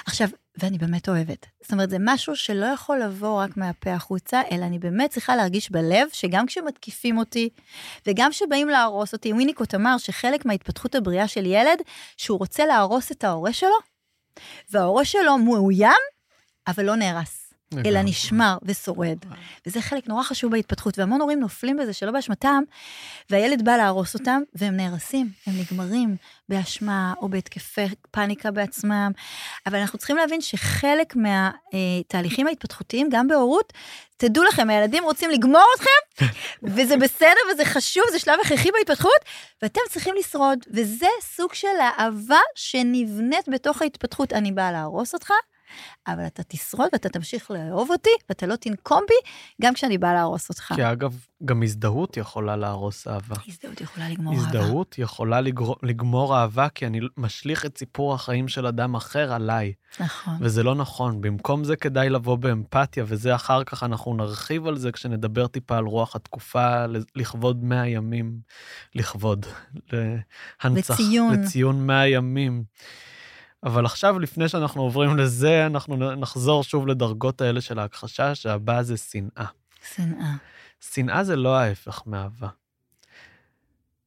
עכשיו, 0.05 0.27
ואני 0.57 0.77
באמת 0.77 1.09
אוהבת. 1.09 1.45
זאת 1.61 1.71
אומרת, 1.71 1.89
זה 1.89 1.97
משהו 1.99 2.35
שלא 2.35 2.65
יכול 2.65 2.99
לבוא 2.99 3.43
רק 3.43 3.57
מהפה 3.57 3.93
החוצה, 3.93 4.41
אלא 4.51 4.65
אני 4.65 4.79
באמת 4.79 5.09
צריכה 5.09 5.35
להרגיש 5.35 5.71
בלב 5.71 6.07
שגם 6.13 6.45
כשמתקיפים 6.45 7.17
אותי, 7.17 7.49
וגם 8.07 8.31
כשבאים 8.31 8.69
להרוס 8.69 9.13
אותי, 9.13 9.33
וויניקוט 9.33 9.75
אמר 9.75 9.97
שחלק 9.97 10.45
מההתפתחות 10.45 10.95
הבריאה 10.95 11.27
של 11.27 11.45
ילד, 11.45 11.79
שהוא 12.17 12.39
רוצה 12.39 12.65
להרוס 12.65 13.11
את 13.11 13.23
ההורה 13.23 13.53
שלו, 13.53 13.77
וההורה 14.69 15.05
שלו 15.05 15.37
מאוים, 15.37 16.01
אבל 16.67 16.85
לא 16.85 16.95
נהרס. 16.95 17.44
אלא. 17.85 18.01
נשמר 18.01 18.57
ושורד. 18.63 19.17
וזה 19.65 19.81
חלק 19.81 20.07
נורא 20.07 20.23
חשוב 20.23 20.51
בהתפתחות, 20.51 20.99
והמון 20.99 21.21
הורים 21.21 21.39
נופלים 21.39 21.77
בזה 21.77 21.93
שלא 21.93 22.11
באשמתם, 22.11 22.63
והילד 23.29 23.65
בא 23.65 23.77
להרוס 23.77 24.13
אותם, 24.13 24.41
והם 24.55 24.77
נהרסים, 24.77 25.29
הם 25.47 25.53
נגמרים 25.59 26.15
באשמה 26.49 27.13
או 27.21 27.29
בהתקפי 27.29 27.81
פאניקה 28.11 28.51
בעצמם. 28.51 29.11
אבל 29.65 29.79
אנחנו 29.79 29.97
צריכים 29.97 30.17
להבין 30.17 30.41
שחלק 30.41 31.13
מהתהליכים 31.15 32.47
ההתפתחותיים, 32.47 33.09
גם 33.11 33.27
בהורות, 33.27 33.73
תדעו 34.17 34.43
לכם, 34.43 34.69
הילדים 34.69 35.03
רוצים 35.03 35.29
לגמור 35.29 35.65
אתכם, 35.75 36.25
וזה 36.75 36.97
בסדר 36.97 37.39
וזה 37.51 37.65
חשוב, 37.65 38.03
זה 38.11 38.19
שלב 38.19 38.39
הכרחי 38.45 38.71
בהתפתחות, 38.71 39.25
ואתם 39.61 39.81
צריכים 39.89 40.15
לשרוד, 40.19 40.59
וזה 40.73 41.07
סוג 41.21 41.53
של 41.53 41.67
אהבה 41.99 42.39
שנבנית 42.55 43.49
בתוך 43.49 43.81
ההתפתחות. 43.81 44.33
אני 44.33 44.51
באה 44.51 44.71
להרוס 44.71 45.13
אותך, 45.13 45.31
אבל 46.07 46.27
אתה 46.27 46.43
תשרוד 46.43 46.89
ואתה 46.93 47.09
תמשיך 47.09 47.51
לאהוב 47.51 47.91
אותי, 47.91 48.09
ואתה 48.29 48.45
לא 48.45 48.55
תנקום 48.55 49.01
בי, 49.07 49.31
גם 49.61 49.73
כשאני 49.73 49.97
באה 49.97 50.13
להרוס 50.13 50.49
אותך. 50.49 50.73
כי 50.75 50.91
אגב, 50.91 51.25
גם 51.45 51.63
הזדהות 51.63 52.17
יכולה 52.17 52.55
להרוס 52.55 53.07
אהבה. 53.07 53.35
הזדהות 53.47 53.81
יכולה 53.81 54.09
לגמור 54.09 54.33
אהבה. 54.33 54.47
הזדהות 54.47 54.95
יכולה 54.99 55.41
לגר... 55.41 55.73
לגמור 55.83 56.37
אהבה, 56.37 56.69
כי 56.69 56.87
אני 56.87 56.99
משליך 57.17 57.65
את 57.65 57.77
סיפור 57.77 58.13
החיים 58.13 58.47
של 58.47 58.67
אדם 58.67 58.95
אחר 58.95 59.33
עליי, 59.33 59.73
נכון. 59.99 60.33
וזה 60.39 60.63
לא 60.63 60.75
נכון. 60.75 61.21
במקום 61.21 61.63
זה 61.63 61.75
כדאי 61.75 62.09
לבוא 62.09 62.35
באמפתיה, 62.35 63.03
וזה 63.07 63.35
אחר 63.35 63.63
כך 63.63 63.83
אנחנו 63.83 64.13
נרחיב 64.13 64.67
על 64.67 64.77
זה 64.77 64.91
כשנדבר 64.91 65.47
טיפה 65.47 65.77
על 65.77 65.85
רוח 65.85 66.15
התקופה, 66.15 66.85
לכבוד 67.15 67.63
100 67.63 67.87
ימים, 67.87 68.39
לכבוד, 68.95 69.45
להנצח, 69.93 70.93
לציון. 70.93 71.33
לציון 71.33 71.87
100 71.87 72.07
ימים. 72.07 72.63
אבל 73.65 73.85
עכשיו, 73.85 74.19
לפני 74.19 74.49
שאנחנו 74.49 74.81
עוברים 74.81 75.17
לזה, 75.17 75.65
אנחנו 75.65 76.15
נחזור 76.15 76.63
שוב 76.63 76.87
לדרגות 76.87 77.41
האלה 77.41 77.61
של 77.61 77.79
ההכחשה, 77.79 78.35
שהבא 78.35 78.81
זה 78.81 78.97
שנאה. 78.97 79.45
שנאה. 79.95 80.35
שנאה 80.79 81.23
זה 81.23 81.35
לא 81.35 81.55
ההפך 81.57 82.01
מאהבה. 82.05 82.49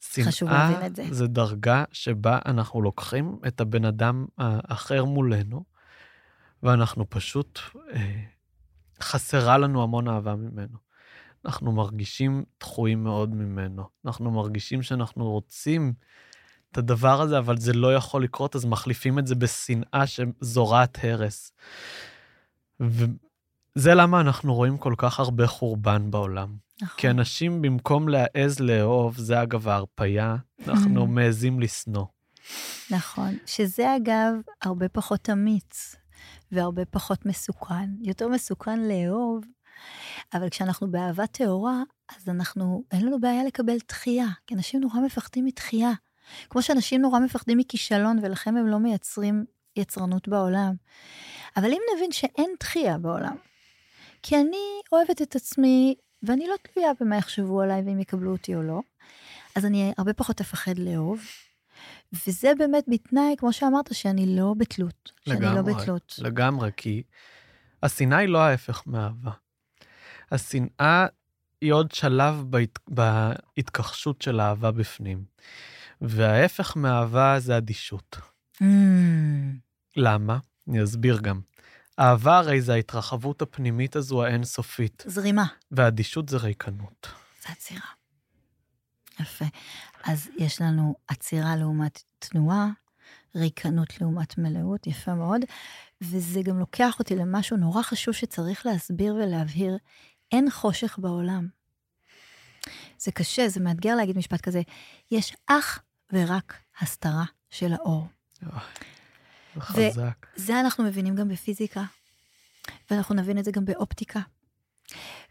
חשוב 0.01 0.49
שנאה 0.49 0.71
להבין 0.71 0.87
את 0.87 0.97
זה. 0.97 1.05
זה 1.11 1.27
דרגה 1.27 1.85
שבה 1.93 2.39
אנחנו 2.47 2.83
לוקחים 2.83 3.39
את 3.47 3.61
הבן 3.61 3.85
אדם 3.85 4.27
האחר 4.39 5.05
מולנו, 5.05 5.65
ואנחנו 6.63 7.11
פשוט, 7.11 7.59
אה, 7.95 8.21
חסרה 9.03 9.59
לנו 9.59 9.83
המון 9.83 10.09
אהבה 10.09 10.35
ממנו. 10.35 10.79
אנחנו 11.45 11.73
מרגישים 11.73 12.45
דחויים 12.61 13.05
מאוד 13.05 13.35
ממנו. 13.35 13.89
אנחנו 14.07 14.31
מרגישים 14.31 14.83
שאנחנו 14.83 15.31
רוצים 15.31 15.93
את 16.73 16.79
הדבר 16.79 17.21
הזה, 17.21 17.39
אבל 17.39 17.59
זה 17.59 17.73
לא 17.73 17.95
יכול 17.95 18.25
לקרות, 18.25 18.57
אז 18.57 18.65
מחליפים 18.65 19.19
את 19.19 19.27
זה 19.27 19.35
בשנאה 19.35 20.05
שזורעת 20.07 20.99
הרס. 21.03 21.53
וזה 22.81 23.95
למה 23.95 24.21
אנחנו 24.21 24.55
רואים 24.55 24.79
כל 24.79 24.95
כך 24.99 25.21
הרבה 25.21 25.47
חורבן 25.47 26.11
בעולם. 26.11 26.57
נכון. 26.83 26.97
כי 26.97 27.11
אנשים, 27.11 27.63
במקום 27.63 28.09
להעז 28.09 28.61
לאהוב, 28.61 29.17
זה 29.19 29.43
אגב 29.43 29.69
ההרפייה, 29.69 30.37
אנחנו 30.69 31.07
מעזים 31.07 31.61
לשנוא. 31.61 32.05
נכון. 32.91 33.37
שזה 33.47 33.97
אגב 33.97 34.35
הרבה 34.63 34.89
פחות 34.89 35.31
אמיץ, 35.31 35.97
והרבה 36.53 36.85
פחות 36.85 37.27
מסוכן. 37.27 37.91
יותר 38.01 38.29
מסוכן 38.29 38.81
לאהוב, 38.81 39.45
אבל 40.35 40.49
כשאנחנו 40.49 40.91
באהבה 40.91 41.27
טהורה, 41.27 41.83
אז 42.17 42.29
אנחנו, 42.29 42.85
אין 42.93 43.07
לנו 43.07 43.21
בעיה 43.21 43.45
לקבל 43.45 43.77
דחייה, 43.89 44.27
כי 44.47 44.55
אנשים 44.55 44.81
נורא 44.81 45.01
מפחדים 45.01 45.45
מדחייה. 45.45 45.91
כמו 46.51 46.63
שאנשים 46.63 47.01
נורא 47.01 47.19
מפחדים 47.19 47.59
מכישלון, 47.59 48.19
ולכן 48.23 48.57
הם 48.57 48.67
לא 48.67 48.79
מייצרים 48.79 49.45
יצרנות 49.77 50.29
בעולם. 50.29 50.75
אבל 51.57 51.73
אם 51.73 51.81
נבין 51.97 52.13
שאין 52.13 52.51
דחייה 52.61 52.99
בעולם, 52.99 53.37
כי 54.23 54.37
אני 54.37 54.81
אוהבת 54.93 55.23
את 55.23 55.37
עצמי, 55.37 55.95
ואני 56.23 56.47
לא 56.47 56.55
תלויה 56.63 56.91
במה 57.01 57.17
יחשבו 57.17 57.61
עליי 57.61 57.83
ואם 57.87 58.01
יקבלו 58.01 58.33
אותי 58.33 58.55
או 58.55 58.63
לא, 58.63 58.81
אז 59.55 59.67
אני 59.67 59.93
הרבה 59.99 60.13
פחות 60.13 60.41
אפחד 60.41 60.79
לאהוב. 60.79 61.21
וזה 62.13 62.53
באמת 62.59 62.85
בתנאי, 62.89 63.35
כמו 63.39 63.53
שאמרת, 63.53 63.95
שאני 63.95 64.37
לא 64.37 64.55
בתלות. 64.59 65.13
שאני 65.29 65.41
לא 65.41 65.51
לגמרי, 65.51 65.75
בתלות. 65.75 66.15
לגמרי, 66.19 66.71
כי 66.77 67.03
השנאה 67.83 68.19
היא 68.19 68.29
לא 68.29 68.39
ההפך 68.39 68.83
מאהבה. 68.87 69.31
השנאה 70.33 71.07
היא 71.61 71.73
עוד 71.73 71.93
שלב 71.93 72.45
בהת... 72.47 72.79
בהתכחשות 72.89 74.23
של 74.23 74.41
אהבה 74.41 74.71
בפנים. 74.71 75.25
וההפך 76.01 76.77
מאהבה 76.77 77.41
זה 77.41 77.57
אדישות. 77.57 78.17
Mm, 78.57 78.65
למה? 79.97 80.39
אני 80.69 80.85
אסביר 80.85 81.19
גם. 81.21 81.41
אהבה 81.99 82.39
הרי 82.39 82.61
זה 82.61 82.73
ההתרחבות 82.73 83.43
הפנימית 83.43 83.97
הזו 83.97 84.25
האינסופית, 84.25 85.05
זרימה, 85.07 85.47
ואדישות 85.71 86.29
זה 86.29 86.37
ריקנות. 86.37 87.09
זה 87.43 87.49
עצירה. 87.53 87.87
יפה. 89.21 89.45
אז 90.05 90.29
יש 90.39 90.61
לנו 90.61 90.95
עצירה 91.09 91.57
לעומת 91.57 92.03
תנועה, 92.19 92.69
ריקנות 93.35 94.01
לעומת 94.01 94.39
מלאות, 94.39 94.87
יפה 94.87 95.15
מאוד, 95.15 95.41
וזה 96.01 96.43
גם 96.43 96.59
לוקח 96.59 96.99
אותי 96.99 97.17
למשהו 97.17 97.57
נורא 97.57 97.83
חשוב 97.83 98.15
שצריך 98.15 98.67
להסביר 98.67 99.15
ולהבהיר, 99.15 99.79
אין 100.33 100.51
חושך 100.51 100.99
בעולם. 100.99 101.49
זה 102.99 103.13
קשה, 103.13 103.49
זה 103.49 103.61
מאתגר 103.61 103.95
להגיד 103.95 104.19
משפט 104.19 104.41
כזה, 104.41 104.63
יש 105.11 105.37
אך 105.47 105.83
ורק 106.13 106.55
הסתרה 106.81 107.25
של 107.51 107.73
האור. 107.73 108.07
זה 108.41 109.61
חזק. 109.61 110.27
זה 110.37 110.61
אנחנו 110.61 110.85
מבינים 110.85 111.15
גם 111.15 111.29
בפיזיקה, 111.29 111.85
ואנחנו 112.91 113.15
נבין 113.15 113.39
את 113.39 113.45
זה 113.45 113.51
גם 113.51 113.65
באופטיקה. 113.65 114.21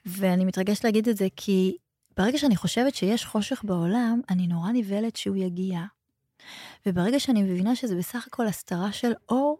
ואני 0.06 0.46
מתרגשת 0.46 0.84
להגיד 0.84 1.10
את 1.10 1.18
זה 1.18 1.28
כי 1.36 1.78
ברגע 2.18 2.38
שאני 2.38 2.56
חושבת 2.56 2.96
שיש 2.96 3.26
חושך 3.26 3.62
בעולם, 3.64 4.22
אני 4.30 4.48
נורא 4.48 4.72
נבהלת 4.72 5.16
שהוא 5.16 5.36
יגיע. 5.36 5.82
וברגע 6.86 7.20
שאני 7.20 7.44
מבינה 7.44 7.76
שזה 7.76 7.96
בסך 7.96 8.28
הכל 8.28 8.48
הסתרה 8.48 8.92
של 8.92 9.12
אור, 9.30 9.60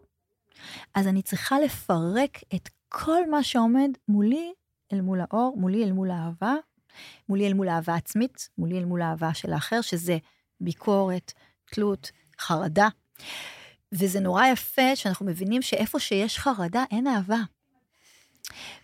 אז 0.94 1.06
אני 1.06 1.22
צריכה 1.22 1.60
לפרק 1.60 2.38
את 2.54 2.68
כל 2.88 3.30
מה 3.30 3.42
שעומד 3.42 3.90
מולי 4.08 4.52
אל 4.92 5.00
מול 5.00 5.20
האור, 5.20 5.56
מולי 5.58 5.84
אל 5.84 5.92
מול 5.92 6.10
האהבה, 6.10 6.54
מולי 7.28 7.46
אל 7.46 7.54
מול 7.54 7.68
אהבה 7.68 7.94
עצמית, 7.94 8.48
מולי 8.58 8.78
אל 8.78 8.84
מול 8.84 9.02
האהבה 9.02 9.34
של 9.34 9.52
האחר, 9.52 9.80
שזה 9.80 10.18
ביקורת, 10.60 11.32
תלות, 11.70 12.10
חרדה. 12.40 12.88
וזה 13.92 14.20
נורא 14.20 14.46
יפה 14.46 14.96
שאנחנו 14.96 15.26
מבינים 15.26 15.62
שאיפה 15.62 16.00
שיש 16.00 16.38
חרדה, 16.38 16.84
אין 16.90 17.06
אהבה. 17.06 17.38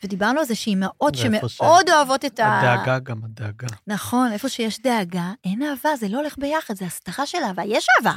ודיברנו 0.04 0.40
על 0.40 0.44
זה 0.46 0.54
שאימהות 0.54 1.14
שמאוד 1.14 1.88
ש... 1.88 1.90
אוהבות 1.92 2.24
את 2.24 2.40
ה... 2.40 2.60
הדאגה 2.60 2.98
גם, 2.98 3.24
הדאגה. 3.24 3.66
נכון, 3.86 4.32
איפה 4.32 4.48
שיש 4.48 4.80
דאגה, 4.80 5.32
אין 5.44 5.62
אהבה, 5.62 5.96
זה 5.96 6.08
לא 6.08 6.18
הולך 6.18 6.38
ביחד, 6.38 6.76
זה 6.76 6.84
הסתרה 6.84 7.26
של 7.26 7.38
אהבה. 7.44 7.62
יש 7.64 7.86
אהבה, 7.98 8.16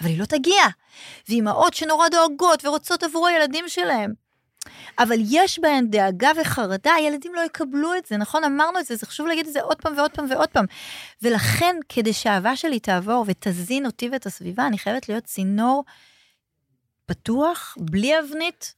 אבל 0.00 0.08
היא 0.08 0.18
לא 0.18 0.24
תגיע. 0.24 0.62
ואימהות 1.28 1.74
שנורא 1.74 2.08
דואגות 2.08 2.64
ורוצות 2.64 3.02
עבור 3.02 3.26
הילדים 3.26 3.64
שלהם. 3.68 4.12
אבל 4.98 5.16
יש 5.30 5.58
בהן 5.58 5.90
דאגה 5.90 6.30
וחרדה, 6.40 6.92
הילדים 6.92 7.34
לא 7.34 7.40
יקבלו 7.40 7.94
את 7.94 8.06
זה, 8.06 8.16
נכון? 8.16 8.44
אמרנו 8.44 8.78
את 8.78 8.86
זה, 8.86 8.96
זה 8.96 9.06
חשוב 9.06 9.26
להגיד 9.26 9.46
את 9.46 9.52
זה 9.52 9.62
עוד 9.62 9.82
פעם 9.82 9.96
ועוד 9.96 10.10
פעם 10.10 10.26
ועוד 10.30 10.48
פעם. 10.48 10.64
ולכן, 11.22 11.76
כדי 11.88 12.12
שהאהבה 12.12 12.56
שלי 12.56 12.80
תעבור 12.80 13.24
ותזין 13.28 13.86
אותי 13.86 14.08
ואת 14.12 14.26
הסביבה, 14.26 14.66
אני 14.66 14.78
חייבת 14.78 15.08
להיות 15.08 15.24
צינור 15.24 15.84
פתוח, 17.06 17.76
בלי 17.80 18.20
אבנית, 18.20 18.74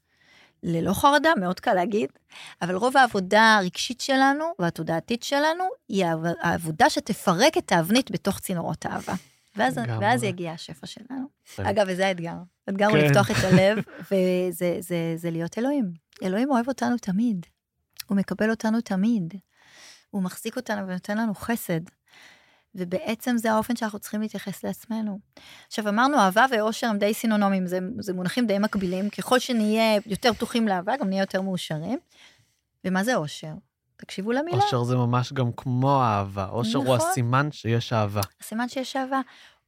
ללא 0.62 0.92
חרדה, 0.92 1.32
מאוד 1.40 1.60
קל 1.60 1.74
להגיד, 1.74 2.08
אבל 2.62 2.74
רוב 2.74 2.96
העבודה 2.96 3.56
הרגשית 3.58 4.00
שלנו 4.00 4.44
והתודעתית 4.58 5.22
שלנו 5.22 5.64
היא 5.88 6.04
העבודה 6.42 6.90
שתפרק 6.90 7.58
את 7.58 7.72
האבנית 7.72 8.10
בתוך 8.10 8.38
צינורות 8.38 8.86
האהבה. 8.86 9.14
ואז, 9.56 9.78
ואז 10.00 10.22
יגיע 10.22 10.52
השפע 10.52 10.86
שלנו. 10.86 11.26
אגב, 11.58 11.86
וזה 11.88 12.06
האתגר. 12.06 12.34
האתגר 12.68 12.90
כן. 12.90 12.96
הוא 12.96 13.04
לפתוח 13.04 13.30
את 13.30 13.36
הלב, 13.44 13.78
וזה 14.10 14.76
זה, 14.80 15.14
זה 15.16 15.30
להיות 15.30 15.58
אלוהים. 15.58 16.03
אלוהים 16.22 16.50
אוהב 16.50 16.68
אותנו 16.68 16.96
תמיד. 16.98 17.46
הוא 18.06 18.16
מקבל 18.16 18.50
אותנו 18.50 18.80
תמיד. 18.80 19.34
הוא 20.10 20.22
מחזיק 20.22 20.56
אותנו 20.56 20.88
ונותן 20.88 21.18
לנו 21.18 21.34
חסד. 21.34 21.80
ובעצם 22.74 23.36
זה 23.36 23.52
האופן 23.52 23.76
שאנחנו 23.76 23.98
צריכים 23.98 24.20
להתייחס 24.20 24.64
לעצמנו. 24.64 25.18
עכשיו 25.66 25.88
אמרנו 25.88 26.18
אהבה 26.18 26.46
ואושר 26.50 26.86
הם 26.86 26.98
די 26.98 27.14
סינונומים, 27.14 27.66
זה, 27.66 27.78
זה 27.98 28.12
מונחים 28.12 28.46
די 28.46 28.58
מקבילים, 28.58 29.10
ככל 29.10 29.38
שנהיה 29.38 30.00
יותר 30.06 30.32
פתוחים 30.32 30.68
לאהבה, 30.68 30.96
גם 30.96 31.08
נהיה 31.08 31.22
יותר 31.22 31.42
מאושרים. 31.42 31.98
ומה 32.84 33.04
זה 33.04 33.14
אושר? 33.14 33.52
תקשיבו 33.96 34.32
למילה. 34.32 34.56
אושר 34.56 34.84
זה 34.84 34.96
ממש 34.96 35.32
גם 35.32 35.50
כמו 35.56 36.02
אהבה, 36.02 36.48
אושר 36.48 36.78
נכון. 36.78 36.86
הוא 36.86 36.96
הסימן 36.96 37.52
שיש 37.52 37.92
אהבה. 37.92 38.20
הסימן 38.40 38.68
שיש 38.68 38.96
אהבה. 38.96 39.20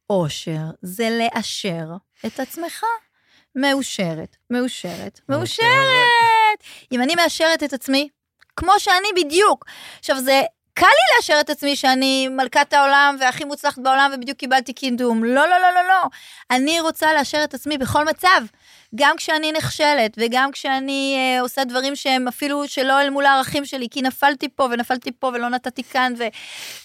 אושר 0.09 0.65
זה 0.81 1.19
לאשר 1.19 1.87
את 2.25 2.39
עצמך. 2.39 2.83
מאושרת, 3.55 4.37
מאושרת, 4.49 5.19
מאושרת. 5.29 5.67
אם 6.91 7.01
אני 7.01 7.15
מאשרת 7.15 7.63
את 7.63 7.73
עצמי, 7.73 8.09
כמו 8.55 8.71
שאני 8.79 9.07
בדיוק. 9.23 9.65
עכשיו, 9.99 10.19
זה 10.19 10.41
קל 10.73 10.85
לי 10.85 11.15
לאשר 11.15 11.37
את 11.39 11.49
עצמי 11.49 11.75
שאני 11.75 12.27
מלכת 12.27 12.73
העולם 12.73 13.15
והכי 13.19 13.43
מוצלחת 13.43 13.79
בעולם 13.79 14.11
ובדיוק 14.15 14.37
קיבלתי 14.37 14.73
קידום. 14.73 15.23
לא, 15.23 15.47
לא, 15.47 15.59
לא, 15.59 15.73
לא, 15.73 15.87
לא. 15.87 16.03
אני 16.51 16.79
רוצה 16.79 17.13
לאשר 17.13 17.43
את 17.43 17.53
עצמי 17.53 17.77
בכל 17.77 18.05
מצב. 18.05 18.41
גם 18.97 19.15
כשאני 19.17 19.51
נכשלת 19.51 20.17
וגם 20.17 20.51
כשאני 20.51 21.15
אה, 21.17 21.41
עושה 21.41 21.63
דברים 21.63 21.95
שהם 21.95 22.27
אפילו 22.27 22.67
שלא 22.67 23.01
אל 23.01 23.09
מול 23.09 23.25
הערכים 23.25 23.65
שלי, 23.65 23.87
כי 23.91 24.01
נפלתי 24.01 24.49
פה 24.49 24.63
ונפלתי 24.63 25.11
פה 25.11 25.27
ולא 25.27 25.49
נתתי 25.49 25.83
כאן, 25.83 26.13
ו, 26.19 26.23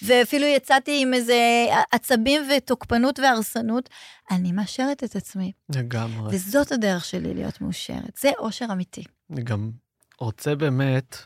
ואפילו 0.01 0.45
יצאתי 0.45 1.01
עם 1.01 1.13
איזה 1.13 1.65
עצבים 1.91 2.41
ותוקפנות 2.57 3.19
והרסנות, 3.19 3.89
אני 4.31 4.51
מאשרת 4.51 5.03
את 5.03 5.15
עצמי. 5.15 5.51
לגמרי. 5.75 6.35
וזאת 6.35 6.71
הדרך 6.71 7.05
שלי 7.05 7.33
להיות 7.33 7.61
מאושרת. 7.61 8.17
זה 8.21 8.31
אושר 8.39 8.65
אמיתי. 8.71 9.03
אני 9.31 9.41
גם 9.41 9.71
רוצה 10.19 10.55
באמת... 10.55 11.17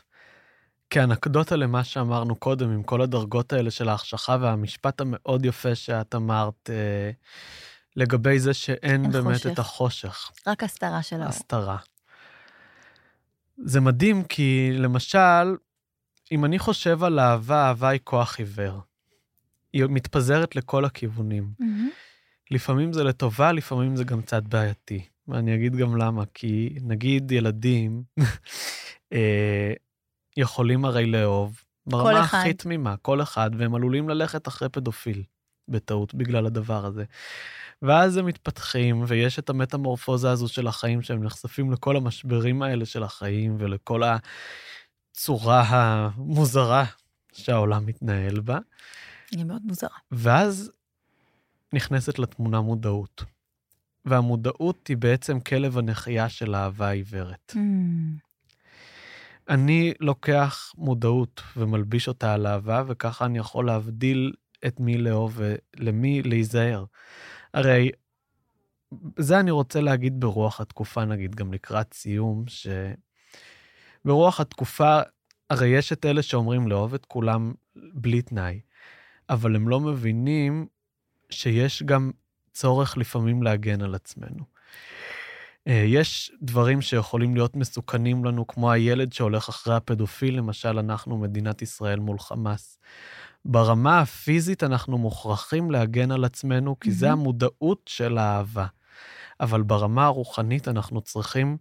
כאנקדוטה 0.90 1.56
למה 1.56 1.84
שאמרנו 1.84 2.36
קודם, 2.36 2.70
עם 2.70 2.82
כל 2.82 3.02
הדרגות 3.02 3.52
האלה 3.52 3.70
של 3.70 3.88
ההחשכה 3.88 4.36
והמשפט 4.40 5.00
המאוד 5.00 5.44
יפה 5.44 5.74
שאת 5.74 6.14
אמרת 6.14 6.70
אה, 6.70 7.10
לגבי 7.98 8.38
זה 8.38 8.54
שאין 8.54 9.12
באמת 9.12 9.36
חושך. 9.36 9.52
את 9.52 9.58
החושך. 9.58 10.30
רק 10.46 10.62
הסתרה 10.62 11.02
של 11.02 11.16
האור. 11.16 11.28
הסתרה. 11.28 11.76
זה 13.56 13.80
מדהים 13.80 14.24
כי 14.24 14.70
למשל, 14.72 15.56
אם 16.32 16.44
אני 16.44 16.58
חושב 16.58 17.04
על 17.04 17.18
אהבה, 17.20 17.68
אהבה 17.68 17.88
היא 17.88 18.00
כוח 18.04 18.38
עיוור. 18.38 18.80
היא 19.72 19.84
מתפזרת 19.88 20.56
לכל 20.56 20.84
הכיוונים. 20.84 21.50
Mm-hmm. 21.62 21.64
לפעמים 22.50 22.92
זה 22.92 23.04
לטובה, 23.04 23.52
לפעמים 23.52 23.96
זה 23.96 24.04
גם 24.04 24.22
קצת 24.22 24.42
בעייתי. 24.42 25.04
ואני 25.28 25.54
אגיד 25.54 25.76
גם 25.76 25.96
למה, 25.96 26.24
כי 26.34 26.78
נגיד 26.82 27.32
ילדים, 27.32 28.02
אה, 29.12 29.72
יכולים 30.36 30.84
הרי 30.84 31.06
לאהוב, 31.06 31.60
ברמה 31.86 32.20
הכי 32.20 32.54
תמימה, 32.54 32.96
כל 32.96 33.22
אחד, 33.22 33.50
והם 33.58 33.74
עלולים 33.74 34.08
ללכת 34.08 34.48
אחרי 34.48 34.68
פדופיל, 34.68 35.22
בטעות, 35.68 36.14
בגלל 36.14 36.46
הדבר 36.46 36.86
הזה. 36.86 37.04
ואז 37.82 38.16
הם 38.16 38.26
מתפתחים, 38.26 39.04
ויש 39.06 39.38
את 39.38 39.50
המטמורפוזה 39.50 40.30
הזו 40.30 40.48
של 40.48 40.66
החיים, 40.66 41.02
שהם 41.02 41.24
נחשפים 41.24 41.72
לכל 41.72 41.96
המשברים 41.96 42.62
האלה 42.62 42.86
של 42.86 43.02
החיים, 43.02 43.56
ולכל 43.60 44.02
הצורה 45.12 45.62
המוזרה 45.62 46.84
שהעולם 47.32 47.86
מתנהל 47.86 48.40
בה. 48.40 48.58
היא 49.30 49.44
מאוד 49.44 49.62
מוזרה. 49.64 49.96
ואז 50.10 50.70
נכנסת 51.72 52.18
לתמונה 52.18 52.60
מודעות. 52.60 53.24
והמודעות 54.04 54.86
היא 54.88 54.96
בעצם 54.96 55.40
כלב 55.40 55.78
הנחייה 55.78 56.28
של 56.28 56.54
אהבה 56.54 56.90
עיוורת. 56.90 57.54
Mm. 57.56 57.58
אני 59.48 59.94
לוקח 60.00 60.72
מודעות 60.76 61.42
ומלביש 61.56 62.08
אותה 62.08 62.34
על 62.34 62.46
אהבה, 62.46 62.82
וככה 62.86 63.24
אני 63.24 63.38
יכול 63.38 63.66
להבדיל 63.66 64.32
את 64.66 64.80
מי 64.80 64.98
לאהוב 64.98 65.40
ולמי 65.40 66.22
להיזהר. 66.22 66.84
הרי 67.54 67.90
זה 69.18 69.40
אני 69.40 69.50
רוצה 69.50 69.80
להגיד 69.80 70.20
ברוח 70.20 70.60
התקופה, 70.60 71.04
נגיד, 71.04 71.34
גם 71.34 71.52
לקראת 71.52 71.94
סיום, 71.94 72.44
שברוח 74.04 74.40
התקופה, 74.40 75.00
הרי 75.50 75.68
יש 75.68 75.92
את 75.92 76.06
אלה 76.06 76.22
שאומרים 76.22 76.68
לאהוב 76.68 76.94
את 76.94 77.06
כולם 77.06 77.52
בלי 77.76 78.22
תנאי, 78.22 78.60
אבל 79.30 79.56
הם 79.56 79.68
לא 79.68 79.80
מבינים 79.80 80.66
שיש 81.30 81.82
גם 81.82 82.10
צורך 82.52 82.96
לפעמים 82.96 83.42
להגן 83.42 83.82
על 83.82 83.94
עצמנו. 83.94 84.44
אה, 85.68 85.84
יש 85.86 86.32
דברים 86.42 86.80
שיכולים 86.82 87.34
להיות 87.34 87.56
מסוכנים 87.56 88.24
לנו, 88.24 88.46
כמו 88.46 88.72
הילד 88.72 89.12
שהולך 89.12 89.48
אחרי 89.48 89.74
הפדופיל, 89.74 90.36
למשל, 90.36 90.78
אנחנו, 90.78 91.18
מדינת 91.18 91.62
ישראל 91.62 91.98
מול 91.98 92.18
חמאס. 92.18 92.78
ברמה 93.48 94.00
הפיזית 94.00 94.62
אנחנו 94.62 94.98
מוכרחים 94.98 95.70
להגן 95.70 96.10
על 96.10 96.24
עצמנו, 96.24 96.80
כי 96.80 96.88
mm-hmm. 96.88 96.92
זה 96.92 97.10
המודעות 97.10 97.80
של 97.86 98.18
האהבה. 98.18 98.66
אבל 99.40 99.62
ברמה 99.62 100.04
הרוחנית 100.04 100.68
אנחנו 100.68 101.00
צריכים 101.00 101.56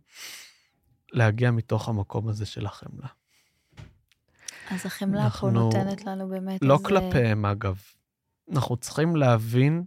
להגיע 1.12 1.52
מתוך 1.52 1.90
המקום 1.90 2.28
הזה 2.28 2.46
של 2.46 2.66
החמלה. 2.66 3.08
אז 4.72 4.86
החמלה 4.86 5.24
אנחנו... 5.24 5.48
פה 5.48 5.54
נותנת 5.54 6.06
לנו 6.06 6.30
באמת 6.30 6.62
לא 6.62 6.74
איזה... 6.74 6.86
כלפיהם, 6.86 7.46
אגב. 7.46 7.82
אנחנו 8.52 8.78
צריכים 8.78 9.16
להבין 9.16 9.84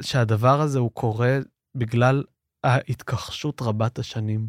שהדבר 0.00 0.60
הזה 0.60 0.78
הוא 0.78 0.90
קורה 0.90 1.38
בגלל 1.74 2.24
ההתכחשות 2.64 3.62
רבת 3.62 3.98
השנים. 3.98 4.48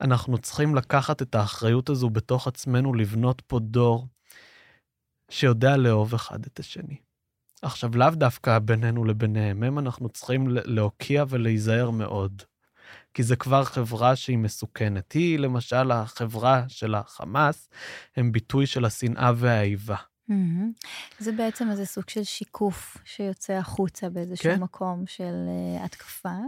אנחנו 0.00 0.38
צריכים 0.38 0.74
לקחת 0.74 1.22
את 1.22 1.34
האחריות 1.34 1.88
הזו 1.88 2.10
בתוך 2.10 2.46
עצמנו, 2.46 2.94
לבנות 2.94 3.42
פה 3.46 3.58
דור 3.58 4.08
שיודע 5.30 5.76
לאהוב 5.76 6.14
אחד 6.14 6.46
את 6.46 6.58
השני. 6.58 6.96
עכשיו, 7.62 7.90
לאו 7.96 8.10
דווקא 8.10 8.58
בינינו 8.58 9.04
לביניהם, 9.04 9.62
הם 9.62 9.78
אנחנו 9.78 10.08
צריכים 10.08 10.46
להוקיע 10.48 11.24
ולהיזהר 11.28 11.90
מאוד. 11.90 12.42
כי 13.14 13.22
זה 13.22 13.36
כבר 13.36 13.64
חברה 13.64 14.16
שהיא 14.16 14.38
מסוכנת. 14.38 15.12
היא, 15.12 15.38
למשל, 15.38 15.90
החברה 15.90 16.64
של 16.68 16.94
החמאס, 16.94 17.68
הם 18.16 18.32
ביטוי 18.32 18.66
של 18.66 18.84
השנאה 18.84 19.32
והאיבה. 19.36 19.96
Mm-hmm. 20.30 20.88
זה 21.18 21.32
בעצם 21.32 21.70
איזה 21.70 21.86
סוג 21.86 22.08
של 22.08 22.24
שיקוף 22.24 22.96
שיוצא 23.04 23.52
החוצה 23.52 24.08
באיזשהו 24.08 24.50
כן. 24.50 24.60
מקום 24.60 25.04
של 25.06 25.34
uh, 25.78 25.84
התקפה. 25.84 26.38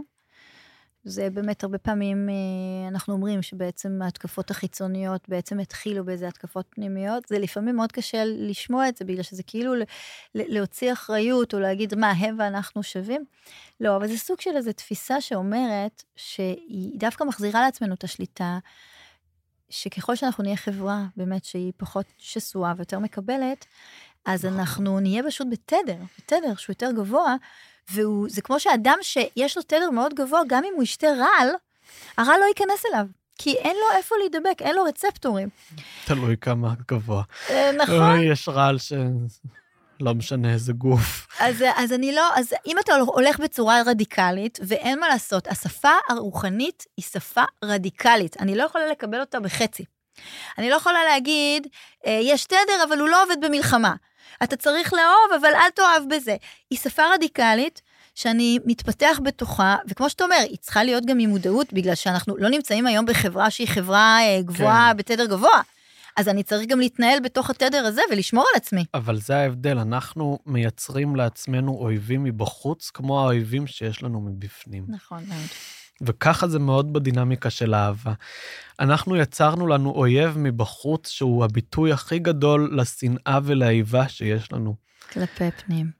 זה 1.07 1.29
באמת 1.29 1.63
הרבה 1.63 1.77
פעמים 1.77 2.29
uh, 2.29 2.91
אנחנו 2.91 3.13
אומרים 3.13 3.41
שבעצם 3.41 4.01
ההתקפות 4.01 4.51
החיצוניות 4.51 5.29
בעצם 5.29 5.59
התחילו 5.59 6.05
באיזה 6.05 6.27
התקפות 6.27 6.65
פנימיות. 6.69 7.27
זה 7.27 7.39
לפעמים 7.39 7.75
מאוד 7.75 7.91
קשה 7.91 8.23
לשמוע 8.25 8.89
את 8.89 8.97
זה, 8.97 9.05
בגלל 9.05 9.23
שזה 9.23 9.43
כאילו 9.43 9.73
להוציא 10.35 10.93
אחריות 10.93 11.53
או 11.53 11.59
להגיד 11.59 11.95
מה, 11.95 12.11
הם 12.11 12.35
ואנחנו 12.39 12.83
שווים. 12.83 13.25
לא, 13.79 13.95
אבל 13.95 14.07
זה 14.07 14.17
סוג 14.17 14.41
של 14.41 14.57
איזו 14.57 14.73
תפיסה 14.73 15.21
שאומרת 15.21 16.03
שהיא 16.15 16.99
דווקא 16.99 17.23
מחזירה 17.23 17.61
לעצמנו 17.61 17.93
את 17.93 18.03
השליטה. 18.03 18.59
שככל 19.69 20.15
שאנחנו 20.15 20.43
נהיה 20.43 20.57
חברה 20.57 21.05
באמת 21.17 21.45
שהיא 21.45 21.73
פחות 21.77 22.05
שסועה 22.17 22.73
ויותר 22.77 22.99
מקבלת, 22.99 23.65
אז 24.25 24.45
אנחנו 24.45 24.99
נהיה 24.99 25.23
פשוט 25.27 25.47
בתדר, 25.51 25.97
בתדר 26.17 26.55
שהוא 26.55 26.73
יותר 26.73 26.91
גבוה, 26.91 27.35
וזה 27.91 28.41
כמו 28.41 28.59
שאדם 28.59 28.97
שיש 29.01 29.57
לו 29.57 29.63
תדר 29.63 29.89
מאוד 29.89 30.13
גבוה, 30.13 30.41
גם 30.47 30.63
אם 30.63 30.73
הוא 30.75 30.83
ישתה 30.83 31.07
רעל, 31.07 31.49
הרעל 32.17 32.39
לא 32.39 32.45
ייכנס 32.45 32.85
אליו. 32.85 33.05
כי 33.37 33.53
אין 33.53 33.75
לו 33.75 33.97
איפה 33.97 34.15
להידבק, 34.19 34.61
אין 34.61 34.75
לו 34.75 34.83
רצפטורים. 34.83 35.49
תלוי 36.05 36.35
כמה 36.41 36.73
גבוה. 36.91 37.23
אה, 37.49 37.71
נכון. 37.71 38.01
אוי, 38.01 38.31
יש 38.31 38.49
רעל 38.49 38.77
ש... 38.77 38.93
לא 39.99 40.13
משנה 40.13 40.53
איזה 40.53 40.73
גוף. 40.73 41.27
אז, 41.39 41.63
אז 41.75 41.93
אני 41.93 42.15
לא, 42.15 42.29
אז 42.35 42.53
אם 42.67 42.79
אתה 42.79 42.95
הולך 42.95 43.39
בצורה 43.39 43.81
רדיקלית, 43.85 44.59
ואין 44.67 44.99
מה 44.99 45.07
לעשות, 45.07 45.47
השפה 45.47 45.91
הרוחנית 46.09 46.85
היא 46.97 47.05
שפה 47.05 47.43
רדיקלית. 47.65 48.37
אני 48.39 48.55
לא 48.55 48.63
יכולה 48.63 48.87
לקבל 48.87 49.19
אותה 49.19 49.39
בחצי. 49.39 49.85
אני 50.57 50.69
לא 50.69 50.75
יכולה 50.75 51.03
להגיד, 51.03 51.67
אה, 52.05 52.19
יש 52.23 52.45
תדר, 52.45 52.83
אבל 52.87 52.99
הוא 52.99 53.07
לא 53.07 53.23
עובד 53.23 53.45
במלחמה. 53.45 53.93
אתה 54.43 54.55
צריך 54.55 54.93
לאהוב, 54.93 55.41
אבל 55.41 55.55
אל 55.55 55.69
תאהב 55.75 56.03
בזה. 56.15 56.35
היא 56.69 56.79
שפה 56.79 57.03
רדיקלית, 57.13 57.81
שאני 58.15 58.59
מתפתח 58.65 59.19
בתוכה, 59.23 59.75
וכמו 59.87 60.09
שאתה 60.09 60.23
אומר, 60.23 60.35
היא 60.49 60.57
צריכה 60.57 60.83
להיות 60.83 61.05
גם 61.05 61.19
עם 61.19 61.29
מודעות, 61.29 61.73
בגלל 61.73 61.95
שאנחנו 61.95 62.37
לא 62.37 62.49
נמצאים 62.49 62.87
היום 62.87 63.05
בחברה 63.05 63.49
שהיא 63.49 63.67
חברה 63.67 64.19
אה, 64.21 64.41
גבוהה 64.41 64.89
כן. 64.91 64.97
בתדר 64.97 65.25
גבוה. 65.25 65.61
אז 66.17 66.27
אני 66.27 66.43
צריך 66.43 66.67
גם 66.67 66.79
להתנהל 66.79 67.19
בתוך 67.19 67.49
התדר 67.49 67.85
הזה 67.85 68.01
ולשמור 68.11 68.45
על 68.53 68.57
עצמי. 68.57 68.85
אבל 68.93 69.19
זה 69.19 69.37
ההבדל, 69.37 69.77
אנחנו 69.79 70.39
מייצרים 70.45 71.15
לעצמנו 71.15 71.71
אויבים 71.71 72.23
מבחוץ, 72.23 72.89
כמו 72.89 73.19
האויבים 73.19 73.67
שיש 73.67 74.03
לנו 74.03 74.21
מבפנים. 74.21 74.85
נכון 74.87 75.23
מאוד. 75.27 75.47
וככה 76.01 76.47
זה 76.47 76.59
מאוד 76.59 76.93
בדינמיקה 76.93 77.49
של 77.49 77.75
אהבה. 77.75 78.13
אנחנו 78.79 79.15
יצרנו 79.15 79.67
לנו 79.67 79.91
אויב 79.91 80.37
מבחוץ, 80.37 81.09
שהוא 81.09 81.45
הביטוי 81.45 81.91
הכי 81.91 82.19
גדול 82.19 82.79
לשנאה 82.79 83.39
ולאיבה 83.43 84.09
שיש 84.09 84.51
לנו. 84.53 84.75
כלפי 85.13 85.51
פנים. 85.51 85.91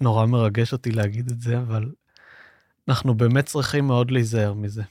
ונורא 0.00 0.26
מרגש 0.26 0.72
אותי 0.72 0.92
להגיד 0.92 1.30
את 1.30 1.40
זה, 1.40 1.58
אבל 1.58 1.90
אנחנו 2.88 3.14
באמת 3.14 3.46
צריכים 3.46 3.86
מאוד 3.86 4.10
להיזהר 4.10 4.54
מזה. 4.54 4.82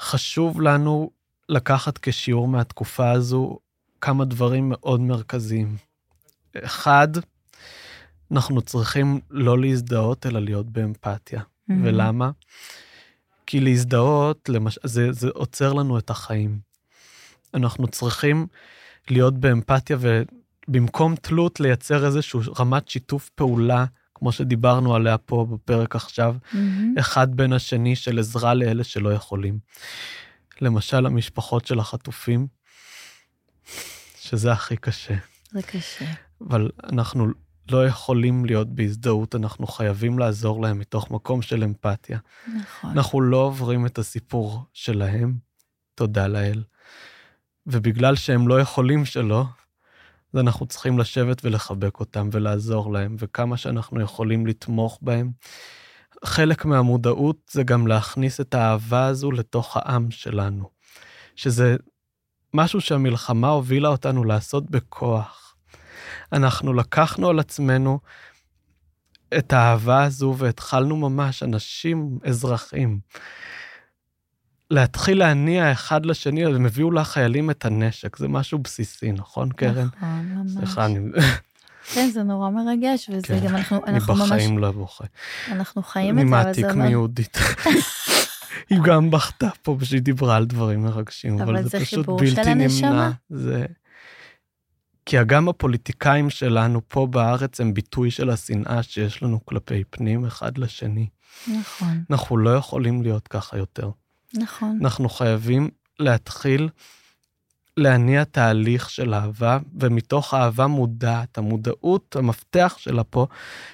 חשוב 0.00 0.60
לנו 0.60 1.10
לקחת 1.48 1.98
כשיעור 2.02 2.48
מהתקופה 2.48 3.10
הזו 3.10 3.58
כמה 4.00 4.24
דברים 4.24 4.68
מאוד 4.68 5.00
מרכזיים. 5.00 5.76
אחד, 6.56 7.08
אנחנו 8.32 8.62
צריכים 8.62 9.20
לא 9.30 9.58
להזדהות, 9.58 10.26
אלא 10.26 10.40
להיות 10.40 10.66
באמפתיה. 10.66 11.42
Mm-hmm. 11.70 11.84
ולמה? 11.84 12.30
כי 13.46 13.60
להזדהות, 13.60 14.48
למש... 14.48 14.78
זה, 14.84 15.12
זה 15.12 15.28
עוצר 15.34 15.72
לנו 15.72 15.98
את 15.98 16.10
החיים. 16.10 16.58
אנחנו 17.54 17.86
צריכים 17.86 18.46
להיות 19.10 19.38
באמפתיה 19.38 19.96
ובמקום 20.00 21.16
תלות 21.16 21.60
לייצר 21.60 22.06
איזושהי 22.06 22.40
רמת 22.58 22.88
שיתוף 22.88 23.28
פעולה, 23.28 23.84
כמו 24.14 24.32
שדיברנו 24.32 24.94
עליה 24.94 25.18
פה 25.18 25.46
בפרק 25.50 25.96
עכשיו, 25.96 26.36
mm-hmm. 26.52 27.00
אחד 27.00 27.34
בין 27.36 27.52
השני 27.52 27.96
של 27.96 28.18
עזרה 28.18 28.54
לאלה 28.54 28.84
שלא 28.84 29.12
יכולים. 29.12 29.58
למשל 30.60 31.06
המשפחות 31.06 31.66
של 31.66 31.78
החטופים, 31.78 32.46
שזה 34.20 34.52
הכי 34.52 34.76
קשה. 34.76 35.14
זה 35.52 35.62
קשה. 35.62 36.04
אבל 36.48 36.70
אנחנו 36.82 37.26
לא 37.70 37.86
יכולים 37.86 38.44
להיות 38.44 38.68
בהזדהות, 38.68 39.34
אנחנו 39.34 39.66
חייבים 39.66 40.18
לעזור 40.18 40.62
להם 40.62 40.78
מתוך 40.78 41.10
מקום 41.10 41.42
של 41.42 41.64
אמפתיה. 41.64 42.18
נכון. 42.56 42.90
אנחנו 42.90 43.20
לא 43.20 43.36
עוברים 43.36 43.86
את 43.86 43.98
הסיפור 43.98 44.64
שלהם, 44.72 45.34
תודה 45.94 46.26
לאל. 46.26 46.62
ובגלל 47.66 48.16
שהם 48.16 48.48
לא 48.48 48.60
יכולים 48.60 49.04
שלא, 49.04 49.44
אז 50.34 50.40
אנחנו 50.40 50.66
צריכים 50.66 50.98
לשבת 50.98 51.44
ולחבק 51.44 52.00
אותם 52.00 52.28
ולעזור 52.32 52.92
להם, 52.92 53.16
וכמה 53.18 53.56
שאנחנו 53.56 54.00
יכולים 54.00 54.46
לתמוך 54.46 54.98
בהם. 55.02 55.30
חלק 56.24 56.64
מהמודעות 56.64 57.36
זה 57.50 57.62
גם 57.62 57.86
להכניס 57.86 58.40
את 58.40 58.54
האהבה 58.54 59.06
הזו 59.06 59.32
לתוך 59.32 59.76
העם 59.76 60.10
שלנו, 60.10 60.70
שזה 61.36 61.76
משהו 62.54 62.80
שהמלחמה 62.80 63.48
הובילה 63.48 63.88
אותנו 63.88 64.24
לעשות 64.24 64.70
בכוח. 64.70 65.49
אנחנו 66.32 66.72
לקחנו 66.72 67.28
על 67.28 67.38
עצמנו 67.38 67.98
את 69.38 69.52
האהבה 69.52 70.04
הזו 70.04 70.34
והתחלנו 70.38 70.96
ממש, 70.96 71.42
אנשים, 71.42 72.18
אזרחים, 72.24 73.00
להתחיל 74.70 75.18
להניע 75.18 75.72
אחד 75.72 76.06
לשני, 76.06 76.44
הם 76.44 76.66
הביאו 76.66 76.90
לחיילים 76.90 77.50
את 77.50 77.64
הנשק, 77.64 78.16
זה 78.16 78.28
משהו 78.28 78.58
בסיסי, 78.58 79.12
נכון, 79.12 79.52
קרן? 79.52 79.86
נכון, 79.96 80.32
ממש. 80.34 80.52
סליחה, 80.52 80.86
אני... 80.86 80.98
כן, 81.92 82.10
זה 82.10 82.22
נורא 82.22 82.50
מרגש, 82.50 83.10
וזה 83.12 83.26
כן, 83.26 83.46
גם 83.46 83.56
אנחנו, 83.56 83.76
אנחנו 83.86 84.14
אני 84.14 84.20
ממש... 84.20 84.30
בחיים 84.32 84.58
לא 84.58 84.70
בוכה. 84.70 85.04
אנחנו 85.48 85.82
חיים 85.82 86.18
את 86.18 86.28
זה, 86.28 86.34
אני 86.34 86.42
אבל 86.42 86.42
זה 86.42 86.48
מעתיק 86.48 86.64
אומר... 86.64 86.86
מיהודית. 86.86 87.38
היא 88.70 88.78
גם 88.84 89.10
בכתה 89.10 89.48
פה 89.62 89.76
כשהיא 89.80 90.02
דיברה 90.02 90.36
על 90.36 90.46
דברים 90.46 90.82
מרגשים, 90.82 91.40
אבל 91.40 91.56
אבל 91.56 91.62
זה 91.62 91.68
זה 91.68 91.80
פשוט 91.80 91.98
חיבור 91.98 92.26
של 92.26 92.34
בלתי 92.34 92.50
הנשמה. 92.50 92.90
נמנע. 92.90 93.10
זה... 93.30 93.66
כי 95.06 95.16
גם 95.26 95.48
הפוליטיקאים 95.48 96.30
שלנו 96.30 96.80
פה 96.88 97.06
בארץ 97.06 97.60
הם 97.60 97.74
ביטוי 97.74 98.10
של 98.10 98.30
השנאה 98.30 98.82
שיש 98.82 99.22
לנו 99.22 99.46
כלפי 99.46 99.84
פנים 99.90 100.26
אחד 100.26 100.58
לשני. 100.58 101.08
נכון, 101.48 102.04
אנחנו 102.10 102.36
לא 102.36 102.50
יכולים 102.50 103.02
להיות 103.02 103.28
ככה 103.28 103.58
יותר. 103.58 103.90
נכון. 104.34 104.78
אנחנו 104.82 105.08
חייבים 105.08 105.68
להתחיל 105.98 106.68
להניע 107.76 108.24
תהליך 108.24 108.90
של 108.90 109.14
אהבה, 109.14 109.58
ומתוך 109.80 110.34
אהבה 110.34 110.66
מודעת, 110.66 111.38
המודעות, 111.38 112.16
המפתח 112.16 112.74
שלה 112.78 113.04
פה, 113.04 113.26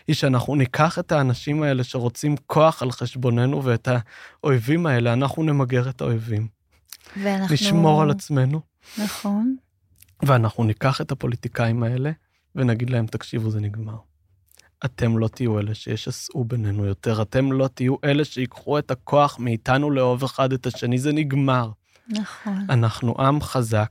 היא 0.07 0.17
שאנחנו 0.17 0.55
ניקח 0.55 0.99
את 0.99 1.13
האנשים 1.13 1.63
האלה 1.63 1.85
שרוצים 1.85 2.37
כוח 2.47 2.83
על 2.83 2.93
חשבוננו, 2.93 3.65
ואת 3.65 3.89
האויבים 4.43 4.87
האלה, 4.87 5.13
אנחנו 5.13 5.43
נמגר 5.43 5.89
את 5.89 6.01
האויבים. 6.01 6.49
ואנחנו... 7.23 7.55
נשמור 7.55 8.03
על 8.03 8.11
עצמנו, 8.11 8.61
נכון, 8.99 9.57
ואנחנו 10.23 10.65
ניקח 10.65 11.01
את 11.01 11.13
הפוליטיקאים 11.13 11.83
האלה, 11.83 12.11
ונגיד 12.55 12.91
להם, 12.91 13.07
תקשיבו, 13.07 13.51
זה 13.51 13.61
נגמר. 13.61 13.97
אתם 14.85 15.19
לא 15.19 15.29
תהיו 15.29 15.59
אלה 15.59 15.75
שישסעו 15.75 16.45
בינינו 16.45 16.85
יותר, 16.85 17.23
אתם 17.23 17.53
לא 17.53 17.69
תהיו 17.69 17.97
אלה 18.05 18.25
שיקחו 18.25 18.79
את 18.79 18.91
הכוח 18.91 19.39
מאיתנו 19.39 19.91
לאהוב 19.91 20.25
אחד 20.25 20.53
את 20.53 20.67
השני, 20.67 20.99
זה 20.99 21.13
נגמר. 21.13 21.71
נכון. 22.09 22.67
אנחנו 22.71 23.15
עם 23.19 23.41
חזק, 23.41 23.91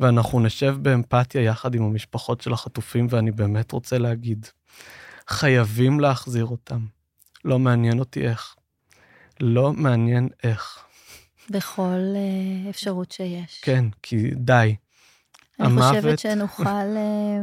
ואנחנו 0.00 0.40
נשב 0.40 0.76
באמפתיה 0.82 1.42
יחד 1.42 1.74
עם 1.74 1.82
המשפחות 1.82 2.40
של 2.40 2.52
החטופים, 2.52 3.06
ואני 3.10 3.30
באמת 3.30 3.72
רוצה 3.72 3.98
להגיד, 3.98 4.46
חייבים 5.28 6.00
להחזיר 6.00 6.44
אותם. 6.44 6.80
לא 7.44 7.58
מעניין 7.58 7.98
אותי 7.98 8.28
איך. 8.28 8.54
לא 9.40 9.72
מעניין 9.72 10.28
איך. 10.44 10.78
בכל 11.50 12.00
אה, 12.16 12.70
אפשרות 12.70 13.12
שיש. 13.12 13.60
כן, 13.62 13.84
כי 14.02 14.30
די. 14.34 14.76
אני 15.60 15.80
חושבת 15.82 16.04
המוות- 16.04 16.18
שנוכל 16.18 16.68
אה, 16.96 17.40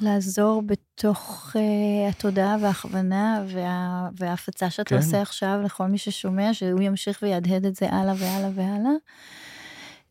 לעזור 0.00 0.62
בתוך 0.62 1.52
אה, 1.56 2.08
התודעה 2.08 2.56
וההכוונה 2.60 3.44
וה, 3.48 4.08
וההפצה 4.18 4.70
שאתה 4.70 4.90
כן. 4.90 4.96
עושה 4.96 5.22
עכשיו 5.22 5.60
לכל 5.64 5.86
מי 5.86 5.98
ששומע, 5.98 6.54
שהוא 6.54 6.80
ימשיך 6.82 7.18
ויהדהד 7.22 7.66
את 7.66 7.76
זה 7.76 7.86
הלאה 7.90 8.14
והלאה 8.18 8.50
והלאה. 8.54 8.92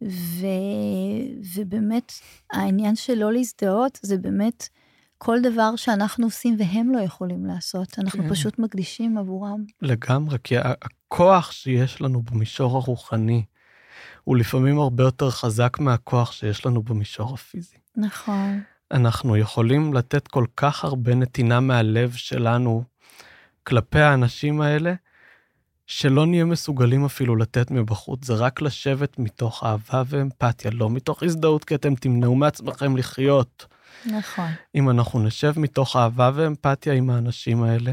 ו, 0.02 0.46
ובאמת, 1.56 2.12
העניין 2.52 2.96
של 2.96 3.14
לא 3.14 3.34
להזדהות 3.34 4.00
זה 4.02 4.18
באמת 4.18 4.70
כל 5.18 5.38
דבר 5.44 5.76
שאנחנו 5.76 6.26
עושים 6.28 6.56
והם 6.60 6.92
לא 6.96 7.00
יכולים 7.00 7.46
לעשות. 7.46 8.00
אנחנו 8.00 8.24
כן. 8.24 8.30
פשוט 8.30 8.60
מקדישים 8.60 9.18
עבורם. 9.18 9.64
לגמרי, 9.82 10.38
כי 10.44 10.56
הכוח 10.58 11.52
שיש 11.52 12.02
לנו 12.02 12.22
במישור 12.22 12.76
הרוחני, 12.78 13.44
הוא 14.26 14.38
לפעמים 14.38 14.80
הרבה 14.80 15.04
יותר 15.04 15.30
חזק 15.30 15.80
מהכוח 15.80 16.32
שיש 16.32 16.66
לנו 16.66 16.84
במישור 16.84 17.34
הפיזי. 17.34 17.78
נכון, 17.96 18.62
אנחנו 18.92 19.38
יכולים 19.38 19.94
לתת 19.94 20.28
כל 20.28 20.46
כך 20.58 20.84
הרבה 20.84 21.16
נתינה 21.16 21.60
מהלב 21.60 22.14
שלנו 22.14 22.84
כלפי 23.64 24.00
האנשים 24.00 24.62
האלה, 24.62 24.94
שלא 25.88 26.26
נהיה 26.26 26.46
מסוגלים 26.46 27.06
אפילו 27.06 27.36
לתת 27.36 27.72
מבחוץ, 27.72 28.26
זה 28.26 28.34
רק 28.34 28.62
לשבת 28.62 29.20
מתוך 29.20 29.64
אהבה 29.64 30.04
ואמפתיה, 30.08 30.72
לא 30.72 30.90
מתוך 30.90 31.24
הזדהות, 31.24 31.64
כי 31.64 31.76
אתם 31.76 31.96
תמנעו 31.96 32.36
מעצמכם 32.36 32.98
לחיות. 32.98 33.66
נכון. 34.06 34.50
אם 34.76 34.90
אנחנו 34.90 35.20
נשב 35.20 35.54
מתוך 35.60 35.96
אהבה 35.96 36.32
ואמפתיה 36.36 36.94
עם 36.94 37.10
האנשים 37.10 37.64
האלה, 37.64 37.92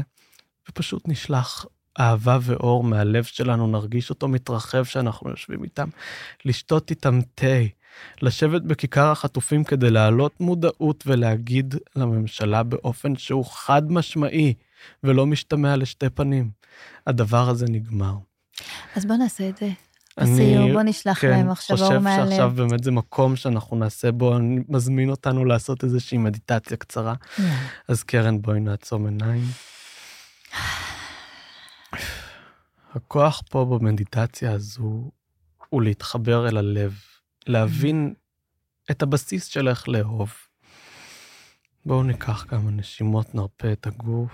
ופשוט 0.69 1.07
נשלח 1.07 1.65
אהבה 1.99 2.37
ואור 2.41 2.83
מהלב 2.83 3.23
שלנו, 3.23 3.67
נרגיש 3.67 4.09
אותו 4.09 4.27
מתרחב 4.27 4.83
שאנחנו 4.83 5.29
יושבים 5.29 5.63
איתם, 5.63 5.89
לשתות 6.45 6.89
איתם 6.89 7.19
תה, 7.35 7.57
לשבת 8.21 8.61
בכיכר 8.61 9.11
החטופים 9.11 9.63
כדי 9.63 9.89
להעלות 9.89 10.39
מודעות 10.39 11.03
ולהגיד 11.07 11.75
לממשלה 11.95 12.63
באופן 12.63 13.15
שהוא 13.15 13.45
חד 13.45 13.91
משמעי 13.91 14.53
ולא 15.03 15.25
משתמע 15.25 15.75
לשתי 15.75 16.09
פנים. 16.09 16.49
הדבר 17.07 17.49
הזה 17.49 17.65
נגמר. 17.69 18.13
אז 18.95 19.05
בוא 19.05 19.15
נעשה 19.15 19.49
את 19.49 19.57
זה 19.57 19.69
בסיום, 20.19 20.73
בוא 20.73 20.81
נשלח 20.81 21.19
כן, 21.19 21.29
להם 21.29 21.49
מחשבה 21.49 21.77
חושב 21.77 21.95
ומהלב. 21.97 22.29
שעכשיו 22.29 22.51
באמת 22.55 22.83
זה 22.83 22.91
מקום 22.91 23.35
שאנחנו 23.35 23.77
נעשה 23.77 24.11
בו, 24.11 24.37
אני 24.37 24.59
מזמין 24.69 25.09
אותנו 25.09 25.45
לעשות 25.45 25.83
איזושהי 25.83 26.17
מדיטציה 26.17 26.77
קצרה. 26.77 27.13
יאללה. 27.39 27.53
אז 27.87 28.03
קרן, 28.03 28.41
בואי 28.41 28.59
נעצום 28.59 29.05
עיניים. 29.05 29.43
הכוח 32.95 33.41
פה 33.49 33.65
במדיטציה 33.65 34.51
הזו 34.51 35.11
הוא 35.69 35.81
להתחבר 35.81 36.47
אל 36.47 36.57
הלב, 36.57 36.99
להבין 37.47 38.13
את 38.91 39.01
הבסיס 39.01 39.45
של 39.45 39.67
איך 39.67 39.89
לאהוב. 39.89 40.33
בואו 41.85 42.03
ניקח 42.03 42.45
כמה 42.49 42.71
נשימות, 42.71 43.35
נרפה 43.35 43.71
את 43.71 43.87
הגוף. 43.87 44.31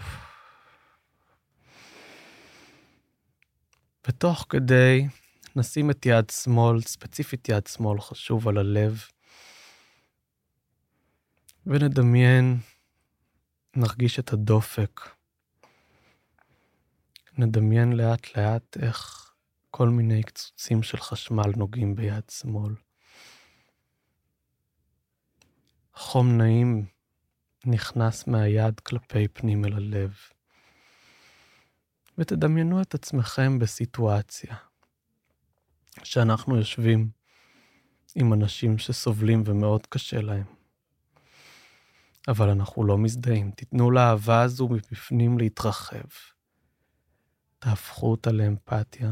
ותוך 4.07 4.45
כדי 4.49 5.07
נשים 5.55 5.91
את 5.91 6.05
יד 6.05 6.29
שמאל, 6.29 6.81
ספציפית 6.81 7.49
יד 7.49 7.67
שמאל 7.67 8.01
חשוב 8.01 8.47
על 8.47 8.57
הלב, 8.57 9.03
ונדמיין, 11.65 12.57
נרגיש 13.75 14.19
את 14.19 14.33
הדופק. 14.33 15.18
נדמיין 17.39 17.93
לאט 17.93 18.37
לאט 18.37 18.77
איך 18.81 19.31
כל 19.71 19.89
מיני 19.89 20.23
קצוצים 20.23 20.83
של 20.83 20.97
חשמל 20.97 21.51
נוגעים 21.57 21.95
ביד 21.95 22.29
שמאל. 22.29 22.75
חום 25.93 26.37
נעים 26.37 26.85
נכנס 27.65 28.27
מהיד 28.27 28.79
כלפי 28.79 29.27
פנים 29.27 29.65
אל 29.65 29.73
הלב. 29.73 30.15
ותדמיינו 32.17 32.81
את 32.81 32.93
עצמכם 32.93 33.59
בסיטואציה 33.59 34.55
שאנחנו 36.03 36.57
יושבים 36.57 37.09
עם 38.15 38.33
אנשים 38.33 38.77
שסובלים 38.77 39.43
ומאוד 39.45 39.87
קשה 39.87 40.21
להם. 40.21 40.45
אבל 42.27 42.49
אנחנו 42.49 42.83
לא 42.83 42.97
מזדהים. 42.97 43.51
תיתנו 43.51 43.91
לאהבה 43.91 44.41
הזו 44.41 44.67
מבפנים 44.67 45.37
להתרחב. 45.37 46.07
תהפכו 47.59 48.11
אותה 48.11 48.31
לאמפתיה, 48.31 49.11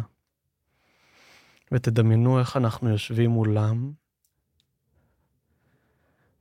ותדמיינו 1.71 2.39
איך 2.39 2.57
אנחנו 2.57 2.89
יושבים 2.89 3.29
מולם, 3.29 3.93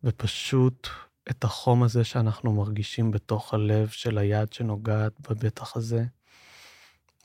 ופשוט 0.04 0.88
את 1.30 1.44
החום 1.44 1.82
הזה 1.82 2.04
שאנחנו 2.04 2.52
מרגישים 2.52 3.10
בתוך 3.10 3.54
הלב 3.54 3.88
של 3.88 4.18
היד 4.18 4.52
שנוגעת 4.52 5.20
בבטח 5.20 5.76
הזה, 5.76 6.04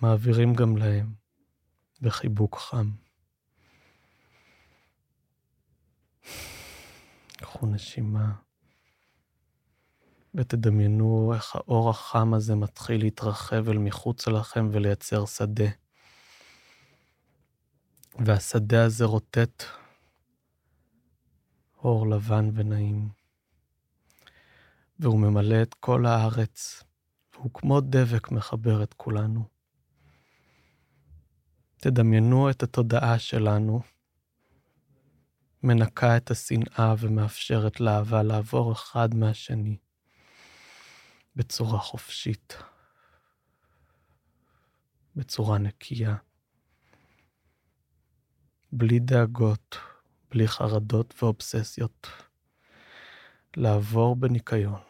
מעבירים 0.01 0.53
גם 0.53 0.77
להם 0.77 1.13
בחיבוק 2.01 2.57
חם. 2.57 2.91
קחו 7.37 7.65
נשימה, 7.67 8.33
ותדמיינו 10.35 11.33
איך 11.35 11.55
האור 11.55 11.89
החם 11.89 12.33
הזה 12.33 12.55
מתחיל 12.55 13.01
להתרחב 13.01 13.69
אל 13.69 13.77
מחוץ 13.77 14.27
לכם 14.27 14.69
ולייצר 14.71 15.25
שדה. 15.25 15.69
והשדה 18.25 18.85
הזה 18.85 19.05
רוטט 19.05 19.63
אור 21.83 22.07
לבן 22.09 22.49
ונעים. 22.53 23.09
והוא 24.99 25.19
ממלא 25.19 25.61
את 25.61 25.73
כל 25.73 26.05
הארץ, 26.05 26.83
והוא 27.33 27.51
כמו 27.53 27.81
דבק 27.81 28.31
מחבר 28.31 28.83
את 28.83 28.93
כולנו. 28.93 29.43
תדמיינו 31.77 32.49
את 32.49 32.63
התודעה 32.63 33.19
שלנו, 33.19 33.81
מנקה 35.63 36.17
את 36.17 36.31
השנאה 36.31 36.95
ומאפשרת 36.99 37.79
לאהבה 37.79 38.23
לעבור 38.23 38.71
אחד 38.71 39.15
מהשני 39.15 39.77
בצורה 41.35 41.79
חופשית, 41.79 42.57
בצורה 45.15 45.57
נקייה, 45.57 46.15
בלי 48.71 48.99
דאגות, 48.99 49.77
בלי 50.29 50.47
חרדות 50.47 51.13
ואובססיות, 51.23 52.07
לעבור 53.57 54.15
בניקיון. 54.15 54.81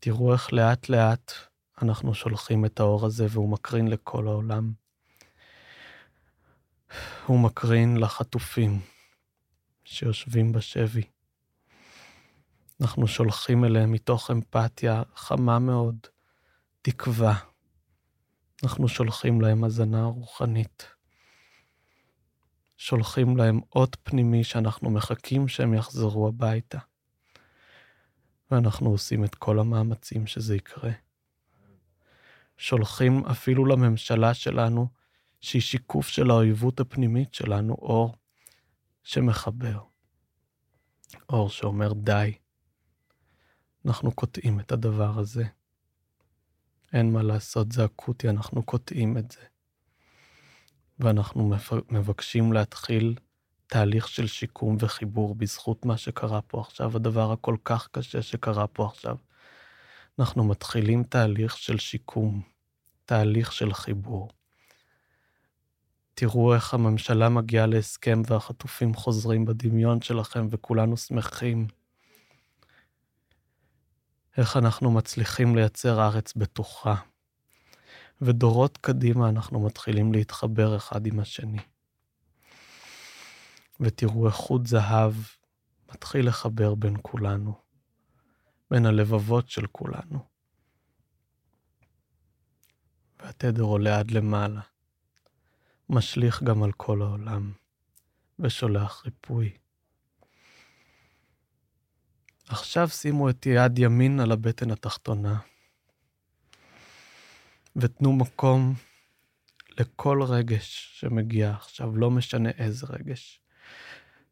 תראו 0.00 0.32
איך 0.32 0.52
לאט 0.52 0.88
לאט 0.88 1.32
אנחנו 1.82 2.14
שולחים 2.14 2.64
את 2.64 2.80
האור 2.80 3.06
הזה 3.06 3.26
והוא 3.30 3.48
מקרין 3.48 3.88
לכל 3.88 4.26
העולם. 4.26 4.72
הוא 7.26 7.40
מקרין 7.40 7.96
לחטופים 7.96 8.80
שיושבים 9.84 10.52
בשבי. 10.52 11.02
אנחנו 12.80 13.06
שולחים 13.06 13.64
אליהם 13.64 13.92
מתוך 13.92 14.30
אמפתיה 14.30 15.02
חמה 15.14 15.58
מאוד, 15.58 15.96
תקווה. 16.82 17.38
אנחנו 18.62 18.88
שולחים 18.88 19.40
להם 19.40 19.64
הזנה 19.64 20.04
רוחנית. 20.04 20.86
שולחים 22.76 23.36
להם 23.36 23.60
אות 23.74 23.96
פנימי 24.02 24.44
שאנחנו 24.44 24.90
מחכים 24.90 25.48
שהם 25.48 25.74
יחזרו 25.74 26.28
הביתה. 26.28 26.78
ואנחנו 28.50 28.90
עושים 28.90 29.24
את 29.24 29.34
כל 29.34 29.58
המאמצים 29.58 30.26
שזה 30.26 30.56
יקרה. 30.56 30.92
שולחים 32.56 33.26
אפילו 33.26 33.66
לממשלה 33.66 34.34
שלנו, 34.34 34.88
שהיא 35.40 35.62
שיקוף 35.62 36.08
של 36.08 36.30
האויבות 36.30 36.80
הפנימית 36.80 37.34
שלנו, 37.34 37.74
אור 37.74 38.14
שמחבר. 39.02 39.78
אור 41.28 41.50
שאומר 41.50 41.92
די. 41.92 42.38
אנחנו 43.88 44.12
קוטעים 44.12 44.60
את 44.60 44.72
הדבר 44.72 45.18
הזה. 45.18 45.44
אין 46.92 47.12
מה 47.12 47.22
לעשות, 47.22 47.72
זה 47.72 47.84
אקוטי, 47.84 48.28
אנחנו 48.28 48.62
קוטעים 48.62 49.18
את 49.18 49.30
זה. 49.30 49.40
ואנחנו 50.98 51.50
מבקשים 51.90 52.52
להתחיל 52.52 53.14
תהליך 53.66 54.08
של 54.08 54.26
שיקום 54.26 54.76
וחיבור 54.80 55.34
בזכות 55.34 55.84
מה 55.84 55.96
שקרה 55.96 56.42
פה 56.42 56.60
עכשיו, 56.60 56.96
הדבר 56.96 57.32
הכל 57.32 57.56
כך 57.64 57.88
קשה 57.92 58.22
שקרה 58.22 58.66
פה 58.66 58.86
עכשיו. 58.86 59.16
אנחנו 60.18 60.44
מתחילים 60.44 61.02
תהליך 61.02 61.58
של 61.58 61.78
שיקום, 61.78 62.42
תהליך 63.04 63.52
של 63.52 63.74
חיבור. 63.74 64.28
תראו 66.14 66.54
איך 66.54 66.74
הממשלה 66.74 67.28
מגיעה 67.28 67.66
להסכם 67.66 68.22
והחטופים 68.26 68.94
חוזרים 68.94 69.44
בדמיון 69.44 70.02
שלכם 70.02 70.46
וכולנו 70.50 70.96
שמחים. 70.96 71.77
איך 74.38 74.56
אנחנו 74.56 74.90
מצליחים 74.90 75.56
לייצר 75.56 76.06
ארץ 76.06 76.34
בטוחה. 76.34 76.94
ודורות 78.20 78.78
קדימה 78.78 79.28
אנחנו 79.28 79.66
מתחילים 79.66 80.12
להתחבר 80.12 80.76
אחד 80.76 81.06
עם 81.06 81.20
השני. 81.20 81.62
ותראו 83.80 84.26
איך 84.26 84.34
חוט 84.34 84.66
זהב 84.66 85.12
מתחיל 85.92 86.28
לחבר 86.28 86.74
בין 86.74 86.96
כולנו, 87.02 87.54
בין 88.70 88.86
הלבבות 88.86 89.50
של 89.50 89.66
כולנו. 89.66 90.18
והתדר 93.20 93.62
עולה 93.62 93.98
עד 93.98 94.10
למעלה, 94.10 94.60
משליך 95.88 96.42
גם 96.42 96.62
על 96.62 96.72
כל 96.72 97.02
העולם, 97.02 97.52
ושולח 98.38 99.02
ריפוי. 99.04 99.52
עכשיו 102.48 102.88
שימו 102.88 103.30
את 103.30 103.46
יד 103.46 103.78
ימין 103.78 104.20
על 104.20 104.32
הבטן 104.32 104.70
התחתונה, 104.70 105.38
ותנו 107.76 108.12
מקום 108.12 108.74
לכל 109.78 110.22
רגש 110.22 110.98
שמגיע 111.00 111.50
עכשיו, 111.50 111.96
לא 111.96 112.10
משנה 112.10 112.50
איזה 112.50 112.86
רגש. 112.90 113.40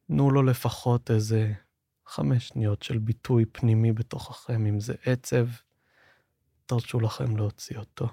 תנו 0.06 0.30
לו 0.30 0.42
לפחות 0.42 1.10
איזה 1.10 1.52
חמש 2.06 2.48
שניות 2.48 2.82
של 2.82 2.98
ביטוי 2.98 3.44
פנימי 3.44 3.92
בתוככם, 3.92 4.66
אם 4.66 4.80
זה 4.80 4.94
עצב, 5.04 5.46
תרשו 6.66 7.00
לכם 7.00 7.36
להוציא 7.36 7.78
אותו. 7.78 8.08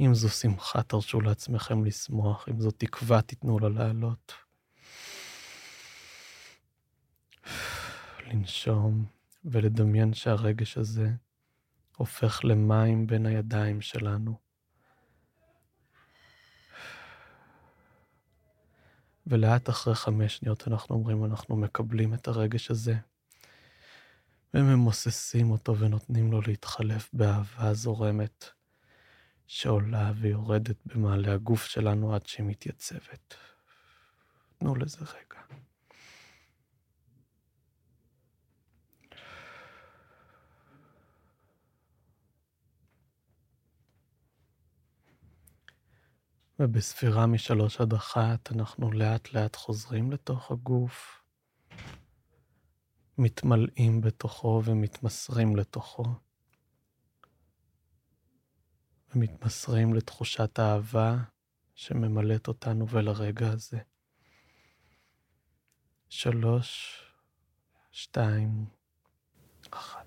אם 0.00 0.14
זו 0.14 0.28
שמחה, 0.28 0.82
תרשו 0.82 1.20
לעצמכם 1.20 1.84
לשמוח, 1.84 2.48
אם 2.48 2.60
זו 2.60 2.70
תקווה, 2.70 3.22
תיתנו 3.22 3.58
לה 3.58 3.68
לעלות. 3.68 4.32
לנשום 8.32 9.04
ולדמיין 9.44 10.14
שהרגש 10.14 10.78
הזה 10.78 11.10
הופך 11.96 12.40
למים 12.44 13.06
בין 13.06 13.26
הידיים 13.26 13.80
שלנו. 13.80 14.38
ולאט 19.26 19.68
אחרי 19.68 19.94
חמש 19.94 20.36
שניות 20.36 20.68
אנחנו 20.68 20.94
אומרים, 20.94 21.24
אנחנו 21.24 21.56
מקבלים 21.56 22.14
את 22.14 22.28
הרגש 22.28 22.70
הזה, 22.70 22.94
וממוססים 24.54 25.50
אותו 25.50 25.78
ונותנים 25.78 26.32
לו 26.32 26.40
להתחלף 26.40 27.10
באהבה 27.12 27.74
זורמת, 27.74 28.44
שעולה 29.46 30.12
ויורדת 30.16 30.76
במעלה 30.86 31.34
הגוף 31.34 31.64
שלנו 31.64 32.14
עד 32.14 32.26
שהיא 32.26 32.46
מתייצבת. 32.46 33.34
תנו 34.58 34.74
לזה 34.74 34.98
רגע. 35.00 35.41
ובספירה 46.62 47.26
משלוש 47.26 47.80
עד 47.80 47.92
אחת 47.92 48.52
אנחנו 48.52 48.92
לאט 48.92 49.32
לאט 49.32 49.56
חוזרים 49.56 50.12
לתוך 50.12 50.50
הגוף, 50.50 51.22
מתמלאים 53.18 54.00
בתוכו 54.00 54.62
ומתמסרים 54.64 55.56
לתוכו, 55.56 56.04
ומתמסרים 59.14 59.94
לתחושת 59.94 60.58
האהבה 60.58 61.16
שממלאת 61.74 62.48
אותנו 62.48 62.88
ולרגע 62.88 63.48
הזה. 63.48 63.78
שלוש, 66.08 67.02
שתיים, 67.92 68.66
אחת. 69.70 70.01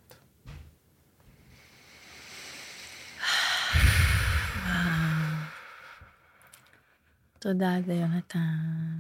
תודה 7.46 7.74
על 7.74 7.82
זה, 7.86 7.94
יונתן. 7.94 8.40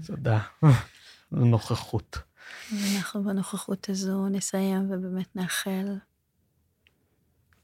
תודה. 0.05 0.39
נוכחות. 1.31 2.17
ואנחנו 2.71 3.23
בנוכחות 3.23 3.89
הזו 3.89 4.29
נסיים 4.29 4.91
ובאמת 4.91 5.35
נאחל 5.35 5.97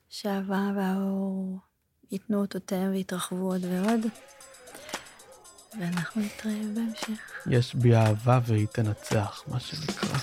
שהאהבה 0.09 0.71
והאור 0.75 1.59
ייתנו 2.11 2.41
אותותיהם 2.41 2.91
ויתרחבו 2.91 3.51
עוד 3.51 3.61
ועוד, 3.65 3.99
ואנחנו 5.79 6.21
נתראה 6.21 6.61
בהמשך. 6.75 7.45
יש 7.49 7.75
בי 7.75 7.95
אהבה 7.95 8.39
והיא 8.45 8.67
תנצח, 8.67 9.43
מה 9.47 9.59
שנקרא. 9.59 10.17